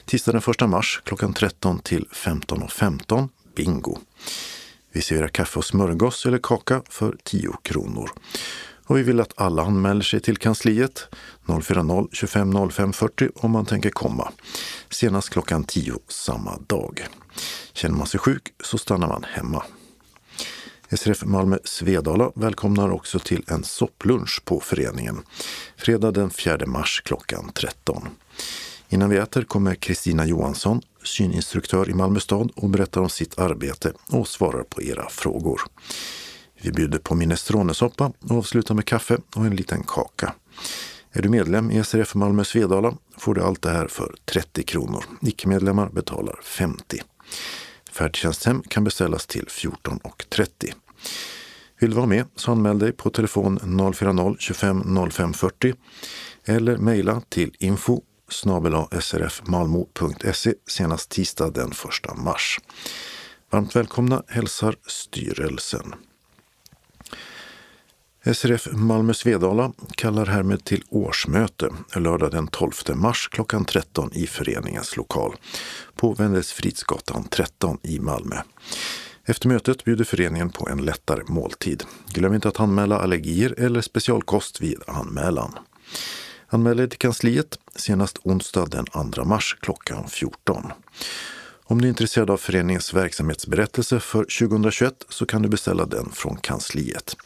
Tisdag 0.04 0.32
den 0.32 0.42
1 0.62 0.70
mars 0.70 1.02
klockan 1.04 1.32
13 1.32 1.78
till 1.78 2.06
15.15 2.12 2.68
.15, 2.68 3.28
bingo. 3.56 3.98
Vi 4.92 5.02
serverar 5.02 5.28
kaffe 5.28 5.58
och 5.58 5.64
smörgås 5.64 6.26
eller 6.26 6.38
kaka 6.38 6.82
för 6.88 7.16
10 7.24 7.52
kronor. 7.62 8.10
Och 8.88 8.98
vi 8.98 9.02
vill 9.02 9.20
att 9.20 9.32
alla 9.36 9.62
anmäler 9.62 10.02
sig 10.02 10.20
till 10.20 10.36
kansliet 10.36 11.08
040 11.46 12.08
25 12.12 12.70
05 12.70 12.92
40 12.92 13.28
om 13.34 13.50
man 13.50 13.66
tänker 13.66 13.90
komma. 13.90 14.32
Senast 14.90 15.30
klockan 15.30 15.64
10 15.64 15.98
samma 16.08 16.58
dag. 16.66 17.06
Känner 17.72 17.96
man 17.96 18.06
sig 18.06 18.20
sjuk 18.20 18.52
så 18.64 18.78
stannar 18.78 19.08
man 19.08 19.24
hemma. 19.24 19.64
SRF 20.90 21.24
Malmö 21.24 21.58
Svedala 21.64 22.30
välkomnar 22.34 22.90
också 22.90 23.18
till 23.18 23.44
en 23.46 23.64
sopplunch 23.64 24.42
på 24.44 24.60
föreningen. 24.60 25.22
Fredag 25.76 26.10
den 26.10 26.30
4 26.30 26.66
mars 26.66 27.02
klockan 27.04 27.50
13. 27.54 28.08
Innan 28.88 29.10
vi 29.10 29.16
äter 29.16 29.42
kommer 29.42 29.74
Kristina 29.74 30.26
Johansson, 30.26 30.80
syninstruktör 31.02 31.90
i 31.90 31.94
Malmö 31.94 32.20
stad 32.20 32.50
och 32.56 32.68
berättar 32.68 33.00
om 33.00 33.10
sitt 33.10 33.38
arbete 33.38 33.92
och 34.10 34.28
svarar 34.28 34.62
på 34.62 34.82
era 34.82 35.08
frågor. 35.08 35.60
Vi 36.62 36.72
bjuder 36.72 36.98
på 36.98 37.14
minestronesoppa 37.14 38.12
och 38.20 38.36
avslutar 38.36 38.74
med 38.74 38.84
kaffe 38.84 39.18
och 39.36 39.46
en 39.46 39.56
liten 39.56 39.82
kaka. 39.82 40.34
Är 41.12 41.22
du 41.22 41.28
medlem 41.28 41.70
i 41.70 41.84
SRF 41.84 42.14
Malmö 42.14 42.44
Svedala 42.44 42.94
får 43.16 43.34
du 43.34 43.42
allt 43.42 43.62
det 43.62 43.70
här 43.70 43.86
för 43.86 44.14
30 44.24 44.62
kronor. 44.62 45.04
Icke-medlemmar 45.22 45.88
betalar 45.88 46.40
50. 46.42 47.02
Färdtjänsthem 47.92 48.62
kan 48.68 48.84
beställas 48.84 49.26
till 49.26 49.44
14.30. 49.44 50.72
Vill 51.80 51.90
du 51.90 51.96
vara 51.96 52.06
med 52.06 52.24
så 52.36 52.52
anmäl 52.52 52.78
dig 52.78 52.92
på 52.92 53.10
telefon 53.10 53.58
040 53.94 54.36
25 54.38 55.10
05 55.10 55.32
40 55.32 55.74
eller 56.44 56.76
mejla 56.76 57.22
till 57.28 57.54
info 57.58 58.02
srfmalmo.se 59.00 60.54
senast 60.66 61.10
tisdag 61.10 61.50
den 61.50 61.70
1 61.70 61.76
mars. 62.16 62.60
Varmt 63.50 63.76
välkomna 63.76 64.22
hälsar 64.28 64.76
styrelsen. 64.86 65.94
SRF 68.24 68.68
Malmö 68.72 69.14
Svedala 69.14 69.72
kallar 69.94 70.26
härmed 70.26 70.64
till 70.64 70.82
årsmöte 70.88 71.70
lördag 71.94 72.30
den 72.30 72.46
12 72.48 72.72
mars 72.94 73.28
klockan 73.32 73.64
13 73.64 74.10
i 74.12 74.26
föreningens 74.26 74.96
lokal 74.96 75.36
på 75.94 76.14
Wendelsfridsgatan 76.14 77.24
13 77.30 77.78
i 77.82 77.98
Malmö. 77.98 78.36
Efter 79.24 79.48
mötet 79.48 79.84
bjuder 79.84 80.04
föreningen 80.04 80.50
på 80.50 80.68
en 80.68 80.84
lättare 80.84 81.22
måltid. 81.26 81.84
Glöm 82.06 82.34
inte 82.34 82.48
att 82.48 82.60
anmäla 82.60 82.98
allergier 82.98 83.54
eller 83.58 83.80
specialkost 83.80 84.60
vid 84.60 84.82
anmälan. 84.86 85.58
Anmäl 86.48 86.76
dig 86.76 86.88
till 86.88 86.98
kansliet 86.98 87.58
senast 87.76 88.18
onsdag 88.22 88.66
den 88.66 89.10
2 89.12 89.24
mars 89.24 89.56
klockan 89.60 90.08
14. 90.08 90.72
Om 91.64 91.80
du 91.80 91.86
är 91.86 91.90
intresserad 91.90 92.30
av 92.30 92.36
föreningens 92.36 92.94
verksamhetsberättelse 92.94 94.00
för 94.00 94.48
2021 94.48 94.94
så 95.08 95.26
kan 95.26 95.42
du 95.42 95.48
beställa 95.48 95.86
den 95.86 96.10
från 96.10 96.36
kansliet. 96.36 97.16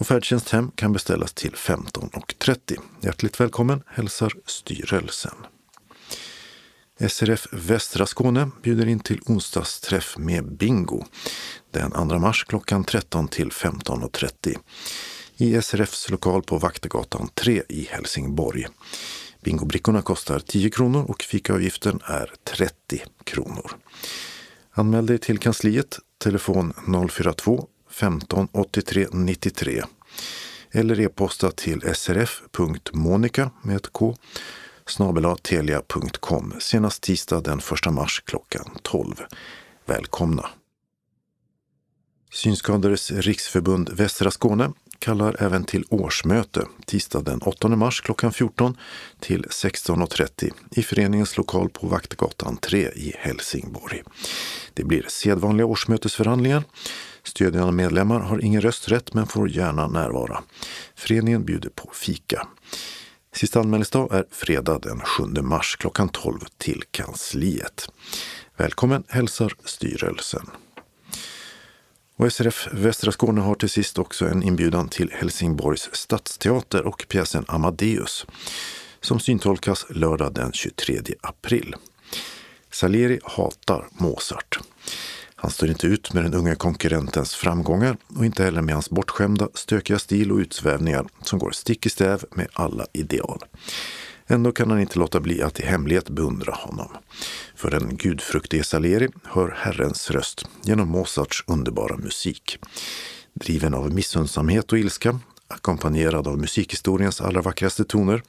Och 0.00 0.06
färdtjänst 0.06 0.48
hem 0.48 0.70
kan 0.74 0.92
beställas 0.92 1.32
till 1.32 1.52
15.30. 1.52 2.80
Hjärtligt 3.00 3.40
välkommen 3.40 3.82
hälsar 3.86 4.32
styrelsen. 4.46 5.34
SRF 7.08 7.46
Västra 7.52 8.06
Skåne 8.06 8.50
bjuder 8.62 8.86
in 8.86 9.00
till 9.00 9.20
onsdagsträff 9.26 10.18
med 10.18 10.56
bingo 10.56 11.04
den 11.70 11.90
2 11.90 12.18
mars 12.18 12.44
klockan 12.44 12.84
13 12.84 13.28
till 13.28 13.50
15.30 13.50 14.56
i 15.36 15.62
SRFs 15.62 16.10
lokal 16.10 16.42
på 16.42 16.58
Vaktegatan 16.58 17.28
3 17.34 17.62
i 17.68 17.88
Helsingborg. 17.90 18.66
Bingobrickorna 19.42 20.02
kostar 20.02 20.38
10 20.38 20.70
kronor 20.70 21.04
och 21.08 21.22
fikaavgiften 21.22 22.00
är 22.04 22.32
30 22.44 23.02
kronor. 23.24 23.70
Anmäl 24.70 25.06
dig 25.06 25.18
till 25.18 25.38
kansliet, 25.38 25.98
telefon 26.18 26.72
042 27.10 27.68
15 28.00 28.48
83 28.52 29.06
93 29.12 29.82
eller 30.70 31.00
e-posta 31.00 31.50
till 31.50 31.94
srf.monica 31.94 33.50
med 33.62 33.76
ett 33.76 33.92
k 33.92 34.16
snabelatelia.com 34.86 36.54
senast 36.58 37.02
tisdag 37.02 37.40
den 37.40 37.58
1 37.58 37.92
mars 37.92 38.22
klockan 38.26 38.78
12. 38.82 39.14
Välkomna! 39.86 40.48
Synskadades 42.32 43.10
riksförbund 43.10 43.90
Västra 43.92 44.30
Skåne 44.30 44.72
kallar 44.98 45.42
även 45.42 45.64
till 45.64 45.84
årsmöte 45.88 46.66
tisdag 46.86 47.20
den 47.20 47.42
8 47.42 47.68
mars 47.68 48.00
klockan 48.00 48.32
14 48.32 48.76
till 49.20 49.44
16.30 49.44 50.52
i 50.70 50.82
föreningens 50.82 51.36
lokal 51.36 51.68
på 51.68 51.86
Vaktgatan 51.86 52.56
3 52.56 52.78
i 52.78 53.14
Helsingborg. 53.18 54.02
Det 54.74 54.84
blir 54.84 55.04
sedvanliga 55.08 55.66
årsmötesförhandlingar. 55.66 56.64
Stödjande 57.22 57.72
medlemmar 57.72 58.20
har 58.20 58.44
ingen 58.44 58.60
rösträtt 58.60 59.14
men 59.14 59.26
får 59.26 59.50
gärna 59.50 59.88
närvara. 59.88 60.42
Föreningen 60.94 61.44
bjuder 61.44 61.70
på 61.70 61.90
fika. 61.94 62.46
Sista 63.34 63.60
anmälningsdag 63.60 64.12
är 64.14 64.24
fredag 64.30 64.78
den 64.78 65.00
7 65.00 65.24
mars 65.42 65.76
klockan 65.76 66.08
12 66.08 66.38
till 66.58 66.82
kansliet. 66.90 67.88
Välkommen 68.56 69.04
hälsar 69.08 69.52
styrelsen. 69.64 70.50
Och 72.16 72.32
SRF 72.32 72.68
Västra 72.72 73.12
Skåne 73.12 73.40
har 73.40 73.54
till 73.54 73.70
sist 73.70 73.98
också 73.98 74.28
en 74.28 74.42
inbjudan 74.42 74.88
till 74.88 75.10
Helsingborgs 75.12 75.88
stadsteater 75.92 76.86
och 76.86 77.06
pjäsen 77.08 77.44
Amadeus 77.48 78.26
som 79.00 79.20
syntolkas 79.20 79.86
lördag 79.90 80.34
den 80.34 80.52
23 80.52 81.00
april. 81.20 81.74
Salieri 82.70 83.20
hatar 83.24 83.88
Mozart. 83.90 84.58
Han 85.42 85.50
står 85.50 85.68
inte 85.68 85.86
ut 85.86 86.12
med 86.12 86.24
den 86.24 86.34
unga 86.34 86.54
konkurrentens 86.54 87.34
framgångar 87.34 87.96
och 88.16 88.24
inte 88.24 88.44
heller 88.44 88.62
med 88.62 88.74
hans 88.74 88.90
bortskämda, 88.90 89.48
stökiga 89.54 89.98
stil 89.98 90.32
och 90.32 90.38
utsvävningar 90.38 91.06
som 91.22 91.38
går 91.38 91.50
stick 91.50 91.86
i 91.86 91.90
stäv 91.90 92.24
med 92.30 92.48
alla 92.52 92.86
ideal. 92.92 93.38
Ändå 94.26 94.52
kan 94.52 94.70
han 94.70 94.80
inte 94.80 94.98
låta 94.98 95.20
bli 95.20 95.42
att 95.42 95.60
i 95.60 95.66
hemlighet 95.66 96.10
beundra 96.10 96.52
honom. 96.52 96.88
För 97.54 97.70
den 97.70 97.96
gudfruktige 97.96 98.64
Salieri 98.64 99.08
hör 99.24 99.54
Herrens 99.58 100.10
röst 100.10 100.46
genom 100.62 100.88
Mozarts 100.88 101.44
underbara 101.46 101.96
musik. 101.96 102.58
Driven 103.34 103.74
av 103.74 103.94
missundsamhet 103.94 104.72
och 104.72 104.78
ilska, 104.78 105.18
ackompanjerad 105.48 106.28
av 106.28 106.38
musikhistoriens 106.38 107.20
allra 107.20 107.42
vackraste 107.42 107.84
toner, 107.84 108.22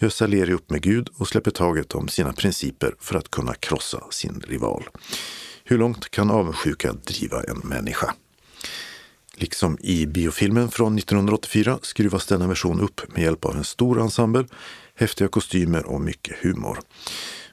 gör 0.00 0.08
Salieri 0.08 0.52
upp 0.52 0.70
med 0.70 0.82
Gud 0.82 1.08
och 1.16 1.28
släpper 1.28 1.50
taget 1.50 1.94
om 1.94 2.08
sina 2.08 2.32
principer 2.32 2.94
för 3.00 3.18
att 3.18 3.30
kunna 3.30 3.54
krossa 3.54 4.02
sin 4.10 4.42
rival. 4.48 4.84
Hur 5.70 5.78
långt 5.78 6.10
kan 6.10 6.30
avundsjuka 6.30 6.92
driva 6.92 7.42
en 7.42 7.58
människa? 7.58 8.14
Liksom 9.34 9.78
i 9.80 10.06
biofilmen 10.06 10.70
från 10.70 10.98
1984 10.98 11.78
skruvas 11.82 12.26
denna 12.26 12.46
version 12.46 12.80
upp 12.80 13.00
med 13.14 13.22
hjälp 13.22 13.44
av 13.44 13.56
en 13.56 13.64
stor 13.64 14.00
ensemble, 14.00 14.46
häftiga 14.94 15.28
kostymer 15.28 15.86
och 15.86 16.00
mycket 16.00 16.36
humor. 16.36 16.78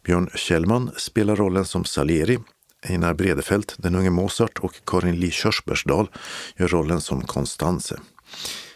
Björn 0.03 0.29
Kjellman 0.35 0.91
spelar 0.97 1.35
rollen 1.35 1.65
som 1.65 1.85
Salieri, 1.85 2.39
Einar 2.81 3.13
Bredefelt, 3.13 3.75
den 3.77 3.95
unge 3.95 4.09
Mozart 4.09 4.59
och 4.59 4.73
Karin 4.85 5.19
Lee 5.19 5.31
Körsbärsdal 5.31 6.09
gör 6.57 6.67
rollen 6.67 7.01
som 7.01 7.21
Konstanze. 7.21 7.99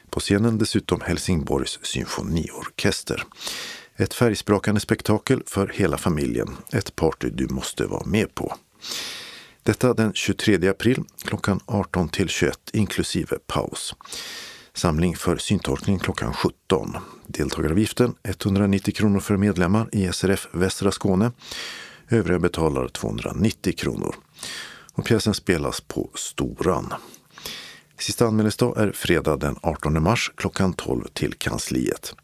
På 0.09 0.19
scenen 0.19 0.57
dessutom 0.57 1.01
Helsingborgs 1.01 1.79
symfoniorkester. 1.81 3.23
Ett 3.95 4.13
färgsprakande 4.13 4.81
spektakel 4.81 5.43
för 5.45 5.67
hela 5.67 5.97
familjen. 5.97 6.57
Ett 6.71 6.95
party 6.95 7.29
du 7.29 7.47
måste 7.47 7.85
vara 7.85 8.05
med 8.05 8.35
på. 8.35 8.55
Detta 9.69 9.93
den 9.93 10.13
23 10.13 10.69
april 10.69 11.03
klockan 11.21 11.59
18 11.65 12.09
till 12.09 12.29
21 12.29 12.59
inklusive 12.73 13.37
paus. 13.47 13.95
Samling 14.73 15.15
för 15.15 15.37
syntolkning 15.37 15.99
klockan 15.99 16.33
17. 16.33 16.97
Deltagaravgiften 17.27 18.15
190 18.23 18.93
kronor 18.93 19.19
för 19.19 19.37
medlemmar 19.37 19.89
i 19.91 20.07
SRF 20.13 20.47
Västra 20.51 20.91
Skåne. 20.91 21.31
Övriga 22.09 22.39
betalar 22.39 22.87
290 22.87 23.73
kronor. 23.77 24.15
Och 24.93 25.05
pjäsen 25.05 25.33
spelas 25.33 25.81
på 25.81 26.09
Storan. 26.13 26.93
Sista 27.99 28.27
anmälningsdag 28.27 28.77
är 28.77 28.91
fredag 28.91 29.37
den 29.37 29.55
18 29.61 30.03
mars 30.03 30.31
klockan 30.35 30.73
12 30.73 31.05
till 31.13 31.33
kansliet. 31.33 32.15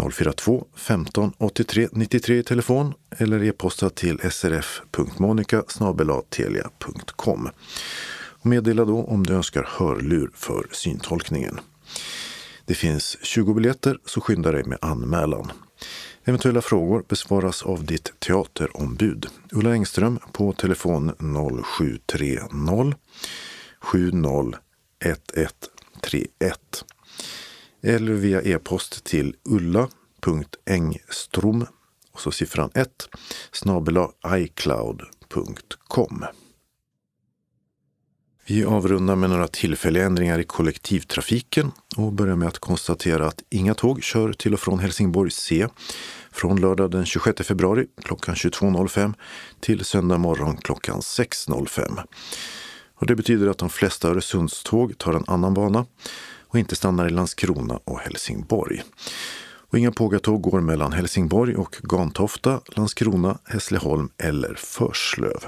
042 0.00 0.66
15 0.76 1.32
83 1.38 1.88
93 1.92 2.38
i 2.38 2.42
telefon 2.42 2.94
eller 3.18 3.44
e-posta 3.44 3.90
till 3.90 4.18
srf.monica 4.30 5.62
telia.com. 6.30 7.48
Meddela 8.42 8.84
då 8.84 9.04
om 9.04 9.26
du 9.26 9.34
önskar 9.34 9.68
hörlur 9.78 10.30
för 10.34 10.66
syntolkningen. 10.70 11.60
Det 12.64 12.74
finns 12.74 13.18
20 13.22 13.54
biljetter 13.54 13.98
så 14.04 14.20
skynda 14.20 14.52
dig 14.52 14.64
med 14.64 14.78
anmälan. 14.80 15.52
Eventuella 16.24 16.62
frågor 16.62 17.04
besvaras 17.08 17.62
av 17.62 17.84
ditt 17.84 18.12
teaterombud 18.20 19.26
Ulla 19.52 19.72
Engström 19.72 20.18
på 20.32 20.52
telefon 20.52 21.12
0730 21.64 22.94
70 23.80 24.58
1131 25.04 26.84
eller 27.82 28.12
via 28.12 28.42
e-post 28.42 29.04
till 29.04 29.36
ulla.engstrom 29.44 31.66
och 32.12 32.20
så 32.20 32.30
siffran 32.30 32.70
1 32.74 33.08
snabela 33.52 34.10
icloud.com. 34.36 36.24
Vi 38.46 38.64
avrundar 38.64 39.16
med 39.16 39.30
några 39.30 39.48
tillfälliga 39.48 40.04
ändringar 40.04 40.38
i 40.38 40.44
kollektivtrafiken 40.44 41.72
och 41.96 42.12
börjar 42.12 42.36
med 42.36 42.48
att 42.48 42.58
konstatera 42.58 43.26
att 43.26 43.42
inga 43.50 43.74
tåg 43.74 44.02
kör 44.02 44.32
till 44.32 44.54
och 44.54 44.60
från 44.60 44.78
Helsingborg 44.78 45.30
C 45.30 45.68
från 46.30 46.60
lördag 46.60 46.90
den 46.90 47.06
26 47.06 47.46
februari 47.46 47.86
klockan 48.02 48.34
22.05 48.34 49.14
till 49.60 49.84
söndag 49.84 50.18
morgon 50.18 50.56
klockan 50.56 51.00
6.05. 51.00 52.02
Och 52.94 53.06
det 53.06 53.16
betyder 53.16 53.48
att 53.48 53.58
de 53.58 53.70
flesta 53.70 54.08
Öresundståg 54.08 54.98
tar 54.98 55.14
en 55.14 55.24
annan 55.26 55.54
bana 55.54 55.86
och 56.50 56.58
inte 56.58 56.76
stannar 56.76 57.06
i 57.06 57.10
Landskrona 57.10 57.80
och 57.84 58.00
Helsingborg. 58.00 58.82
Och 59.70 59.78
inga 59.78 59.92
pågatåg 59.92 60.42
går 60.42 60.60
mellan 60.60 60.92
Helsingborg 60.92 61.56
och 61.56 61.76
Gantofta, 61.82 62.60
Landskrona, 62.66 63.38
Hässleholm 63.44 64.08
eller 64.18 64.54
Förslöv. 64.54 65.44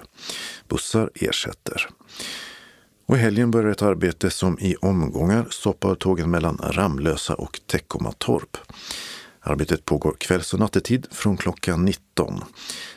Bussar 0.68 1.10
ersätter. 1.14 1.88
Och 3.06 3.16
i 3.16 3.20
helgen 3.20 3.50
börjar 3.50 3.70
ett 3.70 3.82
arbete 3.82 4.30
som 4.30 4.58
i 4.58 4.76
omgångar 4.76 5.46
stoppar 5.50 5.94
tågen 5.94 6.30
mellan 6.30 6.60
Ramlösa 6.62 7.34
och 7.34 7.60
Teckomatorp. 7.66 8.56
Arbetet 9.40 9.84
pågår 9.84 10.16
kvälls 10.18 10.54
och 10.54 10.60
nattetid 10.60 11.06
från 11.10 11.36
klockan 11.36 11.84
19 11.84 12.44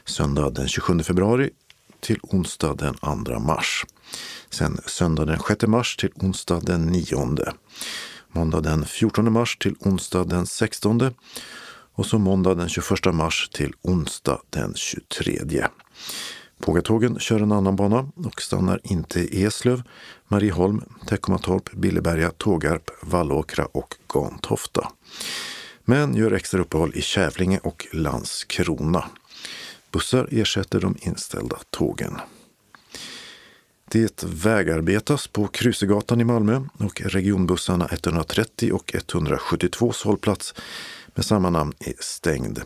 söndag 0.06 0.50
den 0.50 0.68
27 0.68 1.00
februari 1.00 1.50
till 2.06 2.20
onsdag 2.22 2.76
den 2.76 2.94
2 3.26 3.40
mars. 3.40 3.86
Sen 4.50 4.78
söndag 4.86 5.26
den 5.26 5.40
6 5.40 5.68
mars 5.68 5.96
till 5.96 6.12
onsdag 6.16 6.60
den 6.60 6.82
9. 6.82 7.36
Måndag 8.32 8.62
den 8.62 8.86
14 8.86 9.34
mars 9.34 9.58
till 9.58 9.76
onsdag 9.80 10.24
den 10.24 10.46
16. 10.46 11.14
Och 11.96 12.06
så 12.06 12.18
måndag 12.18 12.56
den 12.56 12.70
21 12.70 13.14
mars 13.14 13.50
till 13.54 13.74
onsdag 13.82 14.42
den 14.50 14.74
23. 14.76 15.68
Pågatågen 16.60 17.20
kör 17.20 17.40
en 17.40 17.52
annan 17.52 17.76
bana 17.76 18.10
och 18.16 18.42
stannar 18.42 18.80
inte 18.84 19.20
i 19.20 19.44
Eslöv, 19.44 19.82
Marieholm, 20.28 20.82
Teckomatorp, 21.08 21.72
Billeberga, 21.72 22.32
Tågarp, 22.38 22.90
Vallåkra 23.02 23.66
och 23.66 23.96
Gantofta. 24.14 24.92
Men 25.86 26.16
gör 26.16 26.32
extra 26.32 26.62
uppehåll 26.62 26.92
i 26.96 27.02
Kävlinge 27.02 27.60
och 27.64 27.88
Landskrona. 27.92 29.06
Bussar 29.96 30.28
ersätter 30.32 30.80
de 30.80 30.98
inställda 31.02 31.58
tågen. 31.70 32.18
Det 33.92 34.24
vägarbetas 34.24 35.28
på 35.28 35.48
Krusegatan 35.48 36.22
i 36.22 36.24
Malmö 36.24 36.62
och 36.80 37.02
regionbussarna 37.02 37.88
130 37.92 38.72
och 38.74 38.96
172 38.96 39.94
hållplats 40.04 40.54
med 41.08 41.26
samma 41.26 41.50
namn 41.50 41.74
är 41.80 41.94
stängd. 42.00 42.62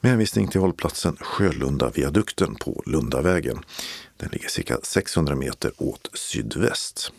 Med 0.00 0.10
hänvisning 0.10 0.48
till 0.48 0.60
hållplatsen 0.60 1.16
Sjölunda-viadukten 1.20 2.54
på 2.54 2.82
Lundavägen. 2.86 3.58
Den 4.16 4.28
ligger 4.32 4.48
cirka 4.48 4.78
600 4.82 5.34
meter 5.34 5.72
åt 5.76 6.10
sydväst. 6.14 7.12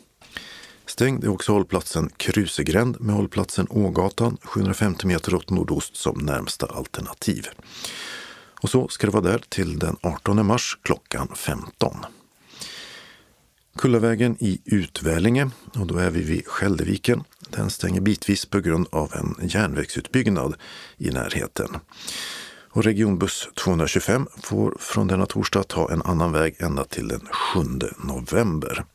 Stängd 0.86 1.24
är 1.24 1.30
också 1.30 1.52
hållplatsen 1.52 2.10
Krusegränd 2.18 3.02
med 3.02 3.16
hållplatsen 3.16 3.68
Ågatan 3.70 4.38
750 4.44 5.08
meter 5.08 5.36
åt 5.36 5.50
nordost 5.50 5.96
som 5.96 6.20
närmsta 6.20 6.66
alternativ. 6.66 7.48
Och 8.62 8.70
så 8.70 8.88
ska 8.88 9.08
det 9.08 9.14
vara 9.14 9.32
där 9.32 9.44
till 9.50 9.80
den 9.80 9.98
18 10.02 10.46
mars 10.46 10.78
klockan 10.82 11.28
15. 11.36 12.06
Kullavägen 13.78 14.38
i 14.40 14.62
Utvälinge, 14.66 15.50
och 15.76 15.88
då 15.88 15.98
är 15.98 16.10
vi 16.10 16.24
vid 16.24 16.48
Skäldeviken, 16.48 17.24
den 17.50 17.70
stänger 17.70 18.02
bitvis 18.02 18.46
på 18.46 18.60
grund 18.60 18.88
av 18.92 19.14
en 19.14 19.48
järnvägsutbyggnad 19.48 20.56
i 20.98 21.10
närheten. 21.10 21.78
Och 22.70 22.84
regionbuss 22.84 23.50
225 23.56 24.28
får 24.44 24.78
från 24.80 25.08
denna 25.08 25.26
torsdag 25.26 25.64
ta 25.64 25.92
en 25.92 26.02
annan 26.02 26.32
väg 26.32 26.56
ända 26.60 26.84
till 26.84 27.08
den 27.08 27.28
7 27.54 27.60
november. 27.98 28.86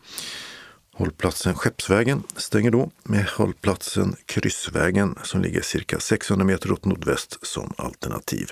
Hållplatsen 0.95 1.55
Skeppsvägen 1.55 2.23
stänger 2.37 2.71
då 2.71 2.91
med 3.03 3.27
hållplatsen 3.27 4.17
Kryssvägen 4.27 5.19
som 5.23 5.43
ligger 5.43 5.63
cirka 5.63 6.01
600 6.01 6.45
meter 6.45 6.73
åt 6.73 6.85
nordväst 6.85 7.47
som 7.47 7.73
alternativ. 7.77 8.51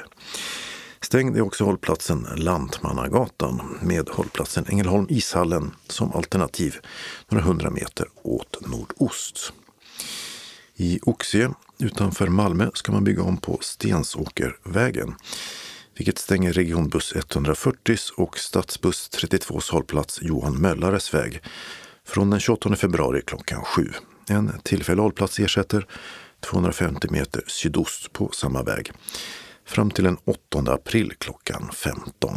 Stängd 1.03 1.37
är 1.37 1.41
också 1.41 1.65
hållplatsen 1.65 2.27
Lantmannagatan 2.37 3.79
med 3.83 4.09
hållplatsen 4.09 4.67
Ängelholm 4.69 5.07
ishallen 5.09 5.75
som 5.89 6.13
alternativ 6.13 6.77
några 7.29 7.45
hundra 7.45 7.71
meter 7.71 8.07
åt 8.23 8.67
nordost. 8.67 9.53
I 10.77 11.01
Oxie 11.03 11.51
utanför 11.79 12.29
Malmö 12.29 12.71
ska 12.75 12.93
man 12.93 13.05
bygga 13.05 13.23
om 13.23 13.37
på 13.37 13.59
Stensåkervägen 13.63 15.15
vilket 15.97 16.19
stänger 16.19 16.53
regionbuss 16.53 17.13
140 17.17 17.97
och 18.17 18.39
stadsbuss 18.39 19.09
32 19.09 19.61
hållplats 19.71 20.23
Johan 20.23 20.61
Möllares 20.61 21.15
väg 21.15 21.43
från 22.05 22.31
den 22.31 22.41
28 22.41 22.77
februari 22.77 23.23
klockan 23.27 23.65
7. 23.65 23.91
En 24.29 24.53
tillfällig 24.63 25.03
hållplats 25.03 25.39
ersätter 25.39 25.87
250 26.41 27.09
meter 27.11 27.45
sydost 27.47 28.13
på 28.13 28.31
samma 28.33 28.63
väg 28.63 28.93
fram 29.71 29.91
till 29.91 30.05
den 30.05 30.17
8 30.25 30.73
april 30.73 31.13
klockan 31.19 31.71
15. 31.75 32.37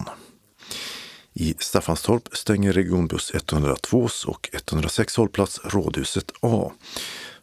I 1.33 1.55
Staffanstorp 1.59 2.37
stänger 2.37 2.73
regionbuss 2.73 3.31
102 3.35 4.09
och 4.27 4.49
106 4.53 5.17
hållplats 5.17 5.59
Rådhuset 5.63 6.31
A 6.41 6.71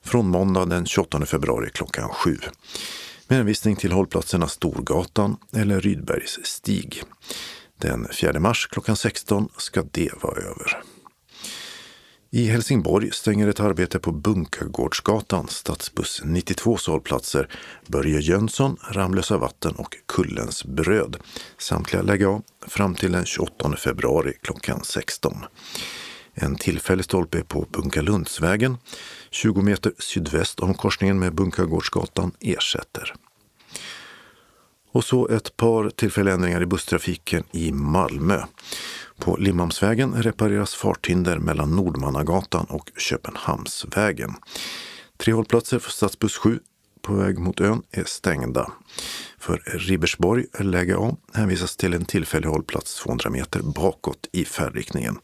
från 0.03 0.29
måndag 0.29 0.65
den 0.65 0.87
28 0.87 1.27
februari 1.27 1.71
klockan 1.71 2.09
7 2.09 2.39
med 3.29 3.37
hänvisning 3.37 3.77
till 3.77 3.93
hållplatserna 3.93 4.49
Storgatan 4.49 5.37
eller 5.53 5.81
Rydbergs 5.81 6.39
stig. 6.43 7.03
Den 7.79 8.09
4 8.13 8.41
mars 8.41 8.69
klockan 8.71 8.97
16 8.97 9.49
ska 9.57 9.83
det 9.83 10.11
vara 10.23 10.41
över. 10.41 10.83
I 12.33 12.47
Helsingborg 12.47 13.11
stänger 13.13 13.49
ett 13.49 13.61
arbete 13.61 13.99
på 13.99 14.13
Bunkagårdsgatan, 14.13 15.49
stadsbuss 15.49 16.23
92 16.25 16.77
sålplatser, 16.77 17.49
Börje 17.87 18.21
Jönsson, 18.21 18.77
Ramlösa 18.91 19.39
vatten 19.39 19.75
och 19.75 19.97
Kullens 20.09 20.65
bröd. 20.65 21.17
Samtliga 21.59 22.03
lägga 22.03 22.29
av 22.29 22.43
fram 22.69 22.95
till 22.95 23.13
den 23.13 23.25
28 23.25 23.77
februari 23.77 24.33
klockan 24.43 24.81
16. 24.85 25.35
En 26.35 26.57
tillfällig 26.57 27.05
stolpe 27.05 27.45
på 27.45 27.67
Bunkalundsvägen, 27.73 28.77
20 29.31 29.63
meter 29.63 29.93
sydväst 29.99 30.61
om 30.61 30.75
korsningen 30.75 31.19
med 31.19 31.35
Bunkagårdsgatan, 31.35 32.33
ersätter. 32.41 33.15
Och 34.93 35.05
så 35.05 35.29
ett 35.29 35.57
par 35.57 35.91
tillfälliga 35.91 36.35
ändringar 36.35 36.63
i 36.63 36.67
busstrafiken 36.67 37.45
i 37.53 37.73
Malmö. 37.73 38.43
På 39.21 39.37
Limhamnsvägen 39.37 40.23
repareras 40.23 40.75
farthinder 40.75 41.39
mellan 41.39 41.77
Nordmannagatan 41.77 42.67
och 42.69 42.91
Köpenhamnsvägen. 42.97 44.35
Tre 45.17 45.33
hållplatser 45.33 45.79
för 45.79 45.91
stadsbuss 45.91 46.37
7 46.37 46.59
på 47.03 47.15
väg 47.15 47.39
mot 47.39 47.61
ön 47.61 47.83
är 47.91 48.05
stängda. 48.05 48.73
För 49.39 49.63
Ribersborg, 49.67 50.47
läge 50.59 50.97
A, 50.99 51.17
hänvisas 51.35 51.77
till 51.77 51.95
en 51.95 52.05
tillfällig 52.05 52.49
hållplats 52.49 53.03
200 53.03 53.31
meter 53.31 53.61
bakåt 53.63 54.29
i 54.33 54.45
färdriktningen. 54.45 55.19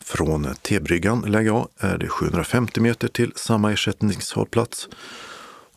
Från 0.00 0.54
T-bryggan, 0.62 1.20
läge 1.20 1.52
A, 1.52 1.68
är 1.78 1.98
det 1.98 2.08
750 2.08 2.80
meter 2.80 3.08
till 3.08 3.32
samma 3.36 3.72
ersättningshållplats 3.72 4.88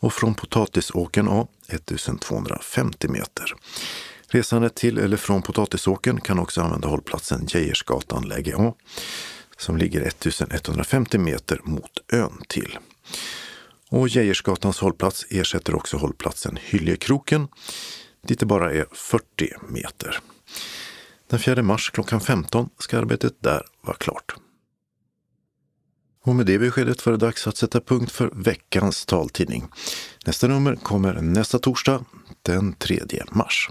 och 0.00 0.12
från 0.12 0.34
Potatisåkern 0.34 1.28
A 1.28 1.46
1250 1.68 3.08
meter. 3.08 3.54
Resande 4.30 4.70
till 4.70 4.98
eller 4.98 5.16
från 5.16 5.42
Potatisåkern 5.42 6.20
kan 6.20 6.38
också 6.38 6.60
använda 6.60 6.88
hållplatsen 6.88 7.46
Geijersgatan 7.46 8.28
läge 8.28 8.54
A 8.56 8.74
som 9.56 9.76
ligger 9.76 10.00
1150 10.00 11.18
meter 11.18 11.60
mot 11.64 11.98
ön 12.12 12.42
till. 12.48 12.78
Och 13.90 14.08
Geijersgatans 14.08 14.78
hållplats 14.78 15.26
ersätter 15.30 15.74
också 15.74 15.96
hållplatsen 15.96 16.58
Hyljekroken 16.62 17.48
dit 18.26 18.40
det 18.40 18.46
bara 18.46 18.72
är 18.72 18.86
40 18.92 19.48
meter. 19.68 20.18
Den 21.30 21.38
4 21.38 21.62
mars 21.62 21.90
klockan 21.90 22.20
15 22.20 22.68
ska 22.78 22.98
arbetet 22.98 23.42
där 23.42 23.62
vara 23.80 23.96
klart. 23.96 24.34
Och 26.24 26.36
med 26.36 26.46
det 26.46 26.58
beskedet 26.58 27.06
var 27.06 27.12
det 27.12 27.18
dags 27.18 27.46
att 27.46 27.56
sätta 27.56 27.80
punkt 27.80 28.12
för 28.12 28.30
veckans 28.34 29.06
taltidning. 29.06 29.68
Nästa 30.26 30.48
nummer 30.48 30.76
kommer 30.76 31.14
nästa 31.14 31.58
torsdag, 31.58 32.04
den 32.42 32.72
3 32.72 33.00
mars. 33.30 33.70